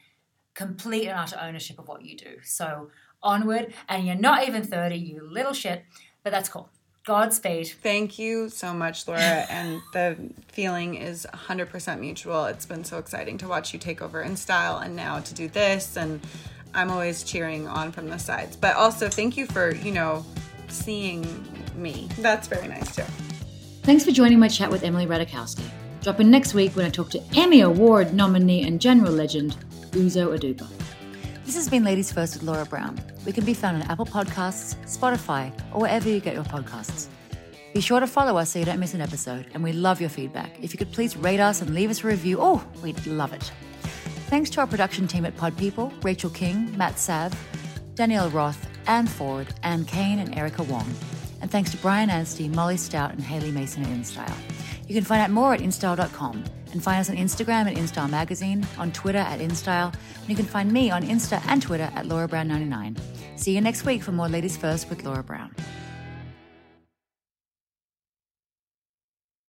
complete 0.53 1.07
and 1.07 1.19
utter 1.19 1.37
ownership 1.41 1.79
of 1.79 1.87
what 1.87 2.03
you 2.03 2.17
do. 2.17 2.37
So 2.43 2.89
onward, 3.23 3.73
and 3.87 4.05
you're 4.05 4.15
not 4.15 4.47
even 4.47 4.63
30, 4.63 4.95
you 4.95 5.27
little 5.29 5.53
shit, 5.53 5.83
but 6.23 6.31
that's 6.31 6.49
cool. 6.49 6.69
Godspeed. 7.03 7.67
Thank 7.81 8.19
you 8.19 8.49
so 8.49 8.73
much, 8.73 9.07
Laura. 9.07 9.21
and 9.49 9.81
the 9.93 10.17
feeling 10.49 10.95
is 10.95 11.25
100% 11.33 11.99
mutual. 11.99 12.45
It's 12.45 12.65
been 12.65 12.83
so 12.83 12.99
exciting 12.99 13.37
to 13.39 13.47
watch 13.47 13.73
you 13.73 13.79
take 13.79 14.01
over 14.01 14.21
in 14.21 14.35
style 14.35 14.77
and 14.77 14.95
now 14.95 15.19
to 15.19 15.33
do 15.33 15.47
this. 15.47 15.97
And 15.97 16.21
I'm 16.75 16.91
always 16.91 17.23
cheering 17.23 17.67
on 17.67 17.91
from 17.91 18.07
the 18.07 18.19
sides. 18.19 18.55
But 18.55 18.75
also, 18.75 19.09
thank 19.09 19.35
you 19.35 19.47
for, 19.47 19.73
you 19.75 19.91
know, 19.91 20.23
seeing 20.67 21.25
me. 21.75 22.07
That's 22.19 22.47
very 22.47 22.67
nice 22.67 22.95
too. 22.95 23.03
Thanks 23.81 24.05
for 24.05 24.11
joining 24.11 24.37
my 24.37 24.47
chat 24.47 24.69
with 24.69 24.83
Emily 24.83 25.07
Ratajkowski. 25.07 25.67
Drop 26.03 26.19
in 26.19 26.29
next 26.29 26.53
week 26.53 26.75
when 26.75 26.85
I 26.85 26.89
talk 26.89 27.09
to 27.11 27.23
Emmy 27.35 27.61
Award 27.61 28.13
nominee 28.13 28.65
and 28.67 28.79
general 28.79 29.11
legend 29.11 29.55
Uzo 29.91 30.37
Aduba. 30.37 30.67
This 31.45 31.55
has 31.55 31.69
been 31.69 31.83
Ladies 31.83 32.11
First 32.11 32.35
with 32.35 32.43
Laura 32.43 32.65
Brown. 32.65 32.97
We 33.25 33.33
can 33.33 33.43
be 33.43 33.53
found 33.53 33.81
on 33.81 33.89
Apple 33.89 34.05
Podcasts, 34.05 34.75
Spotify, 34.85 35.51
or 35.73 35.81
wherever 35.81 36.07
you 36.07 36.21
get 36.21 36.33
your 36.33 36.45
podcasts. 36.45 37.07
Be 37.73 37.81
sure 37.81 37.99
to 37.99 38.07
follow 38.07 38.37
us 38.37 38.51
so 38.51 38.59
you 38.59 38.65
don't 38.65 38.79
miss 38.79 38.93
an 38.93 39.01
episode, 39.01 39.47
and 39.53 39.63
we 39.63 39.73
love 39.73 39.99
your 39.99 40.09
feedback. 40.09 40.57
If 40.61 40.73
you 40.73 40.77
could 40.77 40.91
please 40.93 41.17
rate 41.17 41.39
us 41.41 41.61
and 41.61 41.75
leave 41.75 41.89
us 41.89 42.03
a 42.03 42.07
review, 42.07 42.37
oh, 42.39 42.63
we'd 42.81 43.05
love 43.05 43.33
it. 43.33 43.51
Thanks 44.27 44.49
to 44.51 44.61
our 44.61 44.67
production 44.67 45.07
team 45.07 45.25
at 45.25 45.35
Pod 45.35 45.57
People 45.57 45.91
Rachel 46.01 46.29
King, 46.29 46.75
Matt 46.77 46.97
Sav, 46.97 47.33
Danielle 47.95 48.29
Roth, 48.29 48.67
Anne 48.87 49.07
Ford, 49.07 49.47
Anne 49.63 49.83
Kane, 49.83 50.19
and 50.19 50.37
Erica 50.37 50.63
Wong. 50.63 50.89
And 51.41 51.51
thanks 51.51 51.71
to 51.71 51.77
Brian 51.77 52.09
Anstey, 52.09 52.47
Molly 52.47 52.77
Stout, 52.77 53.11
and 53.11 53.21
Haley 53.21 53.51
Mason 53.51 53.83
at 53.83 53.89
InStyle. 53.89 54.60
You 54.91 54.95
can 54.95 55.05
find 55.05 55.21
out 55.21 55.29
more 55.29 55.53
at 55.53 55.61
InStyle.com 55.61 56.43
and 56.73 56.83
find 56.83 56.99
us 56.99 57.09
on 57.09 57.15
Instagram 57.15 57.65
at 57.65 57.77
InStyle 57.77 58.09
Magazine, 58.09 58.67
on 58.77 58.91
Twitter 58.91 59.19
at 59.19 59.39
InStyle, 59.39 59.93
and 59.93 60.29
you 60.29 60.35
can 60.35 60.43
find 60.43 60.69
me 60.69 60.91
on 60.91 61.01
Insta 61.01 61.41
and 61.47 61.61
Twitter 61.61 61.89
at 61.95 62.07
Laura 62.07 62.27
Brown 62.27 62.49
99. 62.49 62.97
See 63.37 63.55
you 63.55 63.61
next 63.61 63.85
week 63.85 64.03
for 64.03 64.11
more 64.11 64.27
Ladies 64.27 64.57
First 64.57 64.89
with 64.89 65.05
Laura 65.05 65.23
Brown. 65.23 65.55